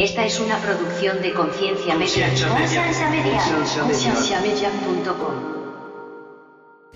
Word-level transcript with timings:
Esta 0.00 0.24
es 0.24 0.40
una 0.40 0.56
producción 0.56 1.20
de 1.20 1.34
Conciencia 1.34 1.94
Media. 1.94 2.28
Conciencia 2.30 3.10
Media. 3.10 3.38
Concienciamedia.com. 3.82 5.59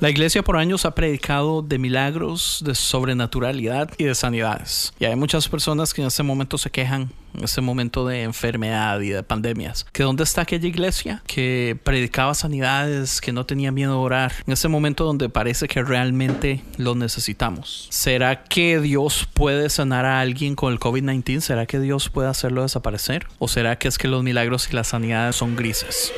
La 0.01 0.11
iglesia 0.11 0.43
por 0.43 0.57
años 0.57 0.85
ha 0.85 0.95
predicado 0.95 1.63
de 1.63 1.79
milagros, 1.79 2.63
de 2.67 2.75
sobrenaturalidad 2.75 3.91
y 3.97 4.05
de 4.05 4.15
sanidades. 4.17 4.93
Y 4.99 5.05
hay 5.05 5.15
muchas 5.15 5.49
personas 5.49 5.95
que 5.95 6.01
en 6.01 6.09
este 6.09 6.25
momento 6.25 6.59
se 6.59 6.69
quejan, 6.69 7.13
en 7.33 7.45
este 7.45 7.61
momento 7.61 8.05
de 8.05 8.23
enfermedad 8.23 9.01
y 9.01 9.11
de 9.11 9.23
pandemias, 9.23 9.87
que 9.93 10.03
dónde 10.03 10.25
está 10.25 10.43
aquella 10.43 10.67
iglesia 10.67 11.23
que 11.29 11.79
predicaba 11.85 12.35
sanidades, 12.35 13.21
que 13.21 13.33
no 13.33 13.47
tenía 13.47 13.71
miedo 13.71 13.93
a 13.93 13.99
orar, 13.99 14.33
en 14.45 14.53
este 14.53 14.67
momento 14.67 15.05
donde 15.05 15.29
parece 15.29 15.69
que 15.69 15.81
realmente 15.81 16.65
lo 16.77 16.97
necesitamos. 16.97 17.87
¿Será 17.91 18.43
que 18.43 18.81
Dios 18.81 19.29
puede 19.33 19.71
sanar 19.71 20.07
a 20.07 20.21
alguien 20.21 20.57
con 20.57 20.73
el 20.73 20.81
COVID-19? 20.81 21.41
¿Será 21.41 21.67
que 21.67 21.79
Dios 21.79 22.09
puede 22.09 22.29
hacerlo 22.29 22.63
desaparecer? 22.63 23.29
¿O 23.39 23.47
será 23.47 23.79
que 23.79 23.87
es 23.87 23.97
que 23.97 24.09
los 24.09 24.25
milagros 24.25 24.69
y 24.69 24.75
las 24.75 24.89
sanidades 24.89 25.37
son 25.37 25.55
grises? 25.55 26.13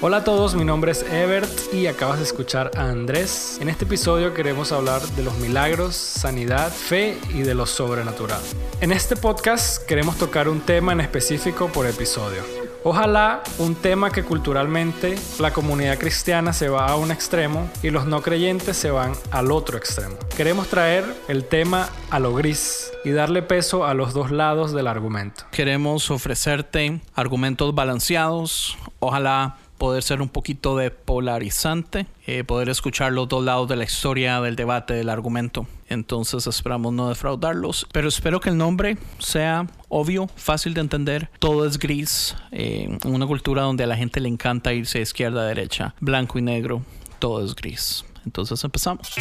Hola 0.00 0.18
a 0.18 0.24
todos, 0.24 0.54
mi 0.54 0.66
nombre 0.66 0.92
es 0.92 1.02
Ebert 1.02 1.72
y 1.72 1.86
acabas 1.86 2.18
de 2.18 2.24
escuchar 2.24 2.70
a 2.76 2.90
Andrés. 2.90 3.58
En 3.62 3.70
este 3.70 3.86
episodio 3.86 4.34
queremos 4.34 4.70
hablar 4.70 5.00
de 5.00 5.22
los 5.22 5.38
milagros, 5.38 5.96
sanidad, 5.96 6.70
fe 6.70 7.18
y 7.32 7.40
de 7.40 7.54
lo 7.54 7.64
sobrenatural. 7.64 8.42
En 8.82 8.92
este 8.92 9.16
podcast 9.16 9.82
queremos 9.86 10.18
tocar 10.18 10.48
un 10.48 10.60
tema 10.60 10.92
en 10.92 11.00
específico 11.00 11.68
por 11.68 11.86
episodio. 11.86 12.63
Ojalá 12.86 13.42
un 13.58 13.74
tema 13.74 14.10
que 14.10 14.24
culturalmente 14.24 15.14
la 15.40 15.54
comunidad 15.54 15.96
cristiana 15.96 16.52
se 16.52 16.68
va 16.68 16.84
a 16.84 16.96
un 16.96 17.10
extremo 17.10 17.70
y 17.82 17.88
los 17.88 18.04
no 18.04 18.20
creyentes 18.20 18.76
se 18.76 18.90
van 18.90 19.12
al 19.30 19.52
otro 19.52 19.78
extremo. 19.78 20.16
Queremos 20.36 20.68
traer 20.68 21.02
el 21.28 21.46
tema 21.46 21.88
a 22.10 22.18
lo 22.18 22.34
gris 22.34 22.92
y 23.02 23.12
darle 23.12 23.40
peso 23.40 23.86
a 23.86 23.94
los 23.94 24.12
dos 24.12 24.30
lados 24.30 24.74
del 24.74 24.86
argumento. 24.86 25.44
Queremos 25.50 26.10
ofrecerte 26.10 27.00
argumentos 27.14 27.74
balanceados, 27.74 28.76
ojalá 29.00 29.56
poder 29.84 30.02
ser 30.02 30.22
un 30.22 30.30
poquito 30.30 30.78
de 30.78 30.90
polarizante, 30.90 32.06
eh, 32.26 32.42
poder 32.42 32.70
escuchar 32.70 33.12
los 33.12 33.28
dos 33.28 33.44
lados 33.44 33.68
de 33.68 33.76
la 33.76 33.84
historia, 33.84 34.40
del 34.40 34.56
debate, 34.56 34.94
del 34.94 35.10
argumento. 35.10 35.66
Entonces 35.90 36.46
esperamos 36.46 36.94
no 36.94 37.10
defraudarlos, 37.10 37.86
pero 37.92 38.08
espero 38.08 38.40
que 38.40 38.48
el 38.48 38.56
nombre 38.56 38.96
sea 39.18 39.66
obvio, 39.90 40.30
fácil 40.36 40.72
de 40.72 40.80
entender. 40.80 41.28
Todo 41.38 41.66
es 41.66 41.78
gris, 41.78 42.34
eh, 42.50 42.96
una 43.04 43.26
cultura 43.26 43.60
donde 43.60 43.84
a 43.84 43.86
la 43.86 43.94
gente 43.94 44.20
le 44.20 44.30
encanta 44.30 44.72
irse 44.72 45.00
de 45.00 45.02
izquierda 45.02 45.42
a 45.42 45.44
derecha, 45.44 45.94
blanco 46.00 46.38
y 46.38 46.42
negro, 46.42 46.80
todo 47.18 47.44
es 47.44 47.54
gris. 47.54 48.06
Entonces 48.24 48.64
empezamos. 48.64 49.12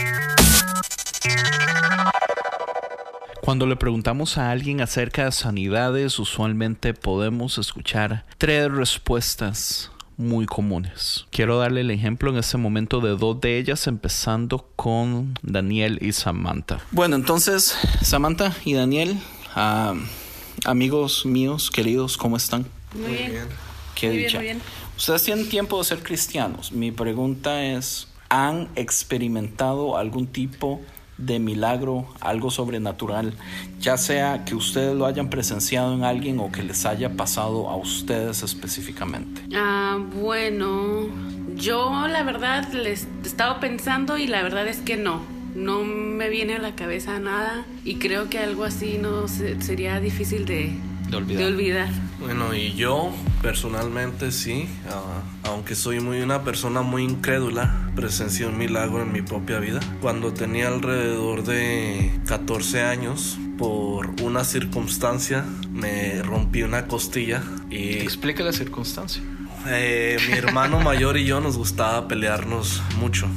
Cuando 3.42 3.66
le 3.66 3.76
preguntamos 3.76 4.38
a 4.38 4.50
alguien 4.50 4.80
acerca 4.80 5.26
de 5.26 5.34
sanidades, 5.34 6.18
usualmente 6.20 6.94
podemos 6.94 7.58
escuchar 7.58 8.24
tres 8.38 8.72
respuestas 8.72 9.92
muy 10.18 10.46
comunes. 10.46 11.26
Quiero 11.32 11.58
darle 11.58 11.82
el 11.82 11.92
ejemplo 11.92 12.30
en 12.32 12.38
este 12.38 12.58
momento 12.58 13.02
de 13.02 13.12
dos 13.12 13.40
de 13.42 13.58
ellas, 13.58 13.88
empezando 13.88 14.70
con 14.76 15.38
Daniel 15.42 16.00
y 16.02 16.14
Samantha. 16.14 16.82
Bueno, 16.92 17.16
entonces, 17.16 17.76
Samantha 18.02 18.54
y 18.66 18.74
Daniel, 18.74 19.18
ah, 19.56 19.94
amigos 20.66 21.26
míos, 21.26 21.72
queridos, 21.72 22.18
¿cómo 22.18 22.38
están? 22.38 22.66
Muy, 22.94 23.12
bien. 23.12 23.48
Qué 23.96 24.08
Muy 24.08 24.18
bien, 24.18 24.28
dicha. 24.28 24.38
muy 24.38 24.46
bien. 24.46 24.62
Ustedes 24.98 25.24
tienen 25.24 25.50
tiempo 25.50 25.78
de 25.80 25.84
ser 25.84 26.04
cristianos. 26.04 26.72
Mi 26.72 26.92
pregunta 26.92 27.64
es, 27.64 28.08
¿han 28.30 28.70
experimentado 28.76 29.98
algún 29.98 30.28
tipo 30.28 30.82
de 31.26 31.40
milagro, 31.40 32.06
algo 32.22 32.52
sobrenatural, 32.52 33.34
ya 33.80 33.98
sea 33.98 34.46
que 34.46 34.56
ustedes 34.56 34.96
lo 34.96 35.06
hayan 35.06 35.30
presenciado 35.30 35.94
en 35.94 36.04
alguien 36.04 36.40
o 36.40 36.52
que 36.52 36.64
les 36.64 36.86
haya 36.86 37.14
pasado 37.16 37.70
a 37.70 37.76
ustedes 37.76 38.44
específicamente? 38.44 39.42
Ah, 39.56 39.98
bueno, 40.22 41.08
yo 41.56 42.08
la 42.08 42.24
verdad 42.24 42.72
les 42.74 43.08
estaba 43.24 43.60
pensando 43.60 44.18
y 44.18 44.28
la 44.28 44.42
verdad 44.44 44.68
es 44.68 44.78
que 44.78 44.98
no. 44.98 45.22
No 45.56 45.84
me 45.84 46.30
viene 46.30 46.56
a 46.56 46.60
la 46.60 46.74
cabeza 46.76 47.20
nada 47.20 47.64
y 47.86 47.96
creo 47.96 48.28
que 48.30 48.40
algo 48.40 48.64
así 48.64 48.98
no 49.00 49.28
se- 49.28 49.62
sería 49.62 50.00
difícil 50.00 50.46
de, 50.46 50.74
De 51.10 51.18
olvidar. 51.18 51.44
de 51.44 51.48
olvidar. 51.48 51.88
Bueno, 52.20 52.56
y 52.56 52.74
yo 52.74 53.12
personalmente 53.44 54.32
sí, 54.32 54.68
ah, 54.90 55.22
aunque 55.54 55.76
soy 55.76 56.00
muy 56.00 56.22
una 56.22 56.44
persona 56.44 56.82
muy 56.82 57.04
incrédula, 57.04 57.92
presencié 57.96 58.48
un 58.48 58.58
milagro 58.58 59.04
en 59.04 59.12
mi 59.14 59.22
propia 59.22 59.60
vida. 59.60 59.80
Cuando 60.02 60.34
tenía 60.34 60.68
alrededor 60.68 61.44
de 61.44 62.12
14 62.26 62.82
años, 62.82 63.38
por 63.58 64.10
una 64.22 64.44
circunstancia, 64.44 65.46
me 65.72 66.22
rompí 66.24 66.64
una 66.64 66.88
costilla 66.88 67.44
y 67.70 68.00
Explica 68.00 68.44
la 68.44 68.52
circunstancia. 68.52 69.22
Eh, 69.68 70.18
mi 70.28 70.34
hermano 70.34 70.80
mayor 70.80 71.18
y 71.18 71.26
yo 71.26 71.40
nos 71.40 71.58
gustaba 71.58 72.08
pelearnos 72.08 72.82
mucho. 72.98 73.28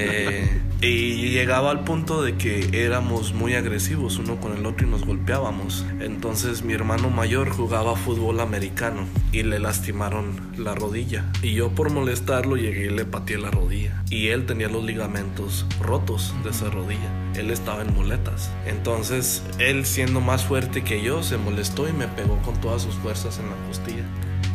Eh, 0.00 0.60
y 0.80 1.30
llegaba 1.30 1.70
al 1.70 1.82
punto 1.82 2.22
de 2.22 2.36
que 2.36 2.84
éramos 2.84 3.32
muy 3.32 3.54
agresivos 3.54 4.18
uno 4.18 4.36
con 4.36 4.56
el 4.56 4.64
otro 4.64 4.86
y 4.86 4.90
nos 4.90 5.04
golpeábamos. 5.04 5.84
Entonces 6.00 6.62
mi 6.62 6.72
hermano 6.72 7.10
mayor 7.10 7.50
jugaba 7.50 7.96
fútbol 7.96 8.40
americano 8.40 9.06
y 9.32 9.42
le 9.42 9.58
lastimaron 9.58 10.40
la 10.56 10.74
rodilla. 10.74 11.24
Y 11.42 11.54
yo 11.54 11.70
por 11.70 11.90
molestarlo 11.90 12.56
llegué 12.56 12.86
y 12.86 12.90
le 12.90 13.04
pateé 13.04 13.38
la 13.38 13.50
rodilla. 13.50 14.04
Y 14.10 14.28
él 14.28 14.46
tenía 14.46 14.68
los 14.68 14.84
ligamentos 14.84 15.66
rotos 15.80 16.34
de 16.44 16.50
esa 16.50 16.70
rodilla. 16.70 17.32
Él 17.34 17.50
estaba 17.50 17.82
en 17.82 17.94
muletas. 17.94 18.50
Entonces 18.66 19.42
él 19.58 19.84
siendo 19.84 20.20
más 20.20 20.44
fuerte 20.44 20.84
que 20.84 21.02
yo 21.02 21.22
se 21.22 21.38
molestó 21.38 21.88
y 21.88 21.92
me 21.92 22.06
pegó 22.06 22.38
con 22.42 22.60
todas 22.60 22.82
sus 22.82 22.94
fuerzas 22.96 23.38
en 23.38 23.50
la 23.50 23.56
costilla 23.66 24.04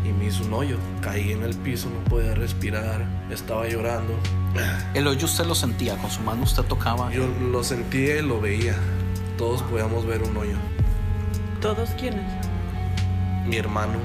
y 0.03 0.11
me 0.11 0.25
hizo 0.25 0.43
un 0.43 0.53
hoyo. 0.53 0.77
Caí 1.01 1.31
en 1.31 1.43
el 1.43 1.55
piso, 1.55 1.89
no 1.89 2.03
podía 2.09 2.33
respirar, 2.33 3.05
estaba 3.29 3.67
llorando. 3.67 4.13
El 4.93 5.07
hoyo 5.07 5.25
usted 5.25 5.45
lo 5.45 5.55
sentía, 5.55 5.97
con 5.97 6.11
su 6.11 6.21
mano 6.21 6.43
usted 6.43 6.63
tocaba. 6.63 7.11
Yo 7.11 7.27
lo 7.27 7.63
sentía 7.63 8.17
y 8.17 8.21
lo 8.21 8.39
veía. 8.39 8.75
Todos 9.37 9.61
podíamos 9.63 10.05
ver 10.05 10.21
un 10.23 10.37
hoyo. 10.37 10.57
¿Todos 11.61 11.89
quiénes? 11.91 12.25
Mi 13.47 13.57
hermano, 13.57 13.97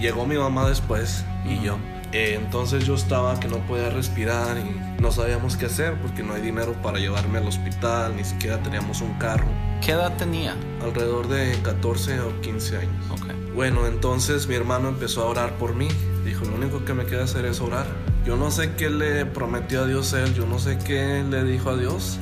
llegó 0.00 0.26
mi 0.26 0.36
mamá 0.36 0.68
después 0.68 1.24
y 1.44 1.60
yo. 1.62 1.76
Eh, 2.12 2.36
entonces 2.42 2.86
yo 2.86 2.94
estaba 2.94 3.38
que 3.38 3.46
no 3.46 3.58
podía 3.58 3.88
respirar 3.90 4.56
y 4.58 5.00
no 5.00 5.12
sabíamos 5.12 5.56
qué 5.56 5.66
hacer 5.66 5.94
porque 6.00 6.24
no 6.24 6.34
hay 6.34 6.42
dinero 6.42 6.72
para 6.82 6.98
llevarme 6.98 7.38
al 7.38 7.46
hospital, 7.46 8.16
ni 8.16 8.24
siquiera 8.24 8.60
teníamos 8.60 9.00
un 9.00 9.14
carro. 9.14 9.46
¿Qué 9.80 9.92
edad 9.92 10.16
tenía? 10.16 10.56
Alrededor 10.82 11.28
de 11.28 11.56
14 11.62 12.20
o 12.20 12.40
15 12.40 12.78
años. 12.78 13.10
Ok. 13.10 13.39
Bueno, 13.54 13.86
entonces 13.86 14.46
mi 14.46 14.54
hermano 14.54 14.88
empezó 14.88 15.22
a 15.22 15.26
orar 15.26 15.58
por 15.58 15.74
mí. 15.74 15.88
Dijo, 16.24 16.44
lo 16.44 16.54
único 16.54 16.84
que 16.84 16.94
me 16.94 17.04
queda 17.06 17.24
hacer 17.24 17.44
es 17.46 17.60
orar. 17.60 17.86
Yo 18.24 18.36
no 18.36 18.50
sé 18.50 18.74
qué 18.76 18.90
le 18.90 19.26
prometió 19.26 19.82
a 19.82 19.86
Dios 19.86 20.12
él, 20.12 20.34
yo 20.34 20.46
no 20.46 20.58
sé 20.58 20.78
qué 20.78 21.24
le 21.28 21.42
dijo 21.44 21.70
a 21.70 21.76
Dios. 21.76 22.18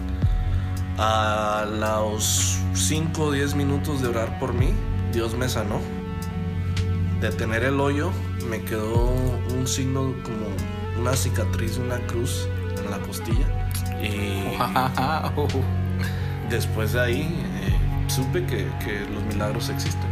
A 0.97 1.67
los 1.79 2.59
5 2.75 3.23
o 3.23 3.31
10 3.33 3.55
minutos 3.55 4.01
de 4.03 4.09
orar 4.09 4.39
por 4.39 4.53
mí, 4.55 4.71
Dios 5.13 5.35
me 5.37 5.49
sanó. 5.49 5.81
De 7.21 7.31
tener 7.31 7.65
el 7.65 7.81
hoyo, 7.81 8.11
me 8.49 8.63
quedó 8.63 9.13
un 9.57 9.67
signo 9.67 10.15
como 10.23 10.47
una 11.01 11.15
cicatriz, 11.15 11.79
una 11.79 11.99
cruz 12.07 12.49
en 12.83 12.91
la 12.91 12.99
costilla. 12.99 13.47
Y 14.03 14.57
Wow. 15.37 15.49
después 16.49 16.93
de 16.93 17.01
ahí 17.01 17.21
eh, 17.63 18.09
supe 18.09 18.45
que, 18.47 18.69
que 18.85 19.01
los 19.13 19.23
milagros 19.25 19.69
existen. 19.69 20.08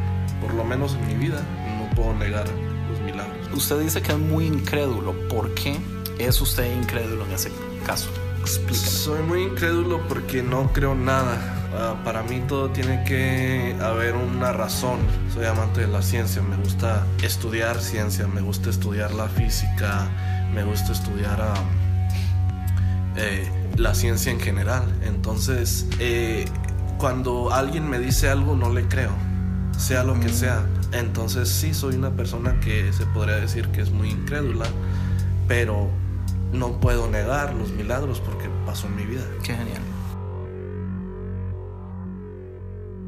Por 0.47 0.55
lo 0.55 0.65
menos 0.65 0.95
en 0.95 1.09
mi 1.09 1.15
vida 1.15 1.43
no 1.77 1.91
puedo 1.97 2.15
negar 2.15 2.47
los 2.89 3.01
milagros. 3.01 3.49
Usted 3.53 3.81
dice 3.81 4.01
que 4.01 4.13
es 4.13 4.19
muy 4.19 4.47
incrédulo. 4.47 5.13
¿Por 5.29 5.53
qué 5.55 5.77
es 6.21 6.41
usted 6.41 6.73
incrédulo 6.81 7.27
en 7.27 7.33
ese 7.33 7.51
caso? 7.85 8.09
Explíqueme. 8.43 8.87
Soy 8.87 9.23
muy 9.25 9.43
incrédulo 9.43 10.07
porque 10.07 10.45
no 10.45 10.73
creo 10.73 10.95
nada. 10.95 11.69
Ah, 11.75 11.97
para 12.05 12.23
mí 12.23 12.45
todo 12.47 12.71
tiene 12.71 13.03
que 13.03 13.77
haber 13.83 14.15
una 14.15 14.53
razón. 14.53 15.01
Soy 15.35 15.47
amante 15.47 15.81
de 15.81 15.89
la 15.89 16.01
ciencia, 16.01 16.41
me 16.43 16.55
gusta 16.55 17.05
estudiar 17.25 17.81
ciencia, 17.81 18.29
me 18.29 18.41
gusta 18.41 18.71
estudiar 18.71 19.13
la 19.13 19.27
física, 19.29 20.09
me 20.55 20.63
gusta 20.63 20.93
estudiar 20.93 21.41
ah, 21.43 21.55
eh, 23.17 23.51
la 23.77 23.97
ciencia 23.97 24.31
en 24.31 24.39
general. 24.39 24.85
Entonces, 25.03 25.89
eh, 25.99 26.45
cuando 26.99 27.53
alguien 27.53 27.91
me 27.91 27.99
dice 27.99 28.29
algo, 28.29 28.55
no 28.55 28.73
le 28.73 28.87
creo, 28.87 29.11
sea 29.77 30.05
lo 30.05 30.19
que 30.19 30.29
sea. 30.29 30.67
Entonces, 30.93 31.49
sí, 31.49 31.75
soy 31.75 31.97
una 31.97 32.11
persona 32.11 32.59
que 32.61 32.93
se 32.93 33.07
podría 33.07 33.37
decir 33.37 33.69
que 33.69 33.81
es 33.81 33.91
muy 33.91 34.11
incrédula, 34.11 34.67
pero 35.49 35.89
no 36.53 36.81
puedo 36.81 37.11
negar 37.11 37.55
los 37.55 37.71
milagros 37.71 38.21
porque 38.21 38.49
pasó 38.65 38.87
en 38.87 38.97
mi 38.97 39.05
vida. 39.05 39.25
Qué 39.43 39.55
genial. 39.55 39.83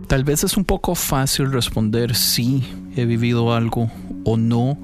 Tal 0.07 0.25
vez 0.25 0.43
es 0.43 0.57
un 0.57 0.65
poco 0.65 0.95
fácil 0.95 1.53
responder 1.53 2.15
sí, 2.15 2.65
he 2.97 3.05
vivido 3.05 3.55
algo 3.55 3.91
o 4.25 4.39
no, 4.39 4.79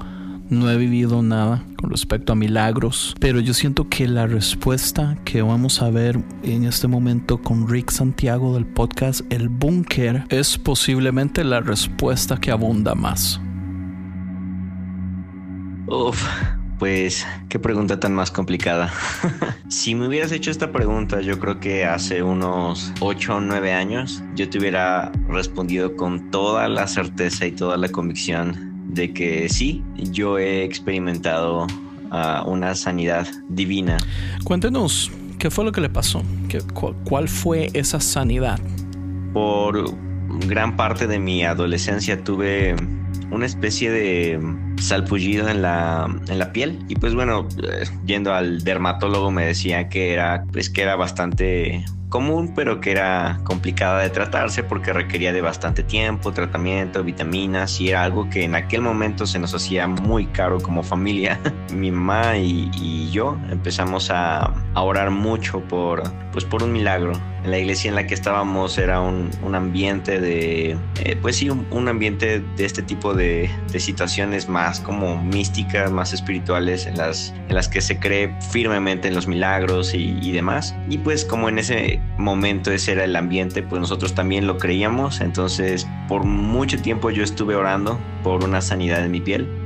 no 0.51 0.71
he 0.71 0.77
vivido 0.77 1.23
nada 1.23 1.65
con 1.77 1.91
respecto 1.91 2.33
a 2.33 2.37
milagros, 2.37 3.15
pero 3.21 3.41
yo 3.41 3.55
siento 3.55 3.89
que 3.89 4.07
la 4.09 4.27
respuesta 4.27 5.17
que 5.25 5.43
vamos 5.43 5.83
a 5.83 5.91
ver 5.91 6.19
en 6.43 6.65
este 6.65 6.89
momento 6.89 7.41
con 7.41 7.69
Rick 7.69 7.91
Santiago 7.91 8.55
del 8.55 8.67
podcast 8.67 9.21
El 9.33 9.49
Búnker 9.49 10.25
es 10.29 10.59
posiblemente 10.59 11.45
la 11.45 11.61
respuesta 11.61 12.37
que 12.37 12.51
abunda 12.51 12.95
más. 12.95 13.41
Uf, 15.87 16.23
pues 16.79 17.27
qué 17.49 17.59
pregunta 17.59 18.01
tan 18.01 18.15
más 18.15 18.31
complicada. 18.31 18.93
si 19.69 19.95
me 19.95 20.09
hubieras 20.09 20.33
hecho 20.33 20.51
esta 20.51 20.73
pregunta, 20.73 21.21
yo 21.21 21.39
creo 21.39 21.61
que 21.61 21.85
hace 21.85 22.23
unos 22.23 22.93
8 23.01 23.37
o 23.37 23.41
9 23.41 23.73
años, 23.73 24.23
yo 24.35 24.49
te 24.49 24.59
hubiera 24.59 25.13
respondido 25.29 25.97
con 25.97 26.31
toda 26.31 26.69
la 26.69 26.87
certeza 26.87 27.47
y 27.47 27.53
toda 27.53 27.77
la 27.77 27.89
convicción 27.89 28.74
de 28.95 29.13
que 29.13 29.49
sí, 29.49 29.83
yo 29.97 30.39
he 30.39 30.65
experimentado 30.65 31.67
uh, 31.67 32.49
una 32.49 32.75
sanidad 32.75 33.27
divina. 33.49 33.99
Cuéntenos, 34.45 35.11
¿qué 35.39 35.51
fue 35.51 35.65
lo 35.65 35.73
que 35.73 35.81
le 35.81 35.91
pasó? 35.91 36.23
¿Qué, 36.49 36.61
cuál, 36.73 36.95
¿Cuál 37.05 37.29
fue 37.29 37.71
esa 37.75 38.01
sanidad? 38.01 38.59
Por 39.33 39.95
gran 40.47 40.77
parte 40.77 41.07
de 41.07 41.19
mi 41.19 41.45
adolescencia 41.45 42.23
tuve 42.23 42.75
una 43.31 43.47
especie 43.47 43.91
de 43.91 44.41
salpullido 44.81 45.49
en 45.49 45.63
la, 45.63 46.07
en 46.29 46.39
la 46.39 46.53
piel 46.53 46.79
y 46.89 46.97
pues 46.97 47.15
bueno 47.15 47.49
eh, 47.63 47.85
yendo 48.07 48.33
al 48.33 48.63
dermatólogo 48.63 49.31
me 49.31 49.47
decía 49.47 49.89
que 49.89 50.13
era 50.13 50.45
pues 50.53 50.71
que 50.71 50.83
era 50.83 50.97
bastante 50.97 51.85
común, 52.15 52.53
pero 52.55 52.81
que 52.81 52.93
era 52.93 53.41
complicada 53.43 54.01
de 54.03 54.09
tratarse 54.09 54.63
porque 54.63 54.93
requería 54.93 55.33
de 55.33 55.41
bastante 55.41 55.83
tiempo, 55.83 56.31
tratamiento, 56.31 57.03
vitaminas 57.03 57.81
y 57.81 57.89
era 57.89 58.05
algo 58.05 58.31
que 58.31 58.45
en 58.45 58.55
aquel 58.55 58.83
momento 58.83 59.27
se 59.27 59.41
nos 59.41 59.53
hacía 59.53 59.89
muy 59.89 60.27
caro 60.27 60.61
como 60.61 60.85
familia. 60.85 61.41
Mi 61.75 61.91
mamá 61.91 62.37
y, 62.37 63.11
yo 63.11 63.37
empezamos 63.51 64.13
a, 64.13 64.55
a, 64.75 64.83
orar 64.83 65.11
mucho 65.11 65.61
por, 65.63 66.05
pues 66.31 66.45
por 66.45 66.63
un 66.63 66.73
milagro. 66.73 67.15
En 67.45 67.51
la 67.51 67.59
iglesia 67.59 67.91
en 67.91 67.95
la 67.95 68.07
que 68.07 68.15
estábamos 68.15 68.79
era 68.79 69.01
un, 69.01 69.31
un 69.43 69.55
ambiente 69.55 70.19
de, 70.19 70.79
eh, 71.05 71.17
pues 71.21 71.37
sí, 71.37 71.51
un, 71.51 71.89
ambiente 71.89 72.41
de 72.41 72.65
este 72.65 72.83
tipo 72.83 73.13
de, 73.13 73.51
de, 73.71 73.81
situaciones 73.81 74.49
más 74.49 74.81
como 74.81 75.23
místicas, 75.23 75.93
más 75.93 76.15
espirituales, 76.15 76.87
en 76.87 76.97
las, 76.97 77.35
en 77.49 77.55
las 77.55 77.69
que 77.69 77.83
se 77.83 77.99
cree 77.99 78.35
firmemente 78.51 79.09
en 79.09 79.15
los 79.15 79.27
milagros 79.27 79.93
y, 79.95 80.19
y 80.23 80.33
demás. 80.33 80.75
Y 80.89 80.97
pues 80.97 81.27
como 81.27 81.51
en 81.51 81.59
ese 81.59 82.01
momento 82.17 82.73
ese 82.73 82.93
era 82.93 83.05
el 83.05 83.15
ambiente, 83.15 83.63
pues 83.63 83.79
nosotros 83.79 84.15
también 84.15 84.47
lo 84.47 84.57
creíamos. 84.57 85.21
Entonces, 85.21 85.87
por 86.09 86.25
mucho 86.25 86.81
tiempo 86.81 87.11
yo 87.11 87.23
estuve 87.23 87.55
orando 87.57 88.01
por 88.23 88.43
una 88.43 88.63
sanidad 88.63 89.05
en 89.05 89.11
mi 89.11 89.21
piel. 89.21 89.64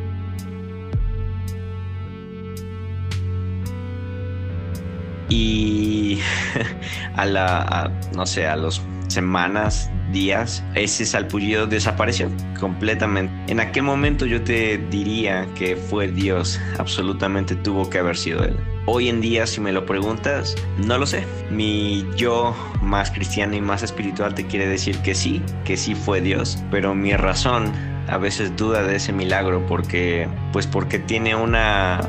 Y 5.28 6.20
a 7.16 7.26
la, 7.26 7.92
no 8.14 8.26
sé, 8.26 8.46
a 8.46 8.56
los 8.56 8.82
semanas, 9.08 9.90
días, 10.12 10.62
ese 10.74 11.04
salpullido 11.04 11.66
desapareció 11.66 12.30
completamente. 12.58 13.32
En 13.52 13.60
aquel 13.60 13.82
momento 13.82 14.26
yo 14.26 14.42
te 14.42 14.78
diría 14.90 15.46
que 15.54 15.76
fue 15.76 16.08
Dios, 16.08 16.60
absolutamente 16.78 17.54
tuvo 17.56 17.88
que 17.90 17.98
haber 17.98 18.16
sido 18.16 18.44
Él. 18.44 18.56
Hoy 18.86 19.08
en 19.08 19.20
día, 19.20 19.46
si 19.46 19.60
me 19.60 19.72
lo 19.72 19.84
preguntas, 19.84 20.54
no 20.78 20.96
lo 20.98 21.06
sé. 21.06 21.24
Mi 21.50 22.06
yo 22.16 22.56
más 22.80 23.10
cristiano 23.10 23.54
y 23.54 23.60
más 23.60 23.82
espiritual 23.82 24.34
te 24.34 24.46
quiere 24.46 24.66
decir 24.66 24.96
que 24.98 25.14
sí, 25.14 25.42
que 25.64 25.76
sí 25.76 25.94
fue 25.94 26.20
Dios, 26.20 26.62
pero 26.70 26.94
mi 26.94 27.12
razón 27.12 27.70
a 28.08 28.18
veces 28.18 28.56
duda 28.56 28.82
de 28.82 28.96
ese 28.96 29.12
milagro 29.12 29.64
porque 29.66 30.28
pues 30.52 30.66
porque 30.66 30.98
tiene 30.98 31.34
una, 31.34 32.00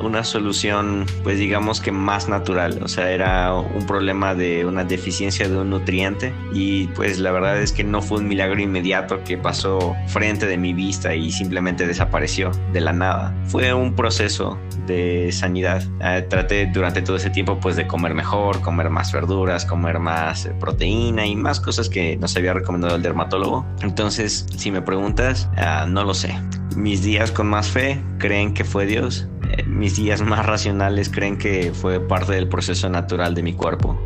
uh, 0.00 0.06
una 0.06 0.24
solución 0.24 1.06
pues 1.22 1.38
digamos 1.38 1.80
que 1.80 1.92
más 1.92 2.28
natural. 2.28 2.80
O 2.82 2.88
sea 2.88 3.10
era 3.10 3.54
un 3.54 3.86
problema 3.86 4.34
de 4.34 4.64
una 4.64 4.84
deficiencia 4.84 5.48
de 5.48 5.56
un 5.56 5.70
nutriente 5.70 6.32
y 6.52 6.86
pues 6.88 7.18
la 7.18 7.32
verdad 7.32 7.60
es 7.60 7.72
que 7.72 7.84
no 7.84 8.02
fue 8.02 8.18
un 8.18 8.28
milagro 8.28 8.60
inmediato 8.60 9.22
que 9.24 9.36
pasó 9.38 9.94
frente 10.06 10.46
de 10.46 10.56
mi 10.56 10.72
vista 10.72 11.14
y 11.14 11.30
simplemente 11.30 11.86
desapareció 11.86 12.50
de 12.72 12.80
la 12.80 12.92
nada. 12.92 13.34
Fue 13.46 13.72
un 13.72 13.94
proceso 13.94 14.58
de 14.86 15.30
sanidad. 15.32 15.82
Uh, 15.98 16.28
traté 16.28 16.66
durante 16.66 17.02
todo 17.02 17.16
ese 17.16 17.30
tiempo 17.30 17.58
pues 17.60 17.76
de 17.76 17.86
comer 17.86 18.14
mejor 18.14 18.60
comer 18.60 18.90
más 18.90 19.12
verduras 19.12 19.64
comer 19.64 19.98
más 19.98 20.48
proteína 20.58 21.26
y 21.26 21.36
más 21.36 21.60
cosas 21.60 21.88
que 21.88 22.16
nos 22.16 22.36
había 22.36 22.52
recomendado 22.52 22.96
el 22.96 23.02
dermatólogo. 23.02 23.66
Entonces 23.82 24.46
si 24.56 24.70
me 24.70 24.82
preguntas 24.82 25.39
Uh, 25.56 25.88
no 25.88 26.04
lo 26.04 26.14
sé. 26.14 26.34
Mis 26.76 27.02
días 27.02 27.30
con 27.32 27.48
más 27.48 27.68
fe 27.68 28.02
creen 28.18 28.54
que 28.54 28.64
fue 28.64 28.86
Dios. 28.86 29.26
Eh, 29.50 29.64
mis 29.64 29.96
días 29.96 30.22
más 30.22 30.46
racionales 30.46 31.08
creen 31.08 31.36
que 31.38 31.72
fue 31.74 32.00
parte 32.00 32.32
del 32.32 32.48
proceso 32.48 32.88
natural 32.88 33.34
de 33.34 33.42
mi 33.42 33.54
cuerpo. 33.54 33.98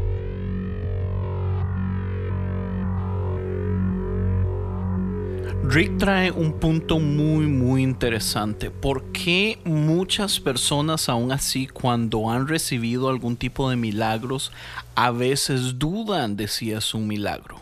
Rick 5.66 5.96
trae 5.98 6.30
un 6.30 6.52
punto 6.60 6.98
muy 6.98 7.46
muy 7.46 7.82
interesante. 7.82 8.70
¿Por 8.70 9.12
qué 9.12 9.58
muchas 9.64 10.38
personas 10.38 11.08
aún 11.08 11.32
así 11.32 11.66
cuando 11.66 12.30
han 12.30 12.46
recibido 12.46 13.08
algún 13.08 13.36
tipo 13.36 13.70
de 13.70 13.76
milagros 13.76 14.52
a 14.94 15.10
veces 15.10 15.78
dudan 15.78 16.36
de 16.36 16.48
si 16.48 16.72
es 16.72 16.94
un 16.94 17.06
milagro? 17.06 17.60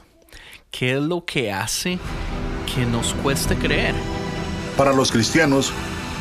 ¿Qué 0.71 0.95
es 0.95 1.01
lo 1.01 1.25
que 1.25 1.53
hace 1.53 1.99
que 2.75 2.87
nos 2.87 3.15
cueste 3.15 3.57
creer? 3.57 3.95
Para 4.77 4.93
los 4.93 5.13
cristianos, 5.13 5.73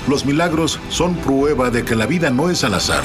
los 0.07 0.25
milagros 0.25 0.79
son 0.89 1.15
prueba 1.15 1.69
de 1.69 1.85
que 1.85 1.95
la 1.95 2.05
vida 2.05 2.29
no 2.29 2.49
es 2.49 2.63
al 2.63 2.73
azar. 2.73 3.03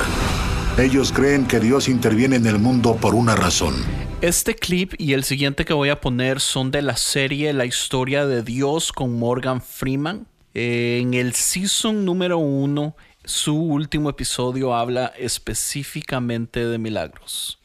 Ellos 0.78 1.12
creen 1.12 1.46
que 1.46 1.60
Dios 1.60 1.88
interviene 1.88 2.36
en 2.36 2.46
el 2.46 2.58
mundo 2.58 2.96
por 2.96 3.14
una 3.14 3.34
razón. 3.34 3.74
Este 4.20 4.54
clip 4.54 4.94
y 4.98 5.12
el 5.12 5.24
siguiente 5.24 5.64
que 5.64 5.74
voy 5.74 5.90
a 5.90 6.00
poner 6.00 6.40
son 6.40 6.70
de 6.70 6.82
la 6.82 6.96
serie 6.96 7.52
La 7.52 7.64
historia 7.64 8.26
de 8.26 8.42
Dios 8.42 8.92
con 8.92 9.18
Morgan 9.18 9.60
Freeman. 9.62 10.26
Eh, 10.54 10.98
en 11.02 11.14
el 11.14 11.34
season 11.34 12.04
número 12.04 12.38
uno, 12.38 12.96
su 13.24 13.56
último 13.56 14.10
episodio 14.10 14.74
habla 14.74 15.12
específicamente 15.18 16.66
de 16.66 16.78
milagros 16.78 17.55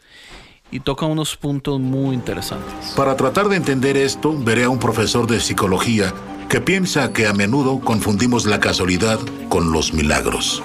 y 0.72 0.80
toca 0.80 1.06
unos 1.06 1.36
puntos 1.36 1.80
muy 1.80 2.16
interesantes. 2.16 2.94
Para 2.96 3.16
tratar 3.16 3.50
de 3.50 3.58
entender 3.58 3.98
esto, 3.98 4.36
veré 4.38 4.64
a 4.64 4.70
un 4.70 4.80
profesor 4.80 5.28
de 5.28 5.40
psicología 5.40 6.14
que 6.50 6.62
piensa 6.62 7.14
que 7.14 7.28
a 7.28 7.34
menudo 7.34 7.80
confundimos 7.80 8.46
la 8.46 8.60
casualidad 8.60 9.20
con 9.50 9.72
los 9.72 9.94
milagros. 9.94 10.64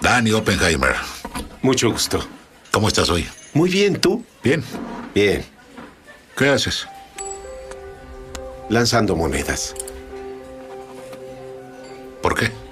Danny 0.00 0.32
Oppenheimer. 0.32 0.94
Mucho 1.62 1.90
gusto. 1.90 2.20
¿Cómo 2.70 2.88
estás 2.88 3.08
hoy? 3.08 3.26
Muy 3.54 3.70
bien, 3.70 4.00
¿tú? 4.00 4.24
Bien. 4.42 4.62
Bien. 5.14 5.44
¿Qué 6.36 6.48
haces? 6.48 6.86
Lanzando 8.68 9.16
monedas. 9.16 9.74
¿Por 12.20 12.34
qué? 12.34 12.63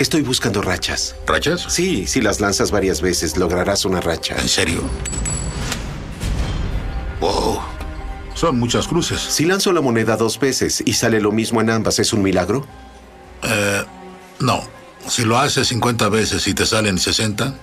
Estoy 0.00 0.22
buscando 0.22 0.62
rachas. 0.62 1.14
¿Rachas? 1.26 1.66
Sí, 1.68 2.06
si 2.06 2.22
las 2.22 2.40
lanzas 2.40 2.70
varias 2.70 3.02
veces, 3.02 3.36
lograrás 3.36 3.84
una 3.84 4.00
racha. 4.00 4.34
¿En 4.40 4.48
serio? 4.48 4.80
Wow. 7.20 7.60
Son 8.32 8.58
muchas 8.58 8.88
cruces. 8.88 9.20
Si 9.20 9.44
lanzo 9.44 9.74
la 9.74 9.82
moneda 9.82 10.16
dos 10.16 10.40
veces 10.40 10.82
y 10.86 10.94
sale 10.94 11.20
lo 11.20 11.32
mismo 11.32 11.60
en 11.60 11.68
ambas, 11.68 11.98
¿es 11.98 12.14
un 12.14 12.22
milagro? 12.22 12.66
Eh, 13.42 13.84
no. 14.38 14.62
Si 15.06 15.26
lo 15.26 15.38
haces 15.38 15.68
50 15.68 16.08
veces 16.08 16.46
y 16.48 16.54
te 16.54 16.64
salen 16.64 16.98
60, 16.98 17.54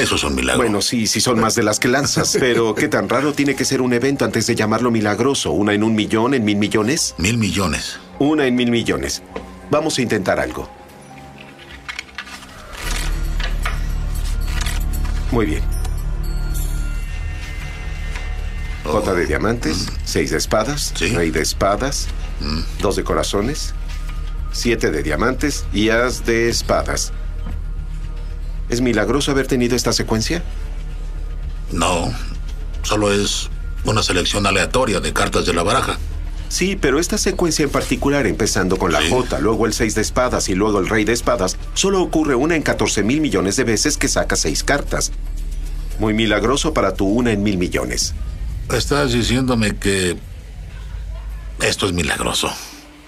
eso 0.00 0.14
es 0.14 0.24
un 0.24 0.34
milagro. 0.34 0.62
Bueno, 0.62 0.80
sí, 0.80 1.06
si 1.06 1.20
son 1.20 1.40
más 1.40 1.56
de 1.56 1.62
las 1.62 1.78
que 1.78 1.88
lanzas. 1.88 2.34
Pero, 2.40 2.74
¿qué 2.74 2.88
tan 2.88 3.06
raro 3.06 3.34
tiene 3.34 3.54
que 3.54 3.66
ser 3.66 3.82
un 3.82 3.92
evento 3.92 4.24
antes 4.24 4.46
de 4.46 4.54
llamarlo 4.54 4.90
milagroso? 4.90 5.50
¿Una 5.50 5.74
en 5.74 5.84
un 5.84 5.94
millón, 5.94 6.32
en 6.32 6.42
mil 6.42 6.56
millones? 6.56 7.14
Mil 7.18 7.36
millones. 7.36 7.98
Una 8.18 8.46
en 8.46 8.54
mil 8.54 8.70
millones. 8.70 9.22
Vamos 9.70 9.98
a 9.98 10.00
intentar 10.00 10.40
algo. 10.40 10.70
Muy 15.32 15.46
bien. 15.46 15.62
Jota 18.84 19.14
de 19.14 19.26
diamantes, 19.26 19.88
seis 20.04 20.30
de 20.30 20.36
espadas, 20.38 20.92
Sí. 20.96 21.08
rey 21.08 21.30
de 21.30 21.40
espadas, 21.40 22.08
dos 22.80 22.96
de 22.96 23.04
corazones, 23.04 23.74
siete 24.52 24.90
de 24.90 25.02
diamantes 25.02 25.64
y 25.72 25.88
as 25.88 26.26
de 26.26 26.48
espadas. 26.48 27.12
¿Es 28.68 28.80
milagroso 28.80 29.30
haber 29.30 29.46
tenido 29.46 29.74
esta 29.76 29.92
secuencia? 29.92 30.42
No. 31.70 32.12
Solo 32.82 33.12
es 33.12 33.48
una 33.84 34.02
selección 34.02 34.46
aleatoria 34.46 35.00
de 35.00 35.12
cartas 35.12 35.46
de 35.46 35.54
la 35.54 35.62
baraja. 35.62 35.98
Sí, 36.48 36.76
pero 36.76 36.98
esta 36.98 37.16
secuencia 37.16 37.62
en 37.62 37.70
particular, 37.70 38.26
empezando 38.26 38.76
con 38.76 38.92
la 38.92 39.00
Sí. 39.00 39.08
J, 39.10 39.38
luego 39.40 39.64
el 39.66 39.72
6 39.72 39.94
de 39.94 40.02
espadas 40.02 40.48
y 40.50 40.54
luego 40.54 40.80
el 40.80 40.88
rey 40.88 41.04
de 41.04 41.12
espadas, 41.14 41.56
solo 41.74 42.02
ocurre 42.02 42.34
una 42.34 42.56
en 42.56 42.62
14 42.62 43.02
mil 43.02 43.20
millones 43.20 43.56
de 43.56 43.64
veces 43.64 43.96
que 43.96 44.08
saca 44.08 44.36
seis 44.36 44.64
cartas. 44.64 45.12
Muy 45.98 46.14
milagroso 46.14 46.74
para 46.74 46.94
tu 46.94 47.06
una 47.06 47.32
en 47.32 47.42
mil 47.42 47.58
millones. 47.58 48.14
Estás 48.70 49.12
diciéndome 49.12 49.76
que 49.76 50.16
esto 51.60 51.86
es 51.86 51.92
milagroso. 51.92 52.50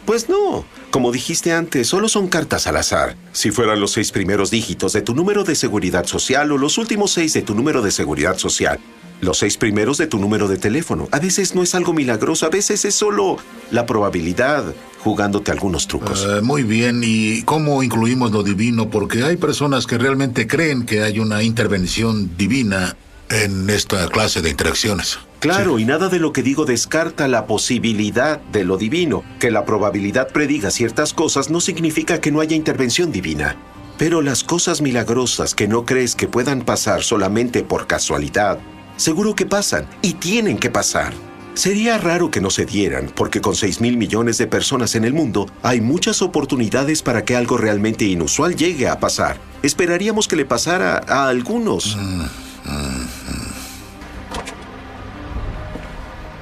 Pues 0.06 0.28
no. 0.28 0.64
Como 0.90 1.12
dijiste 1.12 1.52
antes, 1.52 1.88
solo 1.88 2.08
son 2.08 2.28
cartas 2.28 2.66
al 2.66 2.76
azar. 2.76 3.16
Si 3.32 3.50
fueran 3.50 3.80
los 3.80 3.92
seis 3.92 4.12
primeros 4.12 4.50
dígitos 4.50 4.92
de 4.92 5.02
tu 5.02 5.14
número 5.14 5.44
de 5.44 5.54
seguridad 5.54 6.06
social 6.06 6.52
o 6.52 6.58
los 6.58 6.78
últimos 6.78 7.12
seis 7.12 7.32
de 7.32 7.42
tu 7.42 7.54
número 7.54 7.82
de 7.82 7.90
seguridad 7.90 8.36
social, 8.38 8.78
los 9.20 9.38
seis 9.38 9.56
primeros 9.56 9.98
de 9.98 10.06
tu 10.06 10.18
número 10.18 10.46
de 10.48 10.58
teléfono. 10.58 11.08
A 11.10 11.18
veces 11.18 11.54
no 11.54 11.62
es 11.62 11.74
algo 11.74 11.92
milagroso, 11.92 12.46
a 12.46 12.50
veces 12.50 12.84
es 12.84 12.94
solo 12.94 13.38
la 13.70 13.86
probabilidad 13.86 14.74
jugándote 15.00 15.50
algunos 15.50 15.86
trucos. 15.86 16.26
Eh, 16.28 16.40
muy 16.42 16.62
bien, 16.62 17.02
¿y 17.04 17.42
cómo 17.42 17.82
incluimos 17.82 18.32
lo 18.32 18.42
divino? 18.42 18.90
Porque 18.90 19.22
hay 19.24 19.36
personas 19.36 19.86
que 19.86 19.98
realmente 19.98 20.46
creen 20.46 20.84
que 20.84 21.02
hay 21.02 21.18
una 21.18 21.42
intervención 21.42 22.36
divina 22.36 22.96
en 23.30 23.68
esta 23.70 24.08
clase 24.08 24.42
de 24.42 24.50
interacciones. 24.50 25.18
Claro, 25.40 25.78
y 25.78 25.84
nada 25.84 26.08
de 26.08 26.18
lo 26.18 26.32
que 26.32 26.42
digo 26.42 26.64
descarta 26.64 27.28
la 27.28 27.46
posibilidad 27.46 28.40
de 28.40 28.64
lo 28.64 28.78
divino. 28.78 29.22
Que 29.38 29.50
la 29.50 29.66
probabilidad 29.66 30.28
prediga 30.28 30.70
ciertas 30.70 31.12
cosas 31.12 31.50
no 31.50 31.60
significa 31.60 32.20
que 32.20 32.32
no 32.32 32.40
haya 32.40 32.56
intervención 32.56 33.12
divina. 33.12 33.56
Pero 33.98 34.22
las 34.22 34.42
cosas 34.42 34.80
milagrosas 34.80 35.54
que 35.54 35.68
no 35.68 35.84
crees 35.84 36.14
que 36.16 36.28
puedan 36.28 36.62
pasar 36.62 37.02
solamente 37.02 37.62
por 37.62 37.86
casualidad, 37.86 38.58
seguro 38.96 39.34
que 39.34 39.46
pasan 39.46 39.86
y 40.00 40.14
tienen 40.14 40.56
que 40.56 40.70
pasar. 40.70 41.12
Sería 41.54 41.98
raro 41.98 42.30
que 42.32 42.40
no 42.40 42.50
se 42.50 42.66
dieran, 42.66 43.12
porque 43.14 43.40
con 43.40 43.54
6 43.54 43.80
mil 43.80 43.96
millones 43.96 44.38
de 44.38 44.48
personas 44.48 44.96
en 44.96 45.04
el 45.04 45.12
mundo, 45.12 45.46
hay 45.62 45.80
muchas 45.80 46.20
oportunidades 46.22 47.02
para 47.02 47.24
que 47.24 47.36
algo 47.36 47.56
realmente 47.56 48.04
inusual 48.06 48.56
llegue 48.56 48.88
a 48.88 48.98
pasar. 48.98 49.36
Esperaríamos 49.62 50.26
que 50.26 50.36
le 50.36 50.46
pasara 50.46 51.04
a 51.06 51.28
algunos. 51.28 51.96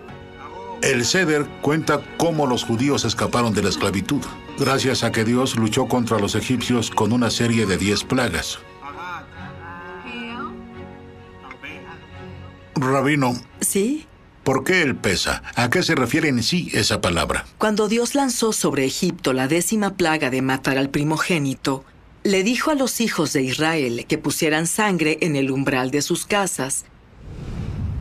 El 0.81 1.05
Seder 1.05 1.45
cuenta 1.61 2.01
cómo 2.17 2.47
los 2.47 2.63
judíos 2.63 3.05
escaparon 3.05 3.53
de 3.53 3.61
la 3.61 3.69
esclavitud, 3.69 4.21
gracias 4.57 5.03
a 5.03 5.11
que 5.11 5.23
Dios 5.23 5.55
luchó 5.55 5.87
contra 5.87 6.19
los 6.19 6.35
egipcios 6.35 6.89
con 6.89 7.11
una 7.11 7.29
serie 7.29 7.65
de 7.65 7.77
diez 7.77 8.03
plagas. 8.03 8.59
Rabino, 12.75 13.33
¿Sí? 13.59 14.05
¿por 14.43 14.63
qué 14.63 14.81
el 14.81 14.95
pesa? 14.95 15.41
¿A 15.55 15.69
qué 15.69 15.83
se 15.83 15.95
refiere 15.95 16.29
en 16.29 16.43
sí 16.43 16.69
esa 16.73 17.01
palabra? 17.01 17.45
Cuando 17.57 17.87
Dios 17.87 18.15
lanzó 18.15 18.53
sobre 18.53 18.85
Egipto 18.85 19.33
la 19.33 19.47
décima 19.47 19.95
plaga 19.95 20.29
de 20.29 20.41
matar 20.41 20.77
al 20.77 20.89
primogénito, 20.89 21.83
le 22.23 22.43
dijo 22.43 22.71
a 22.71 22.75
los 22.75 23.01
hijos 23.01 23.33
de 23.33 23.41
Israel 23.41 24.05
que 24.07 24.17
pusieran 24.17 24.67
sangre 24.67 25.17
en 25.21 25.35
el 25.35 25.49
umbral 25.49 25.91
de 25.91 26.01
sus 26.01 26.25
casas. 26.25 26.85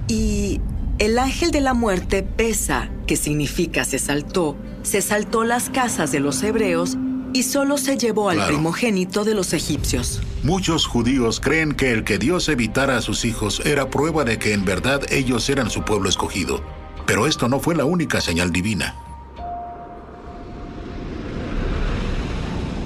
Y 0.09 0.61
el 0.99 1.19
ángel 1.19 1.51
de 1.51 1.61
la 1.61 1.75
muerte 1.75 2.23
pesa, 2.23 2.91
que 3.07 3.17
significa 3.17 3.85
se 3.85 3.99
saltó, 3.99 4.57
se 4.87 5.03
saltó 5.03 5.43
las 5.43 5.69
casas 5.69 6.13
de 6.13 6.21
los 6.21 6.41
hebreos 6.45 6.97
y 7.33 7.43
solo 7.43 7.77
se 7.77 7.99
llevó 7.99 8.31
al 8.31 8.37
Claro. 8.37 8.55
primogénito 8.55 9.25
de 9.25 9.35
los 9.35 9.53
egipcios. 9.53 10.21
Muchos 10.45 10.87
judíos 10.87 11.41
creen 11.41 11.75
que 11.75 11.91
el 11.91 12.05
que 12.05 12.19
Dios 12.19 12.49
evitara 12.49 12.97
a 12.97 13.03
sus 13.03 13.25
hijos 13.25 13.61
era 13.67 13.91
prueba 13.91 14.25
de 14.25 14.39
que 14.39 14.53
en 14.53 14.65
verdad 14.65 15.03
ellos 15.11 15.51
eran 15.51 15.71
su 15.71 15.83
pueblo 15.83 16.09
escogido. 16.09 16.63
Pero 17.05 17.27
esto 17.27 17.49
no 17.49 17.59
fue 17.59 17.75
la 17.75 17.85
única 17.85 18.21
señal 18.21 18.53
divina. 18.53 18.95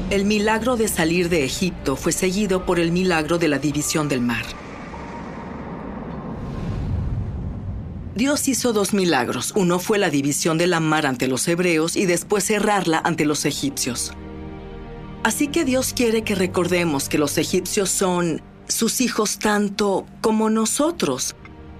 El 0.08 0.24
milagro 0.24 0.76
de 0.76 0.88
salir 0.88 1.28
de 1.28 1.44
Egipto 1.44 1.96
fue 1.96 2.12
seguido 2.12 2.64
por 2.64 2.80
el 2.80 2.92
milagro 2.92 3.38
de 3.38 3.48
la 3.48 3.58
división 3.58 4.08
del 4.08 4.22
mar. 4.22 4.44
Dios 8.20 8.48
hizo 8.48 8.74
dos 8.74 8.92
milagros. 8.92 9.54
Uno 9.56 9.78
fue 9.78 9.96
la 9.96 10.10
división 10.10 10.58
de 10.58 10.66
la 10.66 10.78
mar 10.78 11.06
ante 11.06 11.26
los 11.26 11.48
hebreos 11.48 11.96
y 11.96 12.04
después 12.04 12.44
cerrarla 12.44 13.00
ante 13.02 13.24
los 13.24 13.46
egipcios. 13.46 14.12
Así 15.22 15.48
que 15.48 15.64
Dios 15.64 15.94
quiere 15.94 16.20
que 16.20 16.34
recordemos 16.34 17.08
que 17.08 17.16
los 17.16 17.38
egipcios 17.38 17.88
son 17.88 18.42
sus 18.68 19.00
hijos 19.00 19.38
tanto 19.38 20.04
como 20.20 20.50
nosotros. 20.50 21.34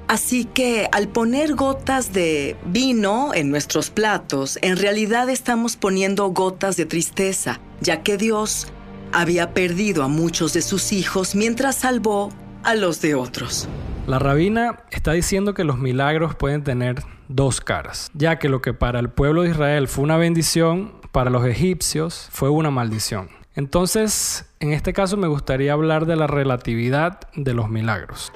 Así 0.08 0.46
que 0.46 0.88
al 0.92 1.08
poner 1.08 1.56
gotas 1.56 2.14
de 2.14 2.56
vino 2.64 3.34
en 3.34 3.50
nuestros 3.50 3.90
platos, 3.90 4.58
en 4.62 4.78
realidad 4.78 5.28
estamos 5.28 5.76
poniendo 5.76 6.26
gotas 6.28 6.78
de 6.78 6.86
tristeza, 6.86 7.60
ya 7.82 8.02
que 8.02 8.16
Dios 8.16 8.68
había 9.12 9.52
perdido 9.52 10.04
a 10.04 10.08
muchos 10.08 10.54
de 10.54 10.62
sus 10.62 10.92
hijos 10.92 11.34
mientras 11.34 11.76
salvó 11.76 12.30
a 12.62 12.74
los 12.74 13.00
de 13.00 13.14
otros. 13.14 13.68
La 14.06 14.18
rabina 14.18 14.80
está 14.90 15.12
diciendo 15.12 15.54
que 15.54 15.64
los 15.64 15.78
milagros 15.78 16.34
pueden 16.34 16.64
tener 16.64 17.02
dos 17.28 17.60
caras, 17.60 18.10
ya 18.14 18.38
que 18.38 18.48
lo 18.48 18.60
que 18.60 18.74
para 18.74 18.98
el 18.98 19.08
pueblo 19.08 19.42
de 19.42 19.50
Israel 19.50 19.88
fue 19.88 20.04
una 20.04 20.16
bendición, 20.16 20.92
para 21.12 21.30
los 21.30 21.44
egipcios 21.44 22.28
fue 22.30 22.50
una 22.50 22.70
maldición. 22.70 23.28
Entonces, 23.54 24.46
en 24.60 24.72
este 24.72 24.92
caso 24.92 25.16
me 25.16 25.28
gustaría 25.28 25.72
hablar 25.72 26.06
de 26.06 26.16
la 26.16 26.26
relatividad 26.26 27.20
de 27.34 27.54
los 27.54 27.68
milagros. 27.68 28.32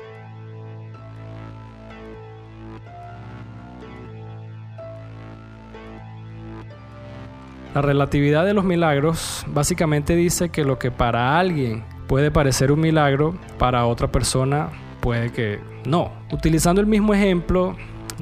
La 7.74 7.82
relatividad 7.82 8.44
de 8.44 8.54
los 8.54 8.64
milagros 8.64 9.44
básicamente 9.48 10.14
dice 10.14 10.50
que 10.50 10.64
lo 10.64 10.78
que 10.78 10.92
para 10.92 11.40
alguien 11.40 11.82
puede 12.06 12.30
parecer 12.30 12.72
un 12.72 12.80
milagro, 12.80 13.34
para 13.58 13.86
otra 13.86 14.10
persona 14.10 14.70
puede 15.00 15.32
que 15.32 15.60
no. 15.86 16.12
Utilizando 16.32 16.80
el 16.80 16.86
mismo 16.86 17.14
ejemplo 17.14 17.76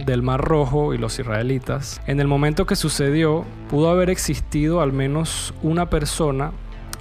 del 0.05 0.23
Mar 0.23 0.41
Rojo 0.41 0.95
y 0.95 0.99
los 0.99 1.19
israelitas, 1.19 2.01
en 2.07 2.21
el 2.21 2.27
momento 2.27 2.67
que 2.67 2.77
sucedió 2.77 3.45
pudo 3.69 3.91
haber 3.91 4.11
existido 4.11 4.81
al 4.81 4.93
menos 4.93 5.55
una 5.63 5.91
persona 5.91 6.53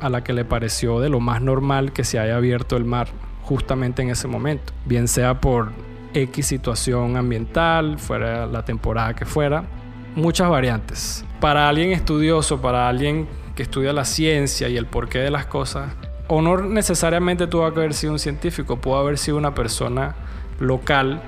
a 0.02 0.10
la 0.10 0.24
que 0.24 0.34
le 0.34 0.46
pareció 0.46 1.00
de 1.00 1.10
lo 1.10 1.20
más 1.20 1.42
normal 1.42 1.94
que 1.94 2.04
se 2.04 2.20
haya 2.20 2.36
abierto 2.36 2.76
el 2.76 2.86
mar 2.86 3.08
justamente 3.44 4.02
en 4.02 4.10
ese 4.10 4.28
momento, 4.28 4.74
bien 4.86 5.08
sea 5.08 5.42
por 5.42 5.72
X 6.14 6.46
situación 6.46 7.18
ambiental, 7.18 7.98
fuera 8.00 8.46
la 8.46 8.64
temporada 8.66 9.14
que 9.14 9.26
fuera, 9.26 9.64
muchas 10.16 10.50
variantes. 10.50 11.26
Para 11.40 11.70
alguien 11.70 11.92
estudioso, 11.92 12.62
para 12.62 12.88
alguien 12.88 13.28
que 13.56 13.64
estudia 13.64 13.94
la 13.94 14.06
ciencia 14.06 14.70
y 14.70 14.78
el 14.78 14.86
porqué 14.86 15.20
de 15.20 15.32
las 15.32 15.46
cosas, 15.46 15.94
o 16.34 16.42
no 16.42 16.56
necesariamente 16.62 17.46
tuvo 17.46 17.74
que 17.74 17.82
haber 17.82 17.94
sido 17.94 18.14
un 18.14 18.20
científico, 18.20 18.78
pudo 18.78 18.96
haber 18.96 19.18
sido 19.18 19.36
una 19.36 19.54
persona 19.54 20.16
local 20.62 21.22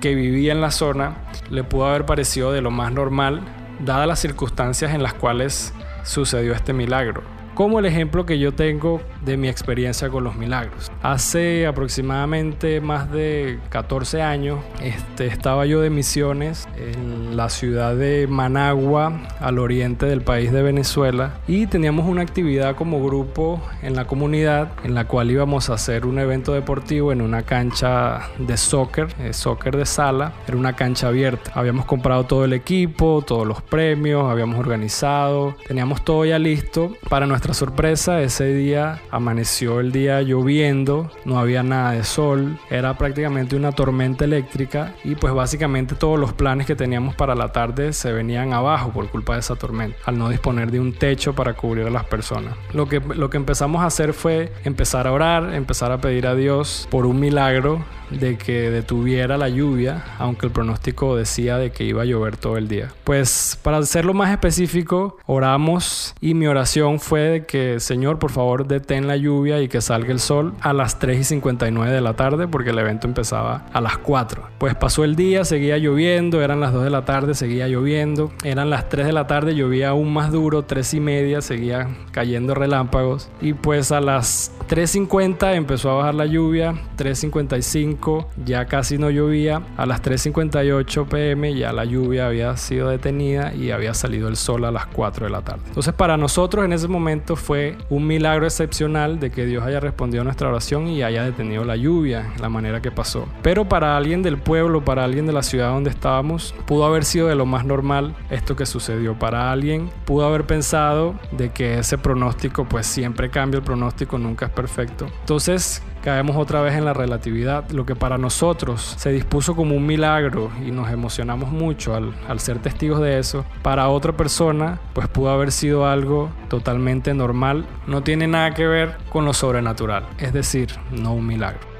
que 0.00 0.14
vivía 0.14 0.52
en 0.52 0.62
la 0.62 0.70
zona, 0.70 1.18
le 1.50 1.62
pudo 1.62 1.84
haber 1.84 2.06
parecido 2.06 2.52
de 2.52 2.62
lo 2.62 2.70
más 2.70 2.90
normal, 2.90 3.42
dadas 3.80 4.08
las 4.08 4.18
circunstancias 4.18 4.94
en 4.94 5.02
las 5.02 5.12
cuales 5.12 5.74
sucedió 6.04 6.54
este 6.54 6.72
milagro. 6.72 7.35
Como 7.56 7.78
el 7.78 7.86
ejemplo 7.86 8.26
que 8.26 8.38
yo 8.38 8.52
tengo 8.52 9.00
de 9.24 9.38
mi 9.38 9.48
experiencia 9.48 10.10
con 10.10 10.22
los 10.22 10.36
milagros. 10.36 10.92
Hace 11.02 11.66
aproximadamente 11.66 12.82
más 12.82 13.10
de 13.10 13.58
14 13.70 14.20
años 14.20 14.60
este, 14.82 15.26
estaba 15.26 15.64
yo 15.64 15.80
de 15.80 15.88
misiones 15.88 16.68
en 16.76 17.34
la 17.34 17.48
ciudad 17.48 17.96
de 17.96 18.26
Managua, 18.26 19.22
al 19.40 19.58
oriente 19.58 20.04
del 20.04 20.20
país 20.20 20.52
de 20.52 20.62
Venezuela, 20.62 21.40
y 21.48 21.66
teníamos 21.66 22.06
una 22.06 22.20
actividad 22.20 22.76
como 22.76 23.02
grupo 23.02 23.62
en 23.82 23.96
la 23.96 24.06
comunidad 24.06 24.72
en 24.84 24.94
la 24.94 25.06
cual 25.06 25.30
íbamos 25.30 25.70
a 25.70 25.74
hacer 25.74 26.04
un 26.04 26.18
evento 26.18 26.52
deportivo 26.52 27.10
en 27.10 27.22
una 27.22 27.42
cancha 27.42 28.28
de 28.38 28.58
soccer, 28.58 29.08
eh, 29.18 29.32
soccer 29.32 29.78
de 29.78 29.86
sala, 29.86 30.34
era 30.46 30.58
una 30.58 30.76
cancha 30.76 31.08
abierta. 31.08 31.52
Habíamos 31.54 31.86
comprado 31.86 32.24
todo 32.24 32.44
el 32.44 32.52
equipo, 32.52 33.24
todos 33.26 33.46
los 33.46 33.62
premios, 33.62 34.30
habíamos 34.30 34.58
organizado, 34.58 35.56
teníamos 35.66 36.04
todo 36.04 36.26
ya 36.26 36.38
listo. 36.38 36.92
Para 37.08 37.26
nuestra 37.26 37.45
sorpresa, 37.54 38.20
ese 38.20 38.52
día 38.54 39.00
Amaneció 39.10 39.80
el 39.80 39.92
día 39.92 40.20
lloviendo, 40.22 41.10
no 41.24 41.38
había 41.38 41.62
nada 41.62 41.92
de 41.92 42.04
sol, 42.04 42.58
era 42.70 42.98
prácticamente 42.98 43.56
una 43.56 43.72
tormenta 43.72 44.24
eléctrica 44.24 44.94
y 45.04 45.14
pues 45.14 45.32
básicamente 45.32 45.94
todos 45.94 46.18
los 46.18 46.32
planes 46.32 46.66
que 46.66 46.76
teníamos 46.76 47.14
para 47.14 47.34
la 47.34 47.52
tarde 47.52 47.92
se 47.92 48.12
venían 48.12 48.52
abajo 48.52 48.90
por 48.90 49.08
culpa 49.08 49.34
de 49.34 49.40
esa 49.40 49.56
tormenta, 49.56 49.96
al 50.04 50.18
no 50.18 50.28
disponer 50.28 50.70
de 50.70 50.80
un 50.80 50.92
techo 50.92 51.34
para 51.34 51.54
cubrir 51.54 51.86
a 51.86 51.90
las 51.90 52.04
personas. 52.04 52.54
Lo 52.72 52.88
que, 52.88 53.00
lo 53.00 53.30
que 53.30 53.36
empezamos 53.36 53.82
a 53.82 53.86
hacer 53.86 54.12
fue 54.12 54.52
empezar 54.64 55.06
a 55.06 55.12
orar, 55.12 55.54
empezar 55.54 55.92
a 55.92 56.00
pedir 56.00 56.26
a 56.26 56.34
Dios 56.34 56.86
por 56.90 57.06
un 57.06 57.20
milagro 57.20 57.84
de 58.10 58.38
que 58.38 58.70
detuviera 58.70 59.36
la 59.36 59.48
lluvia, 59.48 60.04
aunque 60.18 60.46
el 60.46 60.52
pronóstico 60.52 61.16
decía 61.16 61.58
de 61.58 61.70
que 61.70 61.84
iba 61.84 62.02
a 62.02 62.04
llover 62.04 62.36
todo 62.36 62.56
el 62.56 62.68
día. 62.68 62.92
Pues 63.04 63.58
para 63.62 63.78
hacerlo 63.78 64.14
más 64.14 64.30
específico, 64.30 65.18
oramos 65.26 66.14
y 66.20 66.34
mi 66.34 66.46
oración 66.46 67.00
fue 67.00 67.20
de 67.20 67.46
que 67.46 67.80
Señor, 67.80 68.18
por 68.18 68.30
favor, 68.30 68.66
detén 68.66 69.06
la 69.06 69.16
lluvia 69.16 69.60
y 69.60 69.68
que 69.68 69.80
salga 69.80 70.12
el 70.12 70.20
sol 70.20 70.54
a 70.60 70.72
las 70.72 70.98
3 70.98 71.20
y 71.20 71.24
59 71.24 71.92
de 71.92 72.00
la 72.00 72.14
tarde 72.14 72.48
porque 72.48 72.70
el 72.70 72.78
evento 72.78 73.06
empezaba 73.06 73.66
a 73.72 73.80
las 73.80 73.98
4. 73.98 74.42
Pues 74.58 74.74
pasó 74.74 75.04
el 75.04 75.16
día, 75.16 75.44
seguía 75.44 75.78
lloviendo, 75.78 76.42
eran 76.42 76.60
las 76.60 76.72
2 76.72 76.84
de 76.84 76.90
la 76.90 77.04
tarde, 77.04 77.34
seguía 77.34 77.68
lloviendo, 77.68 78.32
eran 78.44 78.70
las 78.70 78.88
3 78.88 79.06
de 79.06 79.12
la 79.12 79.26
tarde, 79.26 79.54
llovía 79.54 79.90
aún 79.90 80.12
más 80.12 80.32
duro, 80.32 80.62
3 80.62 80.94
y 80.94 81.00
media, 81.00 81.40
seguía 81.42 81.88
cayendo 82.12 82.54
relámpagos 82.54 83.28
y 83.40 83.52
pues 83.52 83.92
a 83.92 84.00
las 84.00 84.52
3.50 84.68 85.54
empezó 85.54 85.90
a 85.90 85.94
bajar 85.96 86.14
la 86.14 86.26
lluvia, 86.26 86.74
3.55 86.96 87.95
ya 88.44 88.66
casi 88.66 88.98
no 88.98 89.10
llovía. 89.10 89.62
A 89.76 89.86
las 89.86 90.02
3.58 90.02 91.08
pm 91.08 91.54
ya 91.54 91.72
la 91.72 91.84
lluvia 91.84 92.26
había 92.26 92.56
sido 92.56 92.88
detenida 92.88 93.54
y 93.54 93.70
había 93.70 93.94
salido 93.94 94.28
el 94.28 94.36
sol 94.36 94.64
a 94.64 94.70
las 94.70 94.86
4 94.86 95.26
de 95.26 95.32
la 95.32 95.42
tarde. 95.42 95.62
Entonces 95.68 95.94
para 95.94 96.16
nosotros 96.16 96.64
en 96.64 96.72
ese 96.72 96.88
momento 96.88 97.36
fue 97.36 97.76
un 97.90 98.06
milagro 98.06 98.46
excepcional 98.46 99.20
de 99.20 99.30
que 99.30 99.46
Dios 99.46 99.64
haya 99.64 99.80
respondido 99.80 100.22
a 100.22 100.24
nuestra 100.24 100.48
oración 100.48 100.88
y 100.88 101.02
haya 101.02 101.22
detenido 101.24 101.64
la 101.64 101.76
lluvia, 101.76 102.32
la 102.40 102.48
manera 102.48 102.80
que 102.82 102.90
pasó. 102.90 103.26
Pero 103.42 103.68
para 103.68 103.96
alguien 103.96 104.22
del 104.22 104.38
pueblo, 104.38 104.84
para 104.84 105.04
alguien 105.04 105.26
de 105.26 105.32
la 105.32 105.42
ciudad 105.42 105.70
donde 105.70 105.90
estábamos, 105.90 106.54
pudo 106.66 106.84
haber 106.84 107.04
sido 107.04 107.28
de 107.28 107.34
lo 107.34 107.46
más 107.46 107.64
normal 107.64 108.14
esto 108.30 108.56
que 108.56 108.66
sucedió. 108.66 109.18
Para 109.18 109.50
alguien 109.50 109.90
pudo 110.04 110.26
haber 110.26 110.44
pensado 110.46 111.14
de 111.32 111.50
que 111.50 111.78
ese 111.78 111.98
pronóstico 111.98 112.64
pues 112.64 112.86
siempre 112.86 113.30
cambia, 113.30 113.58
el 113.58 113.64
pronóstico 113.64 114.18
nunca 114.18 114.46
es 114.46 114.52
perfecto. 114.52 115.06
Entonces 115.20 115.82
caemos 116.02 116.36
otra 116.36 116.60
vez 116.60 116.74
en 116.74 116.84
la 116.84 116.92
relatividad. 116.92 117.64
Que 117.86 117.94
para 117.94 118.18
nosotros 118.18 118.96
se 118.98 119.12
dispuso 119.12 119.54
como 119.56 119.74
un 119.76 119.86
milagro 119.86 120.50
y 120.66 120.70
nos 120.70 120.90
emocionamos 120.90 121.50
mucho 121.50 121.94
al, 121.94 122.14
al 122.28 122.40
ser 122.40 122.58
testigos 122.58 123.00
de 123.00 123.18
eso, 123.18 123.46
para 123.62 123.88
otra 123.88 124.12
persona 124.12 124.80
pues 124.92 125.08
pudo 125.08 125.30
haber 125.30 125.52
sido 125.52 125.86
algo 125.86 126.30
totalmente 126.48 127.14
normal. 127.14 127.64
No 127.86 128.02
tiene 128.02 128.26
nada 128.26 128.52
que 128.52 128.66
ver 128.66 128.96
con 129.10 129.24
lo 129.24 129.32
sobrenatural, 129.32 130.06
es 130.18 130.32
decir, 130.32 130.68
no 130.90 131.14
un 131.14 131.26
milagro. 131.26 131.75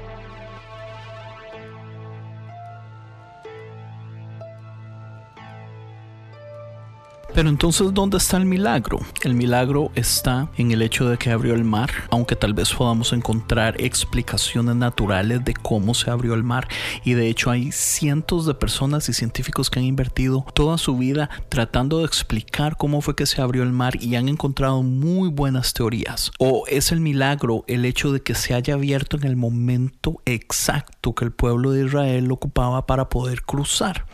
Pero 7.37 7.49
entonces, 7.49 7.93
¿dónde 7.93 8.17
está 8.17 8.37
el 8.37 8.45
milagro? 8.45 8.99
El 9.21 9.35
milagro 9.35 9.91
está 9.93 10.49
en 10.57 10.71
el 10.71 10.81
hecho 10.81 11.07
de 11.07 11.19
que 11.19 11.29
abrió 11.29 11.53
el 11.53 11.63
mar, 11.63 11.91
aunque 12.09 12.35
tal 12.35 12.55
vez 12.55 12.73
podamos 12.73 13.13
encontrar 13.13 13.79
explicaciones 13.79 14.75
naturales 14.75 15.45
de 15.45 15.53
cómo 15.53 15.93
se 15.93 16.09
abrió 16.09 16.33
el 16.33 16.43
mar. 16.43 16.67
Y 17.05 17.13
de 17.13 17.27
hecho 17.27 17.51
hay 17.51 17.71
cientos 17.71 18.47
de 18.47 18.55
personas 18.55 19.07
y 19.09 19.13
científicos 19.13 19.69
que 19.69 19.77
han 19.77 19.85
invertido 19.85 20.47
toda 20.55 20.79
su 20.79 20.97
vida 20.97 21.29
tratando 21.47 21.99
de 21.99 22.05
explicar 22.05 22.75
cómo 22.75 23.01
fue 23.01 23.15
que 23.15 23.27
se 23.27 23.39
abrió 23.39 23.61
el 23.61 23.71
mar 23.71 24.01
y 24.01 24.15
han 24.15 24.29
encontrado 24.29 24.81
muy 24.81 25.29
buenas 25.29 25.75
teorías. 25.75 26.31
O 26.39 26.63
es 26.67 26.91
el 26.91 27.01
milagro 27.01 27.65
el 27.67 27.85
hecho 27.85 28.11
de 28.11 28.23
que 28.23 28.33
se 28.33 28.55
haya 28.55 28.73
abierto 28.73 29.15
en 29.15 29.25
el 29.25 29.35
momento 29.35 30.23
exacto 30.25 31.13
que 31.13 31.25
el 31.25 31.31
pueblo 31.33 31.69
de 31.69 31.85
Israel 31.85 32.31
ocupaba 32.31 32.87
para 32.87 33.09
poder 33.09 33.43
cruzar. 33.43 34.07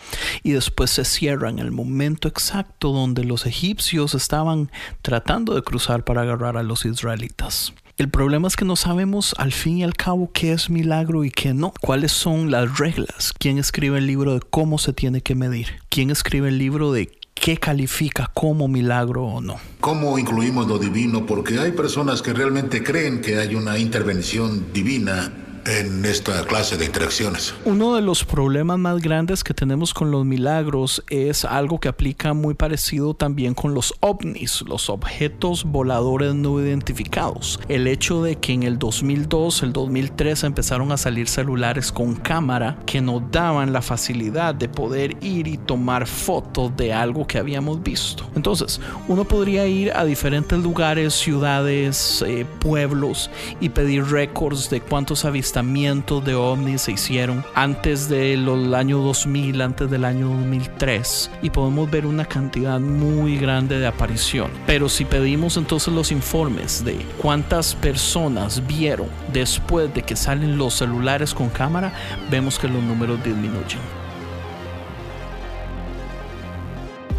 Y 0.43 0.51
después 0.51 0.89
se 0.89 1.05
cierra 1.05 1.49
en 1.49 1.59
el 1.59 1.71
momento 1.71 2.27
exacto 2.27 2.91
donde 2.91 3.12
donde 3.13 3.29
los 3.29 3.45
egipcios 3.45 4.15
estaban 4.15 4.71
tratando 5.03 5.53
de 5.53 5.61
cruzar 5.61 6.03
para 6.03 6.21
agarrar 6.21 6.57
a 6.57 6.63
los 6.63 6.83
israelitas. 6.83 7.73
El 7.97 8.09
problema 8.09 8.47
es 8.47 8.55
que 8.55 8.65
no 8.65 8.75
sabemos 8.75 9.35
al 9.37 9.51
fin 9.51 9.77
y 9.77 9.83
al 9.83 9.93
cabo 9.93 10.31
qué 10.33 10.51
es 10.51 10.71
milagro 10.71 11.23
y 11.23 11.29
qué 11.29 11.53
no. 11.53 11.73
¿Cuáles 11.79 12.11
son 12.11 12.49
las 12.49 12.79
reglas? 12.79 13.31
¿Quién 13.37 13.59
escribe 13.59 13.99
el 13.99 14.07
libro 14.07 14.33
de 14.33 14.39
cómo 14.39 14.79
se 14.79 14.93
tiene 14.93 15.21
que 15.21 15.35
medir? 15.35 15.67
¿Quién 15.89 16.09
escribe 16.09 16.47
el 16.47 16.57
libro 16.57 16.91
de 16.91 17.11
qué 17.35 17.57
califica 17.57 18.31
como 18.33 18.67
milagro 18.67 19.25
o 19.25 19.41
no? 19.41 19.57
¿Cómo 19.79 20.17
incluimos 20.17 20.67
lo 20.67 20.79
divino? 20.79 21.27
Porque 21.27 21.59
hay 21.59 21.73
personas 21.73 22.23
que 22.23 22.33
realmente 22.33 22.83
creen 22.83 23.21
que 23.21 23.37
hay 23.37 23.53
una 23.53 23.77
intervención 23.77 24.73
divina 24.73 25.31
en 25.65 26.05
esta 26.05 26.43
clase 26.45 26.77
de 26.77 26.85
interacciones. 26.85 27.53
Uno 27.65 27.95
de 27.95 28.01
los 28.01 28.23
problemas 28.25 28.77
más 28.77 29.01
grandes 29.01 29.43
que 29.43 29.53
tenemos 29.53 29.93
con 29.93 30.11
los 30.11 30.25
milagros 30.25 31.03
es 31.09 31.45
algo 31.45 31.79
que 31.79 31.87
aplica 31.87 32.33
muy 32.33 32.53
parecido 32.53 33.13
también 33.13 33.53
con 33.53 33.73
los 33.73 33.93
ovnis, 33.99 34.63
los 34.67 34.89
objetos 34.89 35.63
voladores 35.63 36.35
no 36.35 36.59
identificados. 36.59 37.59
El 37.67 37.87
hecho 37.87 38.23
de 38.23 38.37
que 38.37 38.53
en 38.53 38.63
el 38.63 38.79
2002, 38.79 39.63
el 39.63 39.73
2003 39.73 40.43
empezaron 40.43 40.91
a 40.91 40.97
salir 40.97 41.27
celulares 41.27 41.91
con 41.91 42.15
cámara 42.15 42.77
que 42.85 43.01
nos 43.01 43.29
daban 43.31 43.73
la 43.73 43.81
facilidad 43.81 44.55
de 44.55 44.69
poder 44.69 45.17
ir 45.21 45.47
y 45.47 45.57
tomar 45.57 46.07
fotos 46.07 46.75
de 46.75 46.93
algo 46.93 47.27
que 47.27 47.37
habíamos 47.37 47.81
visto. 47.81 48.29
Entonces, 48.35 48.79
uno 49.07 49.23
podría 49.25 49.65
ir 49.67 49.91
a 49.95 50.05
diferentes 50.05 50.59
lugares, 50.59 51.13
ciudades, 51.13 52.23
eh, 52.27 52.45
pueblos 52.59 53.29
y 53.59 53.69
pedir 53.69 54.05
récords 54.05 54.69
de 54.69 54.81
cuántos 54.81 55.25
avistamientos 55.53 56.25
de 56.25 56.33
ovnis 56.33 56.81
se 56.81 56.93
hicieron 56.93 57.45
antes 57.53 58.09
del 58.09 58.73
año 58.73 58.97
2000, 58.97 59.61
antes 59.61 59.87
del 59.87 60.03
año 60.03 60.29
2003 60.29 61.29
y 61.43 61.51
podemos 61.51 61.91
ver 61.91 62.07
una 62.07 62.25
cantidad 62.25 62.79
muy 62.79 63.37
grande 63.37 63.77
de 63.77 63.85
aparición. 63.85 64.49
Pero 64.65 64.89
si 64.89 65.05
pedimos 65.05 65.55
entonces 65.57 65.93
los 65.93 66.11
informes 66.11 66.83
de 66.83 66.97
cuántas 67.21 67.75
personas 67.75 68.65
vieron 68.65 69.07
después 69.31 69.93
de 69.93 70.01
que 70.01 70.15
salen 70.15 70.57
los 70.57 70.73
celulares 70.73 71.35
con 71.35 71.49
cámara, 71.49 71.93
vemos 72.31 72.57
que 72.57 72.67
los 72.67 72.81
números 72.81 73.23
disminuyen. 73.23 74.02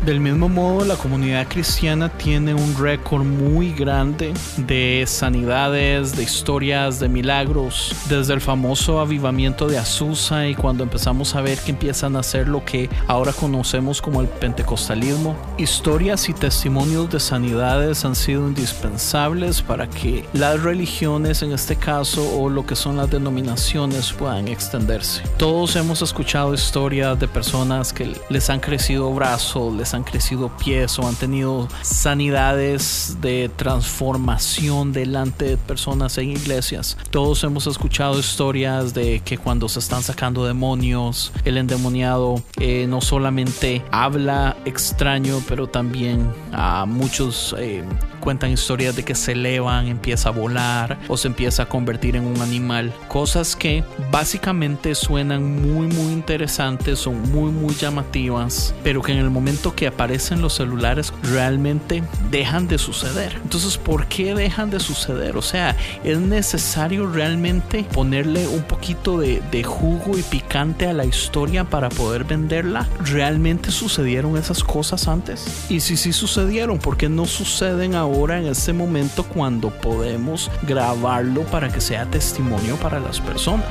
Del 0.04 0.20
mismo 0.20 0.50
modo, 0.50 0.84
la 0.84 0.96
comunidad 0.96 1.48
cristiana 1.48 2.10
tiene 2.10 2.52
un 2.52 2.76
récord 2.76 3.24
muy 3.24 3.72
grande 3.72 4.34
de 4.58 5.02
sanidades, 5.06 6.14
de 6.14 6.24
historias, 6.24 7.00
de 7.00 7.08
milagros, 7.08 7.96
desde 8.06 8.34
el 8.34 8.42
famoso 8.42 9.00
avivamiento 9.00 9.66
de 9.66 9.78
Azusa 9.78 10.46
y 10.46 10.54
cuando 10.54 10.82
empezamos 10.84 11.34
a 11.34 11.40
ver 11.40 11.58
que 11.58 11.70
empiezan 11.70 12.16
a 12.16 12.18
hacer 12.18 12.48
lo 12.48 12.62
que 12.66 12.90
ahora 13.06 13.32
conocemos 13.32 14.02
como 14.02 14.20
el 14.20 14.28
pentecostalismo. 14.28 15.36
Historias 15.56 16.28
y 16.28 16.34
testimonios 16.34 17.08
de 17.08 17.18
sanidades 17.18 18.04
han 18.04 18.14
sido 18.14 18.46
indispensables 18.46 19.62
para 19.62 19.88
que 19.88 20.26
las 20.34 20.62
religiones, 20.62 21.42
en 21.42 21.52
este 21.52 21.76
caso, 21.76 22.30
o 22.38 22.50
lo 22.50 22.66
que 22.66 22.76
son 22.76 22.98
las 22.98 23.08
denominaciones, 23.08 24.12
puedan 24.12 24.48
extenderse. 24.48 25.22
Todos 25.38 25.76
hemos 25.76 26.02
escuchado 26.02 26.52
historias 26.52 27.18
de 27.18 27.26
personas 27.26 27.94
que 27.94 28.14
les 28.28 28.50
han 28.50 28.60
crecido 28.60 29.10
brazos, 29.14 29.72
les 29.72 29.93
han 29.94 30.04
crecido 30.04 30.50
pies 30.56 30.98
o 30.98 31.06
han 31.06 31.14
tenido 31.14 31.68
sanidades 31.82 33.18
de 33.20 33.50
transformación 33.56 34.92
delante 34.92 35.44
de 35.46 35.56
personas 35.56 36.18
en 36.18 36.30
iglesias. 36.30 36.96
Todos 37.10 37.44
hemos 37.44 37.66
escuchado 37.66 38.18
historias 38.18 38.94
de 38.94 39.20
que 39.24 39.38
cuando 39.38 39.68
se 39.68 39.78
están 39.78 40.02
sacando 40.02 40.44
demonios, 40.44 41.32
el 41.44 41.58
endemoniado 41.58 42.42
eh, 42.60 42.86
no 42.88 43.00
solamente 43.00 43.84
habla 43.90 44.56
extraño, 44.64 45.42
pero 45.48 45.66
también 45.66 46.32
a 46.52 46.86
muchos 46.86 47.54
eh, 47.58 47.84
cuentan 48.20 48.50
historias 48.50 48.96
de 48.96 49.04
que 49.04 49.14
se 49.14 49.32
elevan, 49.32 49.86
empieza 49.86 50.30
a 50.30 50.32
volar 50.32 50.98
o 51.08 51.16
se 51.16 51.28
empieza 51.28 51.64
a 51.64 51.68
convertir 51.68 52.16
en 52.16 52.24
un 52.24 52.40
animal. 52.40 52.92
Cosas 53.08 53.54
que 53.54 53.84
básicamente 54.10 54.94
suenan 54.94 55.60
muy 55.60 55.86
muy 55.88 56.12
interesantes, 56.12 56.98
son 56.98 57.20
muy 57.30 57.50
muy 57.50 57.74
llamativas, 57.74 58.74
pero 58.82 59.02
que 59.02 59.12
en 59.12 59.18
el 59.18 59.30
momento 59.30 59.73
que 59.74 59.86
aparecen 59.86 60.42
los 60.42 60.54
celulares 60.54 61.12
realmente 61.22 62.02
dejan 62.30 62.68
de 62.68 62.78
suceder. 62.78 63.38
Entonces, 63.42 63.76
¿por 63.78 64.06
qué 64.06 64.34
dejan 64.34 64.70
de 64.70 64.80
suceder? 64.80 65.36
O 65.36 65.42
sea, 65.42 65.76
es 66.04 66.18
necesario 66.18 67.06
realmente 67.06 67.84
ponerle 67.92 68.46
un 68.48 68.62
poquito 68.62 69.18
de, 69.18 69.42
de 69.50 69.64
jugo 69.64 70.16
y 70.18 70.22
picante 70.22 70.86
a 70.86 70.92
la 70.92 71.04
historia 71.04 71.64
para 71.64 71.88
poder 71.88 72.24
venderla. 72.24 72.88
¿Realmente 73.04 73.70
sucedieron 73.70 74.36
esas 74.36 74.62
cosas 74.62 75.08
antes? 75.08 75.66
Y 75.68 75.80
si 75.80 75.96
sí 75.96 76.12
sucedieron, 76.12 76.78
¿por 76.78 76.96
qué 76.96 77.08
no 77.08 77.26
suceden 77.26 77.94
ahora 77.94 78.38
en 78.38 78.46
este 78.46 78.72
momento 78.72 79.24
cuando 79.24 79.70
podemos 79.70 80.50
grabarlo 80.62 81.42
para 81.42 81.68
que 81.68 81.80
sea 81.80 82.06
testimonio 82.06 82.76
para 82.76 83.00
las 83.00 83.20
personas? 83.20 83.66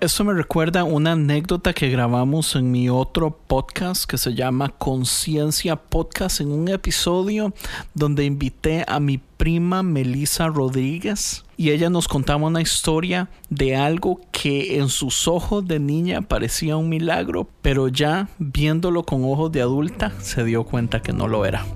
Esto 0.00 0.22
me 0.22 0.32
recuerda 0.32 0.84
una 0.84 1.12
anécdota 1.12 1.72
que 1.72 1.90
grabamos 1.90 2.54
en 2.54 2.70
mi 2.70 2.88
otro 2.88 3.32
podcast 3.32 4.08
que 4.08 4.16
se 4.16 4.32
llama 4.32 4.68
Conciencia 4.68 5.74
Podcast 5.74 6.40
en 6.40 6.52
un 6.52 6.68
episodio 6.68 7.52
donde 7.94 8.24
invité 8.24 8.84
a 8.86 9.00
mi 9.00 9.18
prima 9.18 9.82
Melissa 9.82 10.46
Rodríguez 10.46 11.44
y 11.56 11.70
ella 11.70 11.90
nos 11.90 12.06
contaba 12.06 12.46
una 12.46 12.60
historia 12.60 13.28
de 13.50 13.74
algo 13.74 14.20
que 14.30 14.78
en 14.78 14.88
sus 14.88 15.26
ojos 15.26 15.66
de 15.66 15.80
niña 15.80 16.22
parecía 16.22 16.76
un 16.76 16.88
milagro, 16.88 17.48
pero 17.60 17.88
ya 17.88 18.28
viéndolo 18.38 19.02
con 19.02 19.24
ojos 19.24 19.50
de 19.50 19.62
adulta 19.62 20.12
se 20.20 20.44
dio 20.44 20.62
cuenta 20.62 21.02
que 21.02 21.12
no 21.12 21.26
lo 21.26 21.44
era. 21.44 21.66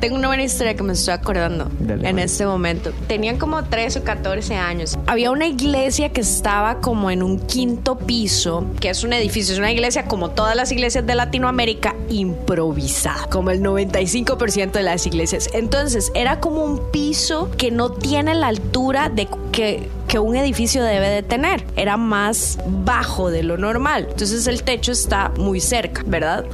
Tengo 0.00 0.16
una 0.16 0.28
buena 0.28 0.42
historia 0.42 0.74
que 0.74 0.82
me 0.82 0.94
estoy 0.94 1.12
acordando 1.12 1.70
en 1.86 2.18
este 2.18 2.46
momento. 2.46 2.90
Tenían 3.06 3.36
como 3.36 3.64
13 3.64 3.98
o 3.98 4.04
14 4.04 4.54
años. 4.54 4.98
Había 5.06 5.30
una 5.30 5.46
iglesia 5.46 6.08
que 6.08 6.22
estaba 6.22 6.80
como 6.80 7.10
en 7.10 7.22
un 7.22 7.38
quinto 7.38 7.98
piso, 7.98 8.64
que 8.80 8.88
es 8.88 9.04
un 9.04 9.12
edificio, 9.12 9.52
es 9.52 9.58
una 9.58 9.72
iglesia 9.72 10.06
como 10.06 10.30
todas 10.30 10.56
las 10.56 10.72
iglesias 10.72 11.06
de 11.06 11.14
Latinoamérica, 11.14 11.94
improvisada, 12.08 13.26
como 13.26 13.50
el 13.50 13.62
95% 13.62 14.72
de 14.72 14.82
las 14.82 15.06
iglesias. 15.06 15.50
Entonces 15.52 16.10
era 16.14 16.40
como 16.40 16.64
un 16.64 16.90
piso 16.90 17.50
que 17.58 17.70
no 17.70 17.92
tiene 17.92 18.34
la 18.34 18.48
altura 18.48 19.10
de 19.10 19.28
que 19.52 19.90
que 20.10 20.18
un 20.18 20.34
edificio 20.34 20.82
debe 20.82 21.08
de 21.08 21.22
tener. 21.22 21.64
Era 21.76 21.96
más 21.96 22.58
bajo 22.66 23.30
de 23.30 23.44
lo 23.44 23.56
normal. 23.56 24.08
Entonces 24.10 24.48
el 24.48 24.64
techo 24.64 24.90
está 24.90 25.30
muy 25.38 25.60
cerca, 25.60 26.02
¿verdad? 26.04 26.44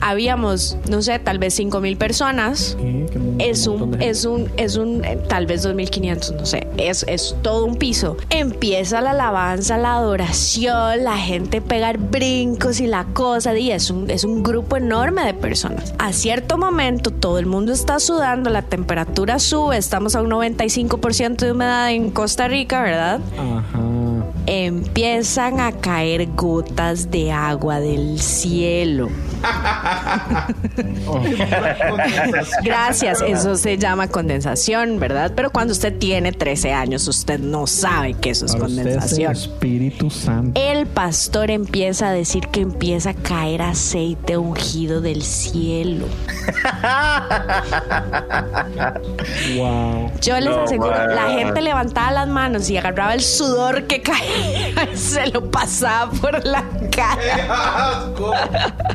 Habíamos, 0.00 0.78
no 0.88 1.02
sé, 1.02 1.18
tal 1.18 1.40
vez 1.40 1.54
5 1.54 1.80
mil 1.80 1.96
personas. 1.96 2.73
Es 3.38 3.66
un, 3.66 4.00
es 4.00 4.24
un, 4.24 4.50
es 4.56 4.76
un, 4.76 5.04
eh, 5.04 5.18
tal 5.28 5.46
vez 5.46 5.66
2.500, 5.66 6.36
no 6.36 6.46
sé. 6.46 6.66
Es, 6.76 7.04
es 7.08 7.36
todo 7.42 7.64
un 7.64 7.76
piso. 7.76 8.16
Empieza 8.30 9.00
la 9.00 9.10
alabanza, 9.10 9.78
la 9.78 9.96
adoración, 9.96 11.04
la 11.04 11.16
gente 11.16 11.60
pegar 11.60 11.98
brincos 11.98 12.80
y 12.80 12.86
la 12.86 13.04
cosa. 13.12 13.56
Y 13.56 13.70
es 13.70 13.90
un, 13.90 14.10
es 14.10 14.24
un 14.24 14.42
grupo 14.42 14.76
enorme 14.76 15.24
de 15.24 15.34
personas. 15.34 15.94
A 15.98 16.12
cierto 16.12 16.58
momento 16.58 17.10
todo 17.10 17.38
el 17.38 17.46
mundo 17.46 17.72
está 17.72 17.98
sudando, 17.98 18.50
la 18.50 18.62
temperatura 18.62 19.38
sube, 19.38 19.76
estamos 19.76 20.14
a 20.14 20.22
un 20.22 20.30
95% 20.30 21.36
de 21.36 21.52
humedad 21.52 21.90
en 21.90 22.10
Costa 22.10 22.48
Rica, 22.48 22.82
¿verdad? 22.82 23.20
Ajá. 23.38 23.93
Empiezan 24.46 25.60
a 25.60 25.72
caer 25.72 26.26
gotas 26.34 27.10
de 27.10 27.32
agua 27.32 27.80
del 27.80 28.20
cielo. 28.20 29.08
Gracias, 32.62 33.22
eso 33.26 33.56
se 33.56 33.78
llama 33.78 34.06
condensación, 34.08 35.00
¿verdad? 35.00 35.32
Pero 35.34 35.50
cuando 35.50 35.72
usted 35.72 35.98
tiene 35.98 36.32
13 36.32 36.72
años, 36.72 37.08
usted 37.08 37.40
no 37.40 37.66
sabe 37.66 38.14
que 38.14 38.30
eso 38.30 38.46
es 38.46 38.54
condensación. 38.56 39.32
el 39.32 39.38
Espíritu 39.38 40.08
Santo. 40.10 40.58
El 40.60 40.86
pastor 40.86 41.50
empieza 41.50 42.08
a 42.08 42.12
decir 42.12 42.48
que 42.48 42.60
empieza 42.60 43.10
a 43.10 43.14
caer 43.14 43.62
aceite 43.62 44.36
ungido 44.36 45.00
del 45.00 45.22
cielo. 45.22 46.06
wow. 49.56 50.10
Yo 50.20 50.38
les 50.40 50.56
aseguro, 50.56 51.06
la 51.06 51.30
gente 51.30 51.62
levantaba 51.62 52.10
las 52.10 52.28
manos 52.28 52.68
y 52.70 52.76
agarraba 52.76 53.14
el 53.14 53.22
sudor 53.22 53.84
que 53.84 54.02
caía 54.02 54.33
se 54.94 55.26
lo 55.28 55.50
pasaba 55.50 56.10
por 56.12 56.44
la 56.44 56.64
cara. 56.90 58.12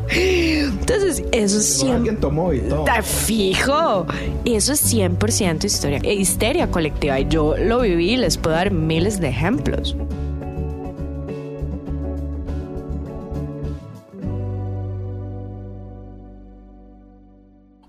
Entonces, 0.09 1.23
eso 1.31 1.59
es. 1.59 1.83
Alguien 1.83 2.17
tomó 2.17 2.53
y 2.53 2.59
todo. 2.59 2.79
Está 2.79 3.01
fijo. 3.01 4.05
Eso 4.45 4.73
es 4.73 4.93
100% 4.93 5.65
historia, 5.65 5.99
histeria 6.03 6.69
colectiva. 6.69 7.19
Y 7.19 7.27
yo 7.27 7.55
lo 7.57 7.81
viví 7.81 8.11
y 8.11 8.17
les 8.17 8.37
puedo 8.37 8.55
dar 8.55 8.71
miles 8.71 9.19
de 9.19 9.29
ejemplos. 9.29 9.95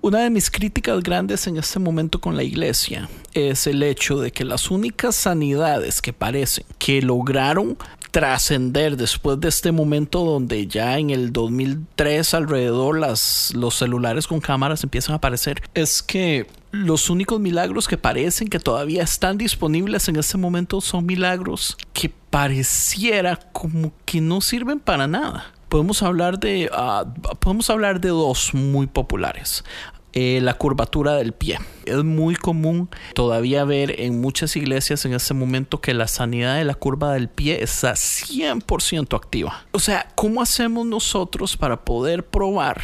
Una 0.02 0.20
de 0.20 0.30
mis 0.30 0.50
críticas 0.50 1.02
grandes 1.02 1.46
en 1.46 1.58
este 1.58 1.78
momento 1.78 2.22
con 2.22 2.34
la 2.34 2.42
iglesia 2.42 3.10
es 3.34 3.66
el 3.66 3.82
hecho 3.82 4.18
de 4.18 4.32
que 4.32 4.46
las 4.46 4.70
únicas 4.70 5.14
sanidades 5.14 6.00
que 6.00 6.14
parecen 6.14 6.64
que 6.78 7.02
lograron 7.02 7.76
trascender 8.10 8.96
después 8.96 9.38
de 9.40 9.48
este 9.48 9.72
momento 9.72 10.24
donde 10.24 10.66
ya 10.66 10.98
en 10.98 11.10
el 11.10 11.34
2003 11.34 12.32
alrededor 12.32 12.98
las, 12.98 13.52
los 13.54 13.76
celulares 13.76 14.26
con 14.26 14.40
cámaras 14.40 14.82
empiezan 14.82 15.12
a 15.12 15.16
aparecer 15.16 15.62
es 15.74 16.02
que 16.02 16.46
los 16.72 17.10
únicos 17.10 17.38
milagros 17.38 17.86
que 17.86 17.98
parecen 17.98 18.48
que 18.48 18.58
todavía 18.58 19.02
están 19.02 19.36
disponibles 19.36 20.08
en 20.08 20.16
este 20.16 20.38
momento 20.38 20.80
son 20.80 21.04
milagros 21.04 21.76
que 21.92 22.10
pareciera 22.30 23.36
como 23.52 23.92
que 24.04 24.20
no 24.20 24.40
sirven 24.40 24.80
para 24.80 25.06
nada. 25.06 25.52
Podemos 25.68 26.02
hablar 26.02 26.40
de 26.40 26.68
ah, 26.72 27.04
podemos 27.38 27.70
hablar 27.70 28.00
de 28.00 28.08
dos 28.08 28.54
muy 28.54 28.88
populares 28.88 29.64
eh, 30.12 30.40
la 30.42 30.54
curvatura 30.54 31.14
del 31.14 31.32
pie. 31.32 31.58
Es 31.84 32.02
muy 32.04 32.34
común 32.34 32.88
todavía 33.14 33.64
ver 33.64 34.00
en 34.00 34.20
muchas 34.20 34.56
iglesias 34.56 35.04
en 35.04 35.14
este 35.14 35.34
momento 35.34 35.80
que 35.80 35.94
la 35.94 36.08
sanidad 36.08 36.56
de 36.56 36.64
la 36.64 36.74
curva 36.74 37.12
del 37.12 37.28
pie 37.28 37.62
está 37.62 37.92
100% 37.92 39.16
activa. 39.16 39.66
O 39.72 39.78
sea, 39.78 40.08
¿cómo 40.14 40.42
hacemos 40.42 40.86
nosotros 40.86 41.56
para 41.56 41.84
poder 41.84 42.26
probar 42.26 42.80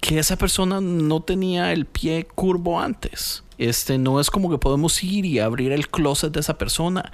que 0.00 0.18
esa 0.18 0.36
persona 0.36 0.80
no 0.80 1.20
tenía 1.22 1.72
el 1.72 1.86
pie 1.86 2.26
curvo 2.34 2.80
antes? 2.80 3.42
Este 3.58 3.98
no 3.98 4.20
es 4.20 4.30
como 4.30 4.50
que 4.50 4.58
podemos 4.58 5.02
ir 5.02 5.24
y 5.24 5.38
abrir 5.38 5.72
el 5.72 5.88
closet 5.88 6.32
de 6.32 6.40
esa 6.40 6.58
persona 6.58 7.10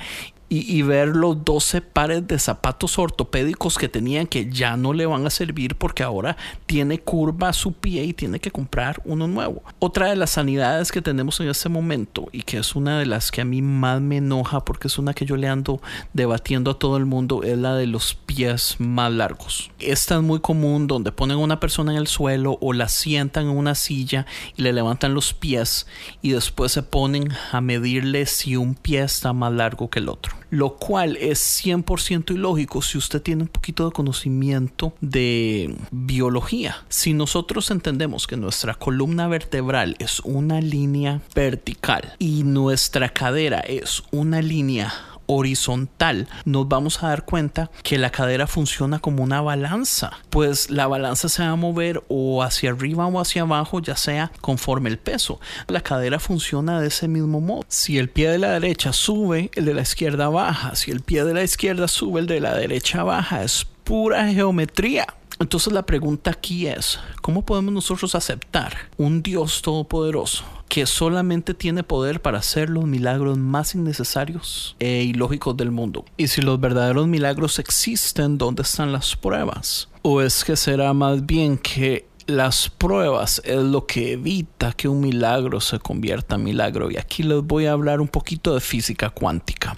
y, 0.55 0.83
ver 0.83 1.09
los 1.09 1.42
12 1.46 1.81
pares 1.81 2.28
de 2.28 2.38
zapatos 2.38 2.98
ortopédicos 2.98 3.78
que 3.78 3.88
tenían 3.88 4.26
que 4.26 4.50
ya 4.50 4.76
no 4.76 4.92
le 4.92 5.07
van 5.07 5.26
a 5.26 5.31
servir 5.31 5.76
porque 5.76 6.02
ahora 6.02 6.37
tiene 6.66 6.98
curva 6.98 7.55
su 7.55 7.72
pie 7.72 8.05
y 8.05 8.12
tiene 8.12 8.38
que 8.38 8.50
comprar 8.50 9.00
uno 9.07 9.26
nuevo. 9.26 9.62
Otra 9.78 10.11
de 10.11 10.16
las 10.16 10.33
sanidades 10.33 10.92
que 10.92 11.00
tenemos 11.00 11.40
en 11.40 11.48
este 11.48 11.70
momento 11.70 12.28
y 12.33 12.42
que 12.42 12.59
es 12.59 12.76
una 12.76 12.98
de 12.98 13.07
las 13.07 13.31
que 13.31 13.40
a 13.40 13.46
mí 13.46 13.62
más 13.62 14.02
me 14.02 14.18
enoja 14.18 14.62
porque 14.62 14.88
es 14.88 14.98
una 14.98 15.14
que 15.14 15.24
yo 15.24 15.37
le 15.37 15.48
ando 15.48 15.81
debatiendo 16.12 16.72
a 16.72 16.78
todo 16.78 16.98
el 16.98 17.07
mundo 17.07 17.42
es 17.42 17.57
la 17.57 17.74
de 17.74 17.87
los 17.87 18.14
pies 18.14 18.76
más 18.78 19.11
largos. 19.11 19.70
Esta 19.78 20.16
es 20.16 20.22
muy 20.22 20.40
común 20.40 20.87
donde 20.87 21.12
ponen 21.12 21.38
a 21.38 21.40
una 21.40 21.61
persona 21.61 21.92
en 21.92 21.98
el 21.98 22.09
suelo 22.09 22.59
o 22.61 22.74
la 22.74 22.88
sientan 22.88 23.44
en 23.44 23.57
una 23.57 23.74
silla 23.74 24.26
y 24.55 24.62
le 24.62 24.74
levantan 24.74 25.14
los 25.14 25.33
pies 25.33 25.87
después 26.33 26.73
se 26.73 26.83
ponen 26.83 27.29
a 27.53 27.61
medirle 27.61 28.27
si 28.27 28.57
un 28.57 28.75
pie 28.75 29.03
está 29.03 29.33
más 29.33 29.53
largo 29.53 29.90
que 29.90 30.01
el 30.01 30.09
otro 30.09 30.42
lo 30.53 30.77
cual 30.77 31.16
es 31.16 31.40
100% 31.64 32.35
ilógico 32.35 32.83
si 32.83 32.99
usted 32.99 33.23
tiene 33.23 33.45
un 33.45 33.49
poquito 33.49 33.87
de 33.87 33.92
conocimiento 33.92 34.92
de 35.01 35.75
biología. 35.90 36.77
Si 36.90 37.14
nosotros 37.14 37.71
entendemos 37.71 38.27
que 38.27 38.37
nuestra 38.37 38.75
columna 38.75 39.29
vertebral 39.29 39.97
es 39.99 40.21
una 40.21 40.61
línea 40.61 41.23
vertical 41.35 42.12
y 42.18 42.42
nuestra 42.45 43.09
cadera 43.09 43.61
es 43.61 44.03
una 44.11 44.42
línea 44.42 44.92
horizontal, 45.26 46.28
nos 46.44 46.68
vamos 46.68 47.02
a 47.02 47.08
dar 47.08 47.24
cuenta 47.24 47.70
que 47.82 47.98
la 47.98 48.11
cadera 48.11 48.46
funciona 48.46 48.98
como 48.98 49.22
una 49.22 49.40
balanza, 49.40 50.12
pues 50.30 50.70
la 50.70 50.87
balanza 50.87 51.28
se 51.28 51.42
va 51.42 51.50
a 51.50 51.56
mover 51.56 52.02
o 52.08 52.42
hacia 52.42 52.70
arriba 52.70 53.06
o 53.06 53.20
hacia 53.20 53.42
abajo, 53.42 53.80
ya 53.80 53.96
sea 53.96 54.32
conforme 54.40 54.90
el 54.90 54.98
peso. 54.98 55.40
La 55.68 55.80
cadera 55.80 56.18
funciona 56.18 56.80
de 56.80 56.88
ese 56.88 57.08
mismo 57.08 57.40
modo. 57.40 57.64
Si 57.68 57.98
el 57.98 58.08
pie 58.11 58.30
de 58.30 58.38
la 58.38 58.50
derecha 58.50 58.92
sube, 58.92 59.50
el 59.54 59.64
de 59.64 59.74
la 59.74 59.82
izquierda 59.82 60.28
baja. 60.28 60.74
Si 60.76 60.90
el 60.90 61.00
pie 61.00 61.24
de 61.24 61.35
la 61.35 61.42
izquierda 61.42 61.88
sube, 61.88 62.20
el 62.20 62.26
de 62.26 62.40
la 62.40 62.54
derecha 62.54 63.02
baja. 63.02 63.42
Es 63.42 63.66
pura 63.85 64.28
geometría. 64.28 65.06
Entonces 65.38 65.72
la 65.72 65.85
pregunta 65.85 66.30
aquí 66.30 66.66
es, 66.66 67.00
¿cómo 67.20 67.44
podemos 67.44 67.72
nosotros 67.72 68.14
aceptar 68.14 68.76
un 68.96 69.22
Dios 69.22 69.62
todopoderoso 69.62 70.44
que 70.72 70.87
solamente 70.87 71.52
tiene 71.52 71.82
poder 71.82 72.22
para 72.22 72.38
hacer 72.38 72.70
los 72.70 72.87
milagros 72.87 73.37
más 73.37 73.74
innecesarios 73.74 74.74
e 74.78 75.02
ilógicos 75.02 75.54
del 75.54 75.70
mundo? 75.70 76.06
Y 76.16 76.28
si 76.28 76.40
los 76.40 76.58
verdaderos 76.58 77.06
milagros 77.06 77.58
existen, 77.58 78.38
¿dónde 78.38 78.62
están 78.62 78.90
las 78.90 79.14
pruebas? 79.14 79.90
¿O 80.00 80.22
es 80.22 80.42
que 80.44 80.56
será 80.56 80.94
más 80.94 81.26
bien 81.26 81.58
que 81.58 82.06
las 82.26 82.70
pruebas 82.70 83.42
es 83.44 83.62
lo 83.62 83.85
que 83.85 84.12
evita 84.12 84.72
que 84.72 84.88
un 84.88 85.02
milagro 85.02 85.61
se 85.61 85.78
convierta 85.78 86.37
en 86.37 86.44
milagro? 86.44 86.90
Y 86.90 86.96
aquí 86.96 87.22
les 87.22 87.42
voy 87.42 87.66
a 87.66 87.72
hablar 87.72 88.00
un 88.00 88.08
poquito 88.08 88.54
de 88.54 88.62
física 88.62 89.11
cuántica. 89.11 89.76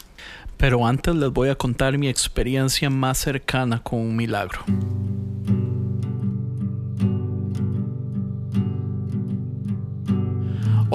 Pero 0.59 0.87
antes 0.87 1.13
les 1.17 1.33
voy 1.33 1.49
a 1.49 1.57
contar 1.57 1.99
mi 1.99 2.07
experiencia 2.07 2.89
más 2.89 3.19
cercana 3.19 3.83
con 3.83 3.99
un 3.99 4.15
milagro. 4.15 4.61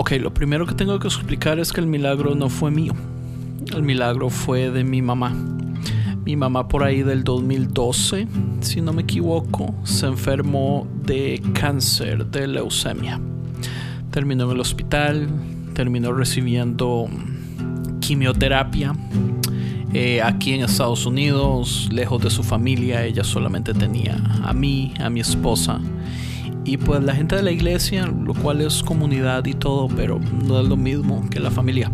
Ok, 0.01 0.11
lo 0.11 0.33
primero 0.33 0.65
que 0.65 0.73
tengo 0.73 0.97
que 0.97 1.09
explicar 1.09 1.59
es 1.59 1.73
que 1.73 1.81
el 1.81 1.85
milagro 1.85 2.33
no 2.33 2.47
fue 2.47 2.71
mío. 2.71 2.93
El 3.75 3.83
milagro 3.83 4.29
fue 4.29 4.71
de 4.71 4.85
mi 4.85 5.01
mamá. 5.01 5.35
Mi 6.23 6.37
mamá 6.37 6.69
por 6.69 6.85
ahí 6.85 7.03
del 7.03 7.25
2012, 7.25 8.25
si 8.61 8.79
no 8.79 8.93
me 8.93 9.01
equivoco, 9.01 9.75
se 9.83 10.05
enfermó 10.05 10.87
de 11.03 11.43
cáncer, 11.53 12.27
de 12.27 12.47
leucemia. 12.47 13.19
Terminó 14.09 14.45
en 14.45 14.51
el 14.51 14.61
hospital, 14.61 15.27
terminó 15.73 16.13
recibiendo 16.13 17.09
quimioterapia. 17.99 18.95
Eh, 19.91 20.21
aquí 20.21 20.53
en 20.53 20.61
Estados 20.61 21.05
Unidos, 21.05 21.89
lejos 21.91 22.21
de 22.21 22.29
su 22.29 22.43
familia, 22.43 23.03
ella 23.03 23.25
solamente 23.25 23.73
tenía 23.73 24.15
a 24.45 24.53
mí, 24.53 24.93
a 24.97 25.09
mi 25.09 25.19
esposa 25.19 25.81
y 26.69 26.77
pues 26.77 27.03
la 27.03 27.15
gente 27.15 27.35
de 27.35 27.41
la 27.41 27.49
iglesia, 27.49 28.05
lo 28.05 28.35
cual 28.35 28.61
es 28.61 28.83
comunidad 28.83 29.43
y 29.47 29.55
todo, 29.55 29.87
pero 29.87 30.19
no 30.45 30.61
es 30.61 30.67
lo 30.67 30.77
mismo 30.77 31.27
que 31.31 31.39
la 31.39 31.49
familia. 31.49 31.89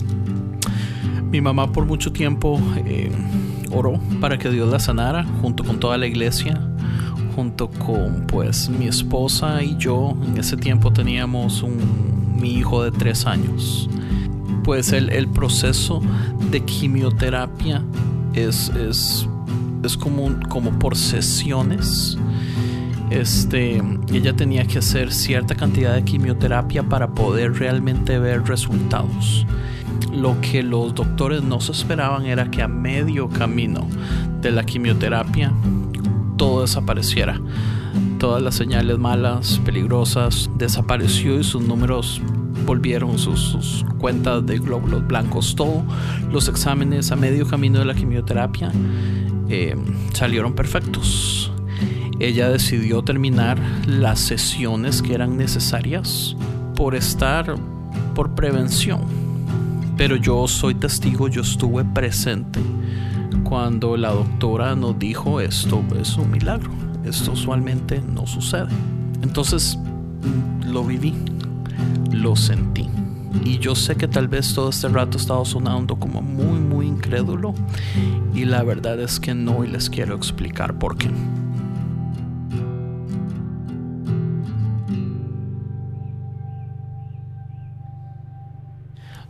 Mi 1.32 1.40
mamá 1.40 1.72
por 1.72 1.86
mucho 1.86 2.12
tiempo 2.12 2.60
eh, 2.86 3.10
oró 3.72 4.02
para 4.20 4.38
que 4.38 4.50
Dios 4.50 4.70
la 4.70 4.80
sanara 4.80 5.24
junto 5.42 5.64
con 5.64 5.80
toda 5.80 5.98
la 5.98 6.08
iglesia, 6.08 6.60
junto 7.38 7.70
con 7.70 8.28
pues 8.28 8.68
mi 8.68 8.88
esposa 8.88 9.64
y 9.64 9.78
yo. 9.78 10.14
En 10.28 10.38
ese 10.38 10.58
tiempo 10.58 10.92
teníamos 10.92 11.64
un, 11.64 11.78
mi 12.38 12.56
hijo 12.56 12.84
de 12.84 12.92
tres 12.92 13.26
años. 13.26 13.90
Pues 14.66 14.92
el, 14.92 15.10
el 15.10 15.30
proceso 15.30 16.02
de 16.52 16.60
quimioterapia 16.66 17.82
es, 18.34 18.68
es, 18.72 19.26
es 19.84 19.96
como, 19.96 20.38
como 20.50 20.78
por 20.80 20.98
sesiones 20.98 22.18
este, 23.10 23.82
ella 24.12 24.36
tenía 24.36 24.66
que 24.66 24.80
hacer 24.80 25.12
cierta 25.12 25.56
cantidad 25.56 25.94
de 25.94 26.04
quimioterapia 26.04 26.84
para 26.84 27.14
poder 27.14 27.54
realmente 27.60 28.20
ver 28.20 28.44
resultados. 28.44 29.46
Lo 30.12 30.40
que 30.42 30.64
los 30.64 30.96
doctores 30.96 31.44
no 31.44 31.60
se 31.60 31.72
esperaban 31.72 32.26
era 32.26 32.50
que 32.50 32.62
a 32.62 32.68
medio 32.68 33.30
camino 33.30 33.88
de 34.42 34.52
la 34.52 34.64
quimioterapia 34.64 35.52
todo 36.38 36.62
desapareciera. 36.62 37.40
Todas 38.20 38.42
las 38.42 38.56
señales 38.56 38.98
malas, 38.98 39.60
peligrosas, 39.64 40.50
desapareció 40.58 41.40
y 41.40 41.44
sus 41.44 41.62
números 41.62 42.22
volvieron, 42.66 43.20
sus, 43.20 43.86
cuentas 44.00 44.46
de 44.46 44.58
glóbulos 44.58 45.06
blancos, 45.06 45.56
todos 45.56 45.84
los 46.32 46.48
exámenes 46.48 47.12
a 47.12 47.16
medio 47.16 47.46
camino 47.48 47.80
de 47.80 47.86
la 47.86 47.94
quimioterapia 47.94 48.72
eh, 49.50 49.76
salieron 50.14 50.54
perfectos 50.54 51.52
ella 52.20 52.50
decidió 52.50 53.04
terminar 53.04 53.60
las 53.88 54.20
sesiones 54.20 55.02
que 55.02 55.14
eran 55.14 55.38
necesarias 55.38 56.36
por 56.76 56.96
estar 56.96 57.56
por 58.14 58.36
prevención. 58.36 59.02
Pero 59.98 60.16
yo 60.16 60.48
soy 60.48 60.76
testigo, 60.76 61.28
yo 61.28 61.42
estuve 61.42 61.84
presente 61.86 62.60
cuando 63.44 63.96
la 63.96 64.12
doctora 64.12 64.76
nos 64.76 64.98
dijo 64.98 65.40
esto 65.40 65.84
es 66.00 66.18
un 66.18 66.32
milagro, 66.32 66.72
esto 67.04 67.34
usualmente 67.34 68.02
no 68.02 68.26
sucede. 68.26 68.70
Entonces 69.22 69.78
lo 70.66 70.84
viví, 70.84 71.14
lo 72.12 72.36
sentí. 72.36 72.90
Y 73.44 73.60
yo 73.60 73.76
sé 73.76 73.96
que 73.96 74.08
tal 74.08 74.28
vez 74.28 74.54
todo 74.54 74.70
este 74.70 74.88
rato 74.88 75.18
estaba 75.18 75.46
sonando 75.46 75.98
como 75.98 76.22
muy, 76.22 76.60
muy 76.60 76.88
incrédulo. 76.88 77.54
Y 78.34 78.46
la 78.46 78.64
verdad 78.64 79.00
es 79.00 79.20
que 79.20 79.36
no, 79.36 79.64
y 79.64 79.68
les 79.68 79.90
quiero 79.90 80.16
explicar 80.16 80.80
por 80.80 80.98
qué. 80.98 81.10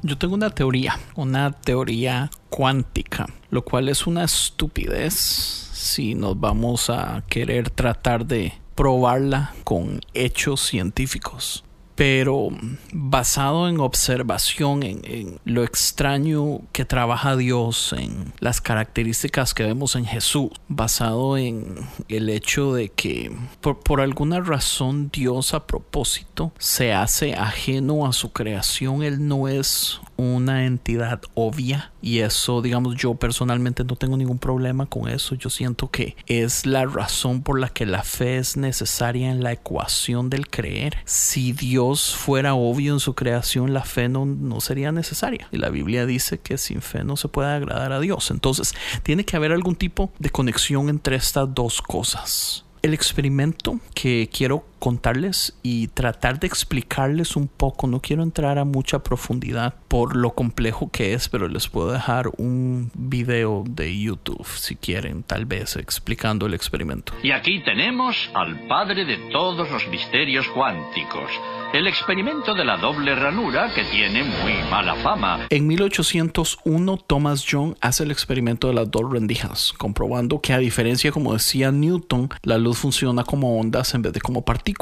Yo 0.08 0.20
tengo 0.20 0.36
una 0.36 0.52
teoría, 0.52 1.00
una 1.16 1.52
teoría 1.52 2.30
cuántica, 2.52 3.26
lo 3.50 3.66
cual 3.66 3.90
es 3.90 4.06
una 4.06 4.24
estupidez 4.24 5.16
si 5.16 6.14
nos 6.14 6.40
vamos 6.40 6.92
a 6.92 7.24
querer 7.28 7.72
tratar 7.72 8.28
de 8.28 8.54
probarla 8.76 9.56
con 9.64 10.02
hechos 10.14 10.62
científicos 10.62 11.64
pero 11.96 12.50
basado 12.92 13.70
en 13.70 13.80
observación, 13.80 14.84
en, 14.84 15.40
lo 15.46 15.64
extraño 15.64 16.62
que 16.72 16.86
trabaja 16.86 17.36
Dios, 17.36 17.94
en 17.98 18.34
las 18.40 18.62
características 18.62 19.54
que 19.54 19.64
vemos 19.64 19.96
en 19.96 20.06
Jesús, 20.06 20.52
basado 20.68 21.38
en 21.38 21.76
el 22.10 22.30
hecho 22.30 22.74
de 22.74 22.90
que 22.90 23.36
por, 23.62 23.80
por 23.80 24.02
alguna 24.02 24.42
razón 24.42 25.10
Dios 25.12 25.54
a 25.54 25.66
propósito 25.66 26.52
se 26.60 26.94
hace 26.94 27.34
ajeno 27.34 28.06
a 28.06 28.14
su 28.14 28.32
creación, 28.32 29.02
Él 29.04 29.28
no 29.28 29.48
es 29.48 30.00
una 30.18 30.66
entidad 30.66 31.22
obvia 31.34 31.92
y 32.02 32.20
eso 32.20 32.62
digamos 32.62 32.96
yo 32.96 33.16
personalmente 33.16 33.84
no 33.84 33.96
tengo 33.96 34.18
ningún 34.18 34.40
problema 34.40 34.86
con 34.86 35.10
eso. 35.10 35.36
Yo 35.36 35.50
siento 35.50 35.90
que 35.90 36.16
es 36.28 36.66
la 36.66 36.86
razón 36.86 37.42
por 37.42 37.60
la 37.60 37.70
que 37.70 37.86
la 37.86 38.04
fe 38.04 38.38
es 38.38 38.58
necesaria 38.58 39.30
en 39.30 39.44
la 39.44 39.52
ecuación 39.52 40.30
del 40.30 40.48
creer. 40.50 40.98
Si 41.06 41.52
Dios 41.52 42.16
fuera 42.16 42.54
obvio 42.54 42.94
en 42.94 43.00
su 43.00 43.16
creación 43.16 43.74
la 43.74 43.84
fe 43.84 44.10
no, 44.10 44.26
no 44.26 44.62
sería 44.62 44.92
necesaria. 44.92 45.48
Y 45.52 45.58
la 45.58 45.70
Biblia 45.70 46.06
dice 46.06 46.40
que 46.40 46.58
sin 46.58 46.82
fe 46.82 47.04
no 47.04 47.18
se 47.18 47.28
puede 47.28 47.50
agradar 47.50 47.92
a 47.92 48.00
Dios. 48.00 48.32
Entonces 48.32 48.74
tiene 49.04 49.26
que 49.26 49.36
haber 49.36 49.52
algún 49.52 49.76
tipo 49.76 50.12
de 50.20 50.30
conexión 50.30 50.90
entre 50.90 51.16
estas 51.16 51.54
dos 51.54 51.82
cosas. 51.82 52.66
El 52.82 52.94
experimento 52.94 53.80
que 53.96 54.30
quiero 54.32 54.64
contarles 54.86 55.58
y 55.64 55.88
tratar 55.88 56.40
de 56.40 56.46
explicarles 56.46 57.36
un 57.36 57.48
poco. 57.48 57.88
No 57.88 58.02
quiero 58.02 58.22
entrar 58.22 58.60
a 58.60 58.66
mucha 58.66 59.00
profundidad 59.00 59.74
por 59.88 60.16
lo 60.16 60.36
complejo 60.36 60.92
que 60.92 61.16
es, 61.16 61.28
pero 61.28 61.48
les 61.48 61.68
puedo 61.68 61.92
dejar 61.92 62.30
un 62.38 62.92
video 62.94 63.64
de 63.68 64.00
YouTube 64.00 64.46
si 64.46 64.76
quieren, 64.76 65.24
tal 65.24 65.46
vez 65.46 65.76
explicando 65.76 66.46
el 66.46 66.54
experimento. 66.54 67.14
Y 67.24 67.32
aquí 67.32 67.64
tenemos 67.64 68.30
al 68.36 68.68
padre 68.68 69.06
de 69.06 69.18
todos 69.32 69.72
los 69.72 69.88
misterios 69.88 70.48
cuánticos 70.50 71.32
el 71.76 71.88
experimento 71.88 72.54
de 72.54 72.64
la 72.64 72.78
doble 72.78 73.16
ranura 73.16 73.74
que 73.74 73.84
tiene 73.84 74.24
muy 74.24 74.54
mala 74.72 74.96
fama. 74.96 75.48
En 75.50 75.68
1801, 75.68 76.98
Thomas 77.06 77.44
Young 77.44 77.76
hace 77.82 78.04
el 78.04 78.12
experimento 78.12 78.70
de 78.70 78.76
las 78.76 78.90
dos 78.90 79.12
rendijas, 79.12 79.74
comprobando 79.74 80.40
que 80.40 80.54
a 80.54 80.58
diferencia, 80.58 81.12
como 81.12 81.34
decía 81.34 81.74
Newton, 81.74 82.30
la 82.44 82.58
luz 82.58 82.78
funciona 82.78 83.26
como 83.26 83.60
ondas 83.60 83.94
en 83.94 84.04
vez 84.04 84.14
de 84.14 84.22
como 84.22 84.46
partículas. 84.46 84.75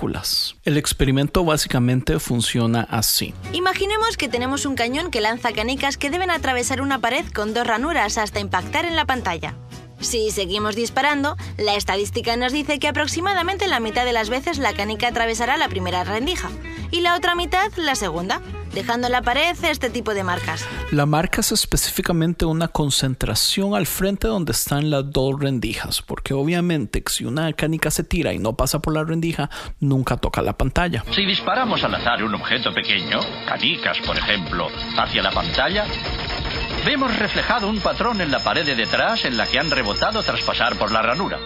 El 0.64 0.78
experimento 0.78 1.46
básicamente 1.46 2.20
funciona 2.20 2.82
así. 2.90 3.34
Imaginemos 3.54 4.18
que 4.18 4.30
tenemos 4.30 4.66
un 4.66 4.76
cañón 4.76 5.12
que 5.12 5.22
lanza 5.22 5.54
canicas 5.54 5.98
que 5.98 6.10
deben 6.10 6.32
atravesar 6.32 6.82
una 6.82 7.00
pared 7.00 7.26
con 7.34 7.54
dos 7.54 7.66
ranuras 7.66 8.18
hasta 8.18 8.40
impactar 8.40 8.86
en 8.86 8.96
la 8.96 9.06
pantalla. 9.06 9.56
Si 10.00 10.32
seguimos 10.32 10.76
disparando, 10.76 11.38
la 11.58 11.76
estadística 11.76 12.36
nos 12.36 12.52
dice 12.52 12.78
que 12.78 12.90
aproximadamente 12.90 13.68
la 13.68 13.80
mitad 13.80 14.04
de 14.04 14.12
las 14.12 14.30
veces 14.30 14.58
la 14.58 14.74
canica 14.74 15.08
atravesará 15.08 15.56
la 15.56 15.70
primera 15.70 16.04
rendija 16.04 16.50
y 16.92 17.00
la 17.00 17.16
otra 17.16 17.36
mitad 17.36 17.72
la 17.78 17.96
segunda, 17.96 18.42
dejando 18.74 19.08
en 19.08 19.14
la 19.14 19.22
pared 19.22 19.56
este 19.64 19.90
tipo 19.90 20.14
de 20.14 20.24
marcas. 20.24 20.68
La 20.92 21.06
marca 21.06 21.42
es 21.42 21.52
específicamente 21.52 22.46
una 22.46 22.68
concentración 22.68 23.76
al 23.76 23.86
frente 23.86 24.28
donde 24.28 24.52
están 24.52 24.90
las 24.90 25.10
dos 25.12 25.40
rendijas, 25.40 26.02
porque 26.02 26.34
obviamente 26.34 27.04
si 27.08 27.26
una 27.26 27.52
canica 27.54 27.92
se 27.92 28.04
tira 28.04 28.34
y 28.34 28.40
no 28.40 28.56
pasa 28.56 28.80
por 28.80 28.94
la 28.94 29.04
rendija, 29.04 29.50
nunca 29.80 30.18
toca 30.18 30.42
la 30.42 30.58
pantalla. 30.58 31.04
Si 31.12 31.26
disparamos 31.26 31.84
al 31.84 31.96
azar 31.96 32.24
un 32.24 32.36
objeto 32.36 32.74
pequeño, 32.74 33.20
canicas 33.48 33.98
por 34.06 34.18
ejemplo, 34.18 34.68
hacia 34.98 35.22
la 35.22 35.32
pantalla, 35.32 35.86
Vemos 36.86 37.18
reflejado 37.18 37.70
un 37.70 37.80
patrón 37.80 38.20
en 38.20 38.30
la 38.30 38.40
pared 38.40 38.66
de 38.66 38.76
detrás 38.76 39.24
en 39.24 39.38
la 39.38 39.48
que 39.48 39.58
han 39.58 39.72
rebotado 39.72 40.22
tras 40.22 40.42
pasar 40.42 40.78
por 40.78 40.92
la 40.92 41.02
ranura. 41.02 41.40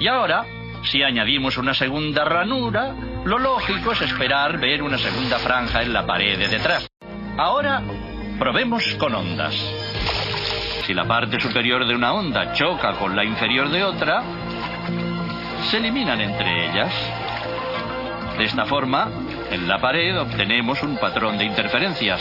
Y 0.00 0.08
ahora, 0.08 0.46
si 0.84 1.02
añadimos 1.02 1.56
una 1.56 1.74
segunda 1.74 2.24
ranura, 2.24 2.94
lo 3.24 3.38
lógico 3.38 3.92
es 3.92 4.02
esperar 4.02 4.58
ver 4.58 4.82
una 4.82 4.98
segunda 4.98 5.38
franja 5.38 5.82
en 5.82 5.92
la 5.92 6.06
pared 6.06 6.38
de 6.38 6.48
detrás. 6.48 6.86
Ahora, 7.38 7.82
probemos 8.38 8.84
con 8.96 9.14
ondas. 9.14 9.54
Si 10.86 10.92
la 10.92 11.04
parte 11.04 11.40
superior 11.40 11.86
de 11.86 11.94
una 11.94 12.12
onda 12.12 12.52
choca 12.52 12.92
con 12.92 13.16
la 13.16 13.24
inferior 13.24 13.70
de 13.70 13.82
otra, 13.82 14.22
se 15.70 15.78
eliminan 15.78 16.20
entre 16.20 16.70
ellas. 16.70 16.92
De 18.36 18.44
esta 18.44 18.66
forma, 18.66 19.08
en 19.50 19.66
la 19.66 19.78
pared 19.78 20.18
obtenemos 20.20 20.82
un 20.82 20.98
patrón 20.98 21.38
de 21.38 21.44
interferencias. 21.44 22.20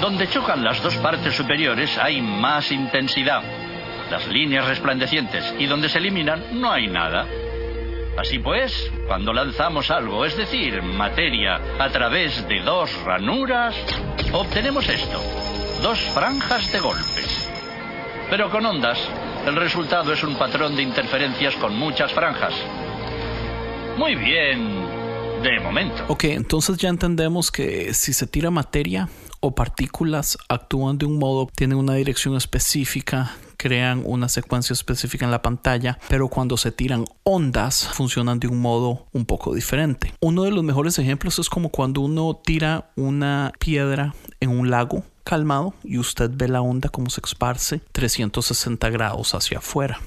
Donde 0.00 0.28
chocan 0.28 0.64
las 0.64 0.82
dos 0.82 0.96
partes 0.96 1.34
superiores 1.34 1.96
hay 1.98 2.20
más 2.20 2.72
intensidad, 2.72 3.42
las 4.10 4.26
líneas 4.26 4.66
resplandecientes, 4.66 5.54
y 5.58 5.66
donde 5.66 5.88
se 5.88 5.98
eliminan 5.98 6.60
no 6.60 6.72
hay 6.72 6.88
nada. 6.88 7.26
Así 8.16 8.38
pues, 8.38 8.72
cuando 9.06 9.32
lanzamos 9.32 9.90
algo, 9.90 10.24
es 10.24 10.36
decir, 10.36 10.82
materia, 10.82 11.60
a 11.78 11.90
través 11.90 12.48
de 12.48 12.60
dos 12.62 12.90
ranuras, 13.04 13.74
obtenemos 14.32 14.88
esto, 14.88 15.20
dos 15.82 15.98
franjas 16.14 16.72
de 16.72 16.80
golpes. 16.80 17.48
Pero 18.30 18.50
con 18.50 18.64
ondas, 18.64 18.98
el 19.46 19.54
resultado 19.54 20.14
es 20.14 20.24
un 20.24 20.34
patrón 20.36 20.74
de 20.76 20.82
interferencias 20.82 21.54
con 21.56 21.76
muchas 21.76 22.12
franjas. 22.12 22.54
Muy 23.98 24.14
bien, 24.14 24.96
De 25.42 25.60
momento. 25.60 26.04
Ok, 26.08 26.24
entonces 26.24 26.78
ya 26.78 26.88
entendemos 26.88 27.52
que 27.52 27.92
si 27.92 28.14
se 28.14 28.26
tira 28.26 28.50
materia 28.50 29.08
o 29.40 29.54
partículas 29.54 30.38
actúan 30.48 30.96
de 30.96 31.04
un 31.04 31.18
modo, 31.18 31.48
tienen 31.54 31.76
una 31.76 31.94
dirección 31.94 32.34
específica, 32.36 33.34
crean 33.56 34.02
una 34.04 34.28
secuencia 34.28 34.74
específica 34.74 35.24
en 35.24 35.30
la 35.30 35.42
pantalla, 35.42 35.98
pero 36.08 36.28
cuando 36.28 36.56
se 36.56 36.72
tiran 36.72 37.04
ondas 37.22 37.88
funcionan 37.92 38.40
de 38.40 38.48
un 38.48 38.60
modo 38.60 39.06
un 39.12 39.26
poco 39.26 39.54
diferente. 39.54 40.12
Uno 40.20 40.44
de 40.44 40.50
los 40.50 40.64
mejores 40.64 40.98
ejemplos 40.98 41.38
es 41.38 41.48
como 41.48 41.70
cuando 41.70 42.00
uno 42.00 42.40
tira 42.44 42.90
una 42.96 43.52
piedra 43.58 44.14
en 44.40 44.50
un 44.50 44.70
lago 44.70 45.04
calmado 45.26 45.74
y 45.82 45.98
usted 45.98 46.30
ve 46.32 46.48
la 46.48 46.62
onda 46.62 46.88
como 46.88 47.10
se 47.10 47.20
esparce 47.22 47.80
360 47.92 48.88
grados 48.90 49.34
hacia 49.34 49.58
afuera. 49.58 50.00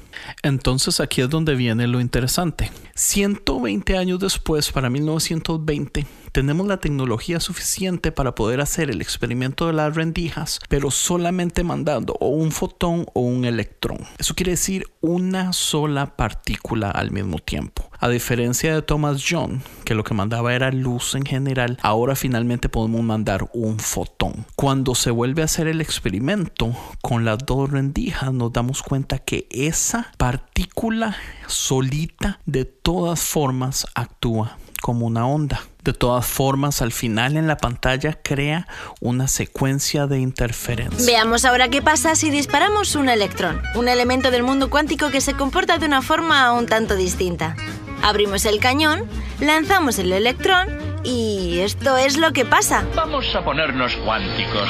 Entonces 0.43 0.99
aquí 0.99 1.21
es 1.21 1.29
donde 1.29 1.55
viene 1.55 1.87
lo 1.87 1.99
interesante. 1.99 2.71
120 2.95 3.97
años 3.97 4.19
después, 4.19 4.71
para 4.71 4.89
1920, 4.89 6.05
tenemos 6.31 6.67
la 6.67 6.77
tecnología 6.77 7.39
suficiente 7.39 8.11
para 8.11 8.35
poder 8.35 8.61
hacer 8.61 8.89
el 8.89 9.01
experimento 9.01 9.67
de 9.67 9.73
las 9.73 9.95
rendijas, 9.95 10.59
pero 10.69 10.91
solamente 10.91 11.63
mandando 11.63 12.15
o 12.19 12.29
un 12.29 12.51
fotón 12.51 13.05
o 13.13 13.21
un 13.21 13.45
electrón. 13.45 13.99
Eso 14.17 14.35
quiere 14.35 14.51
decir 14.51 14.85
una 15.01 15.53
sola 15.53 16.15
partícula 16.15 16.91
al 16.91 17.11
mismo 17.11 17.39
tiempo. 17.39 17.89
A 17.99 18.07
diferencia 18.07 18.73
de 18.73 18.81
Thomas 18.81 19.23
John, 19.27 19.61
que 19.83 19.93
lo 19.93 20.05
que 20.05 20.13
mandaba 20.13 20.53
era 20.53 20.71
luz 20.71 21.15
en 21.15 21.25
general, 21.25 21.77
ahora 21.81 22.15
finalmente 22.15 22.69
podemos 22.69 23.01
mandar 23.01 23.49
un 23.53 23.79
fotón. 23.79 24.45
Cuando 24.55 24.95
se 24.95 25.08
vuelve 25.11 25.41
a 25.41 25.45
hacer 25.45 25.67
el 25.67 25.81
experimento 25.81 26.75
con 27.01 27.25
las 27.25 27.39
dos 27.39 27.69
rendijas, 27.69 28.33
nos 28.33 28.53
damos 28.53 28.83
cuenta 28.83 29.19
que 29.19 29.47
esa 29.51 30.11
partícula 30.17 31.15
solita 31.47 32.39
de 32.45 32.65
todas 32.65 33.21
formas 33.21 33.87
actúa 33.95 34.57
como 34.81 35.05
una 35.05 35.27
onda. 35.27 35.61
De 35.83 35.93
todas 35.93 36.25
formas, 36.25 36.81
al 36.81 36.91
final 36.91 37.37
en 37.37 37.47
la 37.47 37.57
pantalla 37.57 38.19
crea 38.21 38.67
una 38.99 39.27
secuencia 39.27 40.07
de 40.07 40.19
interferencia. 40.19 41.05
Veamos 41.05 41.45
ahora 41.45 41.69
qué 41.69 41.81
pasa 41.81 42.15
si 42.15 42.29
disparamos 42.29 42.95
un 42.95 43.09
electrón, 43.09 43.61
un 43.75 43.87
elemento 43.87 44.29
del 44.29 44.43
mundo 44.43 44.69
cuántico 44.69 45.09
que 45.09 45.21
se 45.21 45.33
comporta 45.33 45.77
de 45.77 45.85
una 45.85 46.01
forma 46.01 46.51
un 46.53 46.65
tanto 46.65 46.95
distinta. 46.95 47.55
Abrimos 48.01 48.45
el 48.45 48.59
cañón, 48.59 49.03
lanzamos 49.39 49.99
el 49.99 50.11
electrón 50.11 50.88
y 51.03 51.59
esto 51.59 51.97
es 51.97 52.17
lo 52.17 52.31
que 52.31 52.45
pasa. 52.45 52.85
Vamos 52.95 53.35
a 53.35 53.43
ponernos 53.43 53.95
cuánticos. 53.97 54.69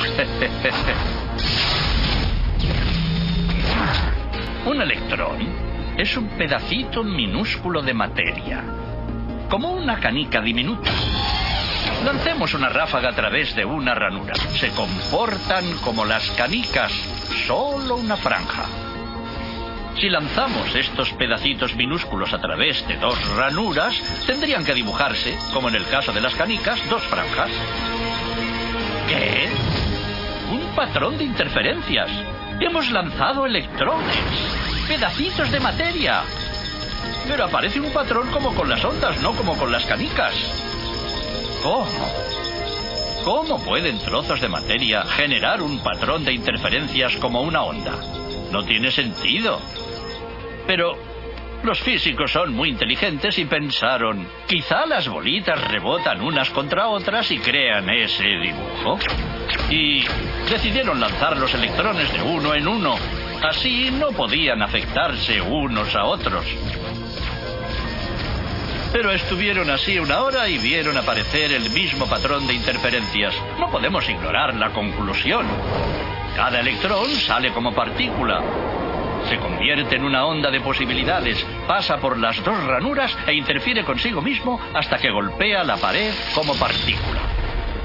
un 4.65 4.81
electrón 4.81 5.37
es 5.97 6.15
un 6.15 6.29
pedacito 6.29 7.03
minúsculo 7.03 7.81
de 7.81 7.93
materia 7.93 8.63
como 9.49 9.71
una 9.71 9.99
canica 9.99 10.41
diminuta. 10.41 10.91
Lancemos 12.05 12.53
una 12.53 12.69
ráfaga 12.69 13.09
a 13.09 13.15
través 13.15 13.55
de 13.55 13.65
una 13.65 13.95
ranura. 13.95 14.35
Se 14.35 14.69
comportan 14.69 15.65
como 15.83 16.05
las 16.05 16.29
canicas, 16.31 16.91
solo 17.47 17.95
una 17.95 18.15
franja. 18.15 18.88
Si 19.99 20.07
lanzamos 20.07 20.73
estos 20.75 21.11
pedacitos 21.11 21.75
minúsculos 21.75 22.31
a 22.31 22.39
través 22.39 22.87
de 22.87 22.95
dos 22.95 23.17
ranuras, 23.35 23.93
tendrían 24.25 24.63
que 24.63 24.73
dibujarse, 24.73 25.37
como 25.53 25.67
en 25.67 25.75
el 25.75 25.85
caso 25.87 26.13
de 26.13 26.21
las 26.21 26.33
canicas, 26.35 26.79
dos 26.89 27.03
franjas. 27.03 27.51
¿Qué? 29.09 29.49
Un 30.53 30.73
patrón 30.73 31.17
de 31.17 31.25
interferencias. 31.25 32.09
Hemos 32.61 32.89
lanzado 32.91 33.45
electrones, 33.45 34.15
pedacitos 34.87 35.51
de 35.51 35.59
materia, 35.59 36.21
pero 37.27 37.43
aparece 37.43 37.81
un 37.81 37.91
patrón 37.91 38.31
como 38.31 38.55
con 38.55 38.69
las 38.69 38.85
ondas, 38.85 39.21
no 39.21 39.35
como 39.35 39.57
con 39.57 39.69
las 39.69 39.85
canicas. 39.85 40.33
¿Cómo? 41.61 41.85
¿Cómo 43.25 43.65
pueden 43.65 43.99
trozos 43.99 44.39
de 44.39 44.47
materia 44.47 45.03
generar 45.03 45.61
un 45.61 45.79
patrón 45.79 46.23
de 46.23 46.31
interferencias 46.31 47.17
como 47.17 47.41
una 47.41 47.63
onda? 47.63 47.99
No 48.49 48.63
tiene 48.63 48.91
sentido. 48.91 49.59
Pero 50.69 50.95
los 51.63 51.79
físicos 51.79 52.31
son 52.31 52.53
muy 52.53 52.69
inteligentes 52.69 53.39
y 53.39 53.45
pensaron, 53.45 54.27
quizá 54.45 54.85
las 54.85 55.09
bolitas 55.09 55.59
rebotan 55.67 56.21
unas 56.21 56.51
contra 56.51 56.89
otras 56.89 57.31
y 57.31 57.39
crean 57.39 57.89
ese 57.89 58.23
dibujo. 58.23 58.99
Y 59.71 60.05
decidieron 60.47 60.99
lanzar 60.99 61.37
los 61.37 61.51
electrones 61.55 62.13
de 62.13 62.21
uno 62.21 62.53
en 62.53 62.67
uno. 62.67 62.97
Así 63.41 63.89
no 63.89 64.09
podían 64.09 64.61
afectarse 64.61 65.41
unos 65.41 65.95
a 65.95 66.05
otros. 66.05 66.45
Pero 68.93 69.11
estuvieron 69.11 69.71
así 69.71 69.97
una 69.97 70.21
hora 70.21 70.47
y 70.49 70.59
vieron 70.59 70.95
aparecer 70.97 71.51
el 71.51 71.71
mismo 71.71 72.05
patrón 72.05 72.45
de 72.45 72.53
interferencias. 72.53 73.33
No 73.59 73.71
podemos 73.71 74.07
ignorar 74.07 74.53
la 74.53 74.69
conclusión. 74.69 75.47
Cada 76.35 76.59
electrón 76.59 77.09
sale 77.09 77.51
como 77.53 77.73
partícula. 77.73 78.88
Se 79.29 79.37
convierte 79.37 79.95
en 79.95 80.03
una 80.03 80.25
onda 80.25 80.49
de 80.49 80.59
posibilidades, 80.59 81.45
pasa 81.67 81.97
por 81.97 82.17
las 82.17 82.43
dos 82.43 82.63
ranuras 82.63 83.15
e 83.27 83.33
interfiere 83.33 83.83
consigo 83.83 84.23
mismo 84.23 84.59
hasta 84.73 84.97
que 84.97 85.11
golpea 85.11 85.63
la 85.63 85.77
pared 85.77 86.11
como 86.33 86.55
partícula. 86.55 87.21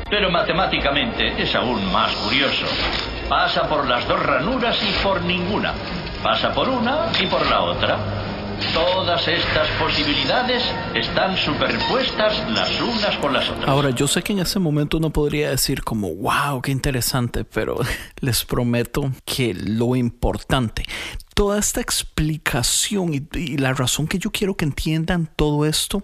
Pero 0.08 0.30
matemáticamente 0.30 1.34
es 1.42 1.54
aún 1.54 1.92
más 1.92 2.14
curioso. 2.16 2.64
Pasa 3.28 3.68
por 3.68 3.86
las 3.86 4.08
dos 4.08 4.24
ranuras 4.24 4.82
y 4.82 5.02
por 5.02 5.20
ninguna. 5.22 5.74
Pasa 6.22 6.54
por 6.54 6.66
una 6.66 7.10
y 7.20 7.26
por 7.26 7.44
la 7.50 7.60
otra. 7.60 7.98
Todas 8.72 9.26
estas 9.28 9.68
posibilidades 9.80 10.62
están 10.94 11.36
superpuestas 11.36 12.50
las 12.50 12.80
unas 12.80 13.16
con 13.18 13.32
las 13.32 13.48
otras. 13.48 13.68
Ahora, 13.68 13.90
yo 13.90 14.06
sé 14.06 14.22
que 14.22 14.32
en 14.32 14.40
ese 14.40 14.58
momento 14.58 14.98
uno 14.98 15.10
podría 15.10 15.50
decir 15.50 15.82
como, 15.82 16.14
wow, 16.14 16.60
qué 16.62 16.70
interesante, 16.70 17.44
pero 17.44 17.76
les 18.20 18.44
prometo 18.44 19.10
que 19.24 19.54
lo 19.54 19.96
importante, 19.96 20.84
toda 21.34 21.58
esta 21.58 21.80
explicación 21.80 23.14
y, 23.14 23.26
y, 23.38 23.56
la 23.58 23.74
razón 23.74 24.06
que 24.06 24.18
yo 24.18 24.30
quiero 24.30 24.56
que 24.56 24.64
entiendan 24.64 25.28
todo 25.36 25.66
esto 25.66 26.02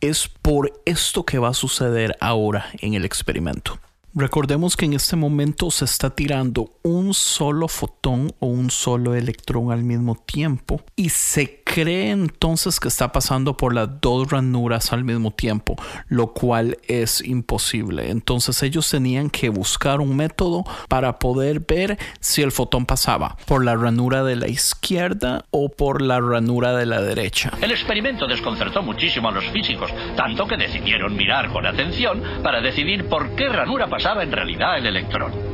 es 0.00 0.28
por 0.28 0.72
esto 0.86 1.24
que 1.24 1.38
va 1.38 1.48
a 1.48 1.54
suceder 1.54 2.16
ahora 2.20 2.66
en 2.80 2.94
el 2.94 3.04
experimento. 3.04 3.78
Recordemos 4.12 4.76
que 4.76 4.86
en 4.86 4.94
este 4.94 5.14
momento 5.14 5.70
se 5.70 5.84
está 5.84 6.10
tirando 6.10 6.72
un 6.82 7.14
solo 7.14 7.68
fotón 7.68 8.34
o 8.40 8.48
un 8.48 8.70
solo 8.70 9.14
electrón 9.14 9.70
al 9.70 9.84
mismo 9.84 10.16
tiempo 10.16 10.80
y 10.96 11.10
se 11.10 11.59
cree 11.72 12.10
entonces 12.10 12.80
que 12.80 12.88
está 12.88 13.12
pasando 13.12 13.56
por 13.56 13.72
las 13.72 14.00
dos 14.00 14.32
ranuras 14.32 14.92
al 14.92 15.04
mismo 15.04 15.30
tiempo, 15.30 15.76
lo 16.08 16.32
cual 16.32 16.78
es 16.88 17.24
imposible. 17.24 18.10
Entonces 18.10 18.60
ellos 18.64 18.90
tenían 18.90 19.30
que 19.30 19.50
buscar 19.50 20.00
un 20.00 20.16
método 20.16 20.64
para 20.88 21.20
poder 21.20 21.60
ver 21.60 21.96
si 22.18 22.42
el 22.42 22.50
fotón 22.50 22.86
pasaba 22.86 23.36
por 23.46 23.64
la 23.64 23.76
ranura 23.76 24.24
de 24.24 24.34
la 24.34 24.48
izquierda 24.48 25.44
o 25.52 25.68
por 25.68 26.02
la 26.02 26.18
ranura 26.20 26.72
de 26.72 26.86
la 26.86 27.00
derecha. 27.00 27.52
El 27.62 27.70
experimento 27.70 28.26
desconcertó 28.26 28.82
muchísimo 28.82 29.28
a 29.28 29.32
los 29.32 29.44
físicos, 29.50 29.92
tanto 30.16 30.48
que 30.48 30.56
decidieron 30.56 31.14
mirar 31.14 31.52
con 31.52 31.66
atención 31.66 32.20
para 32.42 32.60
decidir 32.60 33.08
por 33.08 33.36
qué 33.36 33.48
ranura 33.48 33.86
pasaba 33.86 34.24
en 34.24 34.32
realidad 34.32 34.76
el 34.76 34.86
electrón. 34.86 35.49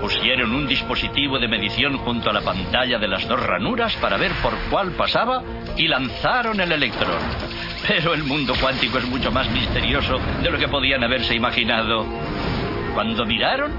Pusieron 0.00 0.52
un 0.52 0.66
dispositivo 0.66 1.38
de 1.38 1.48
medición 1.48 1.96
junto 1.98 2.30
a 2.30 2.32
la 2.32 2.42
pantalla 2.42 2.98
de 2.98 3.08
las 3.08 3.26
dos 3.26 3.40
ranuras 3.44 3.96
para 3.96 4.16
ver 4.16 4.32
por 4.42 4.54
cuál 4.70 4.92
pasaba 4.92 5.42
y 5.76 5.88
lanzaron 5.88 6.60
el 6.60 6.72
electrón. 6.72 7.18
Pero 7.88 8.14
el 8.14 8.24
mundo 8.24 8.54
cuántico 8.60 8.98
es 8.98 9.06
mucho 9.06 9.32
más 9.32 9.50
misterioso 9.50 10.18
de 10.42 10.50
lo 10.50 10.58
que 10.58 10.68
podían 10.68 11.02
haberse 11.02 11.34
imaginado. 11.34 12.04
Cuando 12.94 13.24
miraron, 13.24 13.72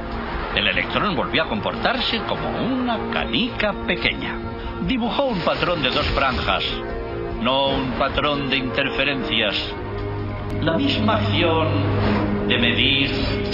el 0.56 0.68
electrón 0.68 1.16
volvió 1.16 1.44
a 1.44 1.50
comportarse 1.50 2.20
como 2.28 2.50
una 2.50 3.12
canica 3.12 3.74
pequeña. 3.86 4.40
Dibujó 4.88 5.26
un 5.26 5.40
patrón 5.42 5.84
de 5.84 5.90
dos 5.90 6.06
franjas, 6.08 6.64
no 7.42 7.70
un 7.70 7.92
patrón 7.92 8.50
de 8.50 8.58
interferencias. 8.58 9.56
La 10.62 10.78
misma 10.78 11.18
acción 11.18 12.27
de 12.48 12.58
medir, 12.58 13.12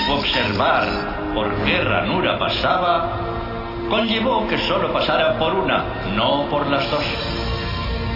observar 0.09 1.33
por 1.33 1.51
qué 1.65 1.81
ranura 1.81 2.37
pasaba, 2.37 3.19
conllevó 3.89 4.47
que 4.47 4.57
solo 4.59 4.93
pasara 4.93 5.37
por 5.39 5.53
una, 5.55 5.83
no 6.15 6.47
por 6.49 6.67
las 6.67 6.89
dos. 6.91 7.03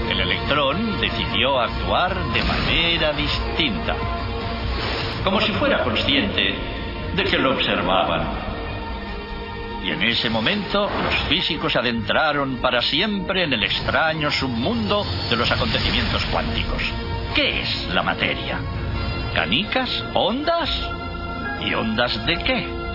El 0.10 0.20
electrón 0.20 1.02
decidió 1.02 1.60
actuar 1.60 2.16
de 2.34 2.44
manera 2.44 3.12
distinta, 3.14 3.96
como 5.24 5.42
si 5.42 5.52
fuera 5.54 5.84
consciente 5.84 6.56
de 7.16 7.24
que 7.24 7.38
lo 7.40 7.52
observaban. 7.52 8.22
Y 9.84 9.92
en 9.92 10.04
ese 10.04 10.30
momento 10.30 10.90
los 11.04 11.16
físicos 11.30 11.76
adentraron 11.76 12.58
para 12.58 12.82
siempre 12.82 13.44
en 13.44 13.54
el 13.54 13.64
extraño 13.64 14.30
submundo 14.30 15.06
de 15.30 15.36
los 15.36 15.50
acontecimientos 15.50 16.24
cuánticos. 16.26 16.84
¿Qué 17.34 17.62
es 17.62 17.90
la 17.94 18.04
materia? 18.04 18.60
¿Canicas? 19.34 20.04
¿Ondas? 20.14 20.70
¿Y 21.62 21.74
ondas 21.74 22.26
de 22.26 22.38
qué? 22.38 22.87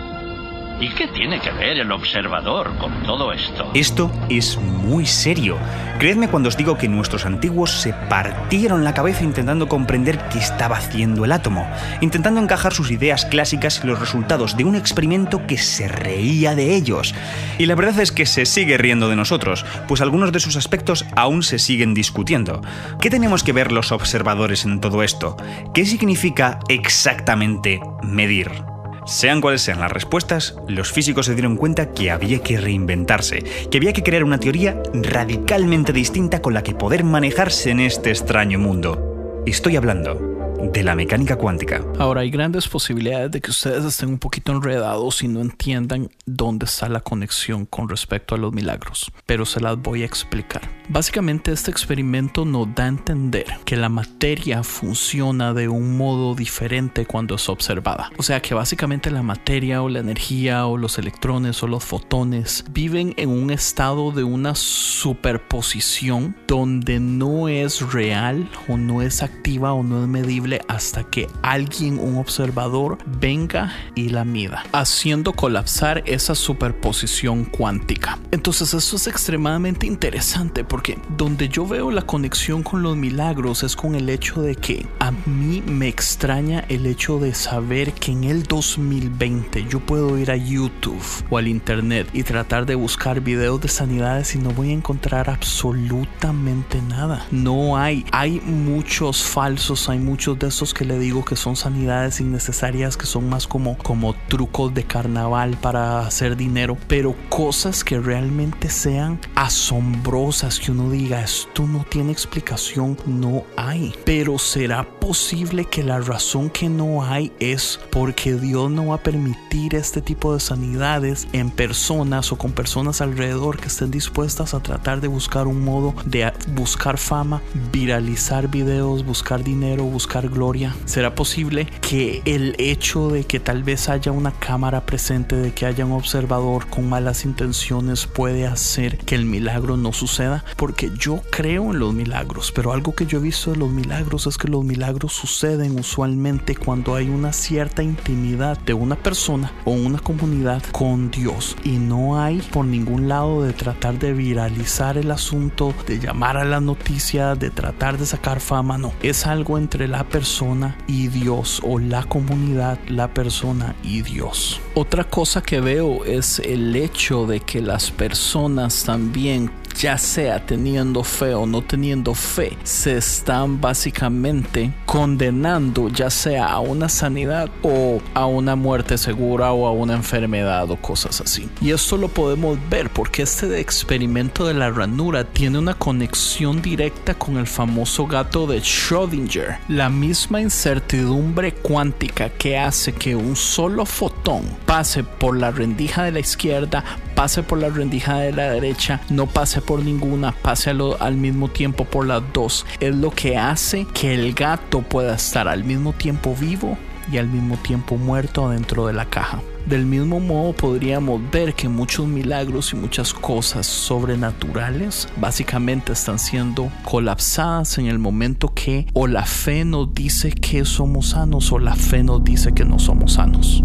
¿Y 0.82 0.88
qué 0.88 1.06
tiene 1.06 1.38
que 1.38 1.52
ver 1.52 1.78
el 1.78 1.92
observador 1.92 2.76
con 2.78 3.04
todo 3.04 3.32
esto? 3.32 3.70
Esto 3.72 4.10
es 4.28 4.58
muy 4.58 5.06
serio. 5.06 5.56
Creedme 6.00 6.26
cuando 6.26 6.48
os 6.48 6.56
digo 6.56 6.76
que 6.76 6.88
nuestros 6.88 7.24
antiguos 7.24 7.70
se 7.70 7.92
partieron 7.92 8.82
la 8.82 8.92
cabeza 8.92 9.22
intentando 9.22 9.68
comprender 9.68 10.18
qué 10.32 10.40
estaba 10.40 10.78
haciendo 10.78 11.24
el 11.24 11.30
átomo, 11.30 11.70
intentando 12.00 12.40
encajar 12.40 12.72
sus 12.72 12.90
ideas 12.90 13.26
clásicas 13.26 13.80
y 13.84 13.86
los 13.86 14.00
resultados 14.00 14.56
de 14.56 14.64
un 14.64 14.74
experimento 14.74 15.46
que 15.46 15.56
se 15.56 15.86
reía 15.86 16.56
de 16.56 16.74
ellos. 16.74 17.14
Y 17.58 17.66
la 17.66 17.76
verdad 17.76 18.00
es 18.00 18.10
que 18.10 18.26
se 18.26 18.44
sigue 18.44 18.76
riendo 18.76 19.08
de 19.08 19.14
nosotros, 19.14 19.64
pues 19.86 20.00
algunos 20.00 20.32
de 20.32 20.40
sus 20.40 20.56
aspectos 20.56 21.06
aún 21.14 21.44
se 21.44 21.60
siguen 21.60 21.94
discutiendo. 21.94 22.60
¿Qué 23.00 23.08
tenemos 23.08 23.44
que 23.44 23.52
ver 23.52 23.70
los 23.70 23.92
observadores 23.92 24.64
en 24.64 24.80
todo 24.80 25.04
esto? 25.04 25.36
¿Qué 25.74 25.86
significa 25.86 26.58
exactamente 26.68 27.78
medir? 28.02 28.71
Sean 29.04 29.40
cuales 29.40 29.62
sean 29.62 29.80
las 29.80 29.90
respuestas, 29.90 30.54
los 30.68 30.92
físicos 30.92 31.26
se 31.26 31.34
dieron 31.34 31.56
cuenta 31.56 31.90
que 31.92 32.10
había 32.12 32.40
que 32.40 32.56
reinventarse, 32.56 33.42
que 33.70 33.78
había 33.78 33.92
que 33.92 34.04
crear 34.04 34.22
una 34.22 34.38
teoría 34.38 34.80
radicalmente 34.94 35.92
distinta 35.92 36.40
con 36.40 36.54
la 36.54 36.62
que 36.62 36.74
poder 36.74 37.02
manejarse 37.02 37.70
en 37.70 37.80
este 37.80 38.10
extraño 38.10 38.60
mundo. 38.60 39.42
Estoy 39.44 39.74
hablando 39.74 40.32
de 40.70 40.84
la 40.84 40.94
mecánica 40.94 41.36
cuántica. 41.36 41.84
Ahora 41.98 42.20
hay 42.20 42.30
grandes 42.30 42.68
posibilidades 42.68 43.32
de 43.32 43.40
que 43.40 43.50
ustedes 43.50 43.84
estén 43.84 44.10
un 44.10 44.18
poquito 44.18 44.52
enredados 44.52 45.22
y 45.22 45.28
no 45.28 45.40
entiendan 45.40 46.08
dónde 46.24 46.66
está 46.66 46.88
la 46.88 47.00
conexión 47.00 47.66
con 47.66 47.88
respecto 47.88 48.36
a 48.36 48.38
los 48.38 48.52
milagros, 48.52 49.10
pero 49.26 49.44
se 49.44 49.60
las 49.60 49.76
voy 49.78 50.02
a 50.02 50.06
explicar. 50.06 50.62
Básicamente 50.88 51.52
este 51.52 51.70
experimento 51.70 52.44
nos 52.44 52.74
da 52.74 52.84
a 52.84 52.88
entender 52.88 53.46
que 53.64 53.76
la 53.76 53.88
materia 53.88 54.62
funciona 54.62 55.54
de 55.54 55.68
un 55.68 55.96
modo 55.96 56.34
diferente 56.34 57.06
cuando 57.06 57.36
es 57.36 57.48
observada. 57.48 58.10
O 58.16 58.22
sea 58.22 58.42
que 58.42 58.54
básicamente 58.54 59.10
la 59.10 59.22
materia 59.22 59.82
o 59.82 59.88
la 59.88 60.00
energía 60.00 60.66
o 60.66 60.76
los 60.76 60.98
electrones 60.98 61.62
o 61.62 61.66
los 61.66 61.84
fotones 61.84 62.64
viven 62.70 63.14
en 63.16 63.30
un 63.30 63.50
estado 63.50 64.10
de 64.10 64.24
una 64.24 64.54
superposición 64.54 66.36
donde 66.48 67.00
no 67.00 67.48
es 67.48 67.92
real 67.92 68.48
o 68.68 68.76
no 68.76 69.02
es 69.02 69.22
activa 69.22 69.72
o 69.72 69.82
no 69.82 70.02
es 70.02 70.08
medible 70.08 70.60
hasta 70.68 71.04
que 71.04 71.28
alguien, 71.42 71.98
un 71.98 72.16
observador, 72.16 72.98
venga 73.20 73.72
y 73.94 74.08
la 74.08 74.24
mida, 74.24 74.64
haciendo 74.72 75.32
colapsar 75.32 76.02
esa 76.06 76.34
superposición 76.34 77.44
cuántica. 77.44 78.18
Entonces 78.30 78.74
eso 78.74 78.96
es 78.96 79.06
extremadamente 79.06 79.86
interesante 79.86 80.64
porque 80.72 80.98
donde 81.18 81.50
yo 81.50 81.66
veo 81.66 81.90
la 81.90 82.00
conexión 82.00 82.62
con 82.62 82.82
los 82.82 82.96
milagros 82.96 83.62
es 83.62 83.76
con 83.76 83.94
el 83.94 84.08
hecho 84.08 84.40
de 84.40 84.54
que 84.54 84.86
a 85.00 85.10
mí 85.10 85.62
me 85.66 85.86
extraña 85.86 86.64
el 86.70 86.86
hecho 86.86 87.18
de 87.18 87.34
saber 87.34 87.92
que 87.92 88.10
en 88.12 88.24
el 88.24 88.44
2020 88.44 89.66
yo 89.68 89.80
puedo 89.80 90.16
ir 90.16 90.30
a 90.30 90.36
YouTube 90.36 91.02
o 91.28 91.36
al 91.36 91.48
internet 91.48 92.08
y 92.14 92.22
tratar 92.22 92.64
de 92.64 92.74
buscar 92.74 93.20
videos 93.20 93.60
de 93.60 93.68
sanidades 93.68 94.34
y 94.34 94.38
no 94.38 94.48
voy 94.52 94.70
a 94.70 94.72
encontrar 94.72 95.28
absolutamente 95.28 96.80
nada. 96.80 97.26
No 97.30 97.76
hay, 97.76 98.06
hay 98.10 98.40
muchos 98.40 99.24
falsos, 99.24 99.90
hay 99.90 99.98
muchos 99.98 100.38
de 100.38 100.46
esos 100.46 100.72
que 100.72 100.86
le 100.86 100.98
digo 100.98 101.22
que 101.22 101.36
son 101.36 101.54
sanidades 101.54 102.18
innecesarias, 102.18 102.96
que 102.96 103.04
son 103.04 103.28
más 103.28 103.46
como, 103.46 103.76
como 103.76 104.14
trucos 104.28 104.72
de 104.72 104.84
carnaval 104.84 105.58
para 105.60 106.06
hacer 106.06 106.34
dinero, 106.34 106.78
pero 106.88 107.14
cosas 107.28 107.84
que 107.84 108.00
realmente 108.00 108.70
sean 108.70 109.20
asombrosas, 109.34 110.61
que 110.62 110.70
uno 110.70 110.90
diga, 110.90 111.20
esto 111.22 111.66
no 111.66 111.84
tiene 111.88 112.12
explicación, 112.12 112.96
no 113.04 113.44
hay. 113.56 113.92
Pero 114.04 114.38
será 114.38 114.84
posible 114.84 115.64
que 115.64 115.82
la 115.82 115.98
razón 115.98 116.50
que 116.50 116.68
no 116.68 117.04
hay 117.04 117.32
es 117.40 117.80
porque 117.90 118.34
Dios 118.34 118.70
no 118.70 118.86
va 118.88 118.96
a 118.96 119.02
permitir 119.02 119.74
este 119.74 120.00
tipo 120.00 120.32
de 120.32 120.38
sanidades 120.38 121.26
en 121.32 121.50
personas 121.50 122.30
o 122.30 122.38
con 122.38 122.52
personas 122.52 123.00
alrededor 123.00 123.58
que 123.58 123.66
estén 123.66 123.90
dispuestas 123.90 124.54
a 124.54 124.60
tratar 124.60 125.00
de 125.00 125.08
buscar 125.08 125.48
un 125.48 125.64
modo 125.64 125.94
de 126.04 126.32
buscar 126.54 126.96
fama, 126.96 127.42
viralizar 127.72 128.48
videos, 128.48 129.04
buscar 129.04 129.42
dinero, 129.42 129.82
buscar 129.84 130.28
gloria? 130.28 130.76
¿Será 130.84 131.16
posible 131.16 131.66
que 131.80 132.22
el 132.24 132.54
hecho 132.58 133.08
de 133.08 133.24
que 133.24 133.40
tal 133.40 133.64
vez 133.64 133.88
haya 133.88 134.12
una 134.12 134.30
cámara 134.30 134.86
presente, 134.86 135.34
de 135.34 135.52
que 135.52 135.66
haya 135.66 135.84
un 135.84 135.92
observador 135.92 136.68
con 136.68 136.88
malas 136.88 137.24
intenciones 137.24 138.06
puede 138.06 138.46
hacer 138.46 138.98
que 138.98 139.16
el 139.16 139.24
milagro 139.24 139.76
no 139.76 139.92
suceda? 139.92 140.44
Porque 140.56 140.90
yo 140.98 141.20
creo 141.30 141.72
en 141.72 141.78
los 141.78 141.94
milagros, 141.94 142.52
pero 142.52 142.72
algo 142.72 142.94
que 142.94 143.06
yo 143.06 143.18
he 143.18 143.22
visto 143.22 143.52
de 143.52 143.58
los 143.58 143.70
milagros 143.70 144.26
es 144.26 144.38
que 144.38 144.48
los 144.48 144.64
milagros 144.64 145.12
suceden 145.12 145.78
usualmente 145.78 146.54
cuando 146.56 146.94
hay 146.94 147.08
una 147.08 147.32
cierta 147.32 147.82
intimidad 147.82 148.58
de 148.58 148.74
una 148.74 148.96
persona 148.96 149.52
o 149.64 149.72
una 149.72 149.98
comunidad 149.98 150.62
con 150.72 151.10
Dios 151.10 151.56
y 151.64 151.78
no 151.78 152.20
hay 152.20 152.40
por 152.40 152.64
ningún 152.64 153.08
lado 153.08 153.42
de 153.42 153.52
tratar 153.52 153.98
de 153.98 154.12
viralizar 154.12 154.98
el 154.98 155.10
asunto, 155.10 155.74
de 155.86 155.98
llamar 155.98 156.36
a 156.36 156.44
la 156.44 156.60
noticia, 156.60 157.34
de 157.34 157.50
tratar 157.50 157.98
de 157.98 158.06
sacar 158.06 158.40
fama, 158.40 158.78
no, 158.78 158.92
es 159.02 159.26
algo 159.26 159.58
entre 159.58 159.88
la 159.88 160.04
persona 160.04 160.76
y 160.86 161.08
Dios 161.08 161.60
o 161.64 161.78
la 161.78 162.04
comunidad, 162.04 162.78
la 162.88 163.12
persona 163.12 163.74
y 163.82 164.02
Dios. 164.02 164.60
Otra 164.74 165.04
cosa 165.04 165.42
que 165.42 165.60
veo 165.60 166.04
es 166.04 166.38
el 166.38 166.74
hecho 166.76 167.26
de 167.26 167.40
que 167.40 167.60
las 167.60 167.90
personas 167.90 168.84
también 168.84 169.50
ya 169.78 169.98
sea 169.98 170.44
teniendo 170.44 171.04
fe 171.04 171.34
o 171.34 171.46
no 171.46 171.62
teniendo 171.62 172.14
fe, 172.14 172.56
se 172.62 172.96
están 172.96 173.60
básicamente 173.60 174.72
condenando 174.86 175.88
ya 175.88 176.10
sea 176.10 176.46
a 176.46 176.60
una 176.60 176.88
sanidad 176.88 177.50
o 177.62 178.00
a 178.14 178.26
una 178.26 178.56
muerte 178.56 178.98
segura 178.98 179.52
o 179.52 179.66
a 179.66 179.72
una 179.72 179.94
enfermedad 179.94 180.70
o 180.70 180.76
cosas 180.76 181.20
así. 181.20 181.48
Y 181.60 181.70
esto 181.70 181.96
lo 181.96 182.08
podemos 182.08 182.58
ver 182.70 182.90
porque 182.90 183.22
este 183.22 183.60
experimento 183.60 184.46
de 184.46 184.54
la 184.54 184.70
ranura 184.70 185.24
tiene 185.24 185.58
una 185.58 185.74
conexión 185.74 186.62
directa 186.62 187.14
con 187.14 187.36
el 187.36 187.46
famoso 187.46 188.06
gato 188.06 188.46
de 188.46 188.58
Schrödinger. 188.58 189.58
La 189.68 189.88
misma 189.88 190.40
incertidumbre 190.40 191.52
cuántica 191.54 192.30
que 192.30 192.58
hace 192.58 192.92
que 192.92 193.16
un 193.16 193.36
solo 193.36 193.86
fotón 193.86 194.42
pase 194.66 195.04
por 195.04 195.36
la 195.36 195.50
rendija 195.50 196.04
de 196.04 196.12
la 196.12 196.20
izquierda, 196.20 196.84
pase 197.14 197.42
por 197.42 197.58
la 197.58 197.68
rendija 197.68 198.18
de 198.18 198.32
la 198.32 198.50
derecha, 198.50 199.00
no 199.08 199.26
pase 199.26 199.60
por 199.60 199.82
ninguna, 199.82 200.32
pase 200.32 200.70
al 200.70 201.16
mismo 201.16 201.48
tiempo 201.48 201.84
por 201.84 202.06
las 202.06 202.22
dos. 202.32 202.66
Es 202.80 202.94
lo 202.94 203.10
que 203.10 203.36
hace 203.36 203.86
que 203.92 204.14
el 204.14 204.34
gato 204.34 204.82
pueda 204.82 205.14
estar 205.14 205.48
al 205.48 205.64
mismo 205.64 205.92
tiempo 205.92 206.34
vivo 206.38 206.76
y 207.10 207.18
al 207.18 207.28
mismo 207.28 207.56
tiempo 207.56 207.96
muerto 207.96 208.48
dentro 208.50 208.86
de 208.86 208.92
la 208.92 209.06
caja. 209.06 209.40
Del 209.66 209.86
mismo 209.86 210.18
modo 210.18 210.52
podríamos 210.54 211.20
ver 211.30 211.54
que 211.54 211.68
muchos 211.68 212.06
milagros 212.06 212.72
y 212.72 212.76
muchas 212.76 213.14
cosas 213.14 213.66
sobrenaturales 213.66 215.08
básicamente 215.16 215.92
están 215.92 216.18
siendo 216.18 216.68
colapsadas 216.84 217.78
en 217.78 217.86
el 217.86 217.98
momento 217.98 218.52
que 218.54 218.86
o 218.92 219.06
la 219.06 219.24
fe 219.24 219.64
nos 219.64 219.94
dice 219.94 220.32
que 220.32 220.64
somos 220.64 221.10
sanos 221.10 221.52
o 221.52 221.58
la 221.60 221.76
fe 221.76 222.02
nos 222.02 222.24
dice 222.24 222.52
que 222.52 222.64
no 222.64 222.80
somos 222.80 223.14
sanos. 223.14 223.62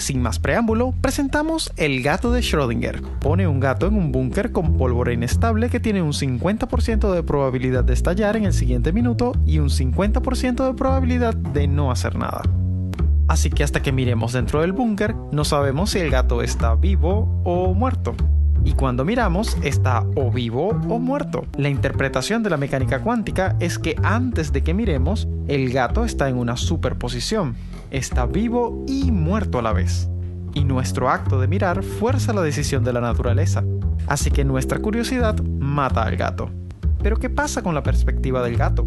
Sin 0.00 0.22
más 0.22 0.38
preámbulo, 0.38 0.94
presentamos 1.02 1.70
el 1.76 2.02
gato 2.02 2.32
de 2.32 2.40
Schrödinger. 2.40 3.02
Pone 3.20 3.46
un 3.46 3.60
gato 3.60 3.86
en 3.86 3.94
un 3.94 4.12
búnker 4.12 4.50
con 4.50 4.78
pólvora 4.78 5.12
inestable 5.12 5.68
que 5.68 5.78
tiene 5.78 6.00
un 6.00 6.14
50% 6.14 7.12
de 7.12 7.22
probabilidad 7.22 7.84
de 7.84 7.92
estallar 7.92 8.34
en 8.38 8.44
el 8.44 8.54
siguiente 8.54 8.94
minuto 8.94 9.32
y 9.44 9.58
un 9.58 9.68
50% 9.68 10.66
de 10.66 10.74
probabilidad 10.74 11.34
de 11.34 11.68
no 11.68 11.90
hacer 11.90 12.16
nada. 12.16 12.42
Así 13.28 13.50
que 13.50 13.62
hasta 13.62 13.82
que 13.82 13.92
miremos 13.92 14.32
dentro 14.32 14.62
del 14.62 14.72
búnker, 14.72 15.14
no 15.32 15.44
sabemos 15.44 15.90
si 15.90 15.98
el 15.98 16.10
gato 16.10 16.40
está 16.40 16.74
vivo 16.76 17.42
o 17.44 17.74
muerto. 17.74 18.14
Y 18.64 18.72
cuando 18.72 19.04
miramos, 19.04 19.58
está 19.62 20.04
o 20.16 20.30
vivo 20.30 20.68
o 20.88 20.98
muerto. 20.98 21.44
La 21.58 21.68
interpretación 21.68 22.42
de 22.42 22.50
la 22.50 22.56
mecánica 22.56 23.00
cuántica 23.00 23.54
es 23.60 23.78
que 23.78 23.96
antes 24.02 24.50
de 24.52 24.62
que 24.62 24.72
miremos, 24.72 25.28
el 25.46 25.70
gato 25.70 26.06
está 26.06 26.30
en 26.30 26.38
una 26.38 26.56
superposición 26.56 27.54
está 27.90 28.26
vivo 28.26 28.84
y 28.86 29.10
muerto 29.10 29.58
a 29.58 29.62
la 29.62 29.72
vez. 29.72 30.08
Y 30.54 30.64
nuestro 30.64 31.10
acto 31.10 31.40
de 31.40 31.48
mirar 31.48 31.82
fuerza 31.82 32.32
la 32.32 32.42
decisión 32.42 32.84
de 32.84 32.92
la 32.92 33.00
naturaleza. 33.00 33.64
Así 34.06 34.30
que 34.30 34.44
nuestra 34.44 34.78
curiosidad 34.78 35.40
mata 35.42 36.02
al 36.02 36.16
gato. 36.16 36.50
Pero 37.02 37.16
¿qué 37.16 37.30
pasa 37.30 37.62
con 37.62 37.74
la 37.74 37.82
perspectiva 37.82 38.42
del 38.42 38.56
gato? 38.56 38.84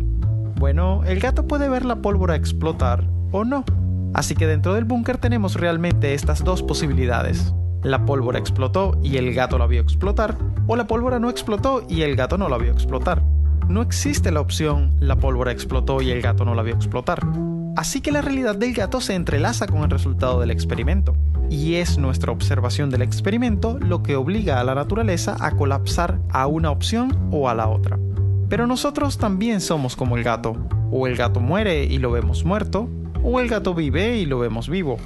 Bueno, 0.55 1.03
el 1.05 1.19
gato 1.19 1.47
puede 1.47 1.69
ver 1.69 1.85
la 1.85 1.97
pólvora 1.97 2.35
explotar 2.35 3.03
o 3.31 3.43
no. 3.43 3.63
Así 4.13 4.35
que 4.35 4.47
dentro 4.47 4.73
del 4.75 4.85
búnker 4.85 5.17
tenemos 5.17 5.55
realmente 5.55 6.13
estas 6.13 6.43
dos 6.43 6.61
posibilidades. 6.61 7.53
La 7.81 8.05
pólvora 8.05 8.39
explotó 8.39 8.97
y 9.03 9.17
el 9.17 9.33
gato 9.33 9.57
la 9.57 9.67
vio 9.67 9.81
explotar, 9.81 10.37
o 10.67 10.75
la 10.75 10.87
pólvora 10.87 11.19
no 11.19 11.29
explotó 11.29 11.83
y 11.89 12.03
el 12.03 12.15
gato 12.15 12.37
no 12.37 12.47
la 12.47 12.57
vio 12.57 12.71
explotar. 12.71 13.21
No 13.67 13.81
existe 13.81 14.31
la 14.31 14.41
opción 14.41 14.95
la 14.99 15.15
pólvora 15.15 15.51
explotó 15.51 16.01
y 16.01 16.11
el 16.11 16.21
gato 16.21 16.45
no 16.45 16.53
la 16.53 16.61
vio 16.61 16.75
explotar. 16.75 17.25
Así 17.75 18.01
que 18.01 18.11
la 18.11 18.21
realidad 18.21 18.55
del 18.55 18.73
gato 18.73 19.01
se 19.01 19.15
entrelaza 19.15 19.65
con 19.65 19.81
el 19.81 19.89
resultado 19.89 20.39
del 20.39 20.51
experimento. 20.51 21.15
Y 21.49 21.75
es 21.75 21.97
nuestra 21.97 22.31
observación 22.31 22.89
del 22.89 23.01
experimento 23.01 23.79
lo 23.79 24.03
que 24.03 24.15
obliga 24.15 24.59
a 24.59 24.63
la 24.63 24.75
naturaleza 24.75 25.35
a 25.39 25.51
colapsar 25.51 26.19
a 26.29 26.45
una 26.45 26.69
opción 26.69 27.29
o 27.31 27.49
a 27.49 27.55
la 27.55 27.67
otra. 27.67 27.97
Pero 28.47 28.67
nosotros 28.67 29.17
también 29.17 29.59
somos 29.59 29.95
como 29.95 30.17
el 30.17 30.23
gato. 30.23 30.55
O 30.91 31.07
el 31.07 31.15
gato 31.15 31.39
muere 31.39 31.85
y 31.85 31.97
lo 31.97 32.11
vemos 32.11 32.45
muerto, 32.45 32.87
o 33.23 33.39
el 33.39 33.49
gato 33.49 33.73
vive 33.73 34.17
y 34.17 34.27
lo 34.27 34.37
vemos 34.37 34.69
vivo. 34.69 34.97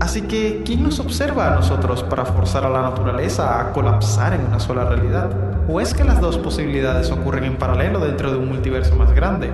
Así 0.00 0.22
que, 0.22 0.62
¿quién 0.64 0.82
nos 0.82 1.00
observa 1.00 1.52
a 1.52 1.56
nosotros 1.56 2.02
para 2.02 2.26
forzar 2.26 2.64
a 2.64 2.70
la 2.70 2.82
naturaleza 2.82 3.60
a 3.60 3.72
colapsar 3.72 4.34
en 4.34 4.44
una 4.44 4.60
sola 4.60 4.84
realidad? 4.84 5.30
¿O 5.68 5.80
es 5.80 5.94
que 5.94 6.04
las 6.04 6.20
dos 6.20 6.36
posibilidades 6.36 7.10
ocurren 7.10 7.44
en 7.44 7.56
paralelo 7.56 8.00
dentro 8.00 8.30
de 8.30 8.36
un 8.36 8.48
multiverso 8.48 8.94
más 8.96 9.12
grande? 9.14 9.50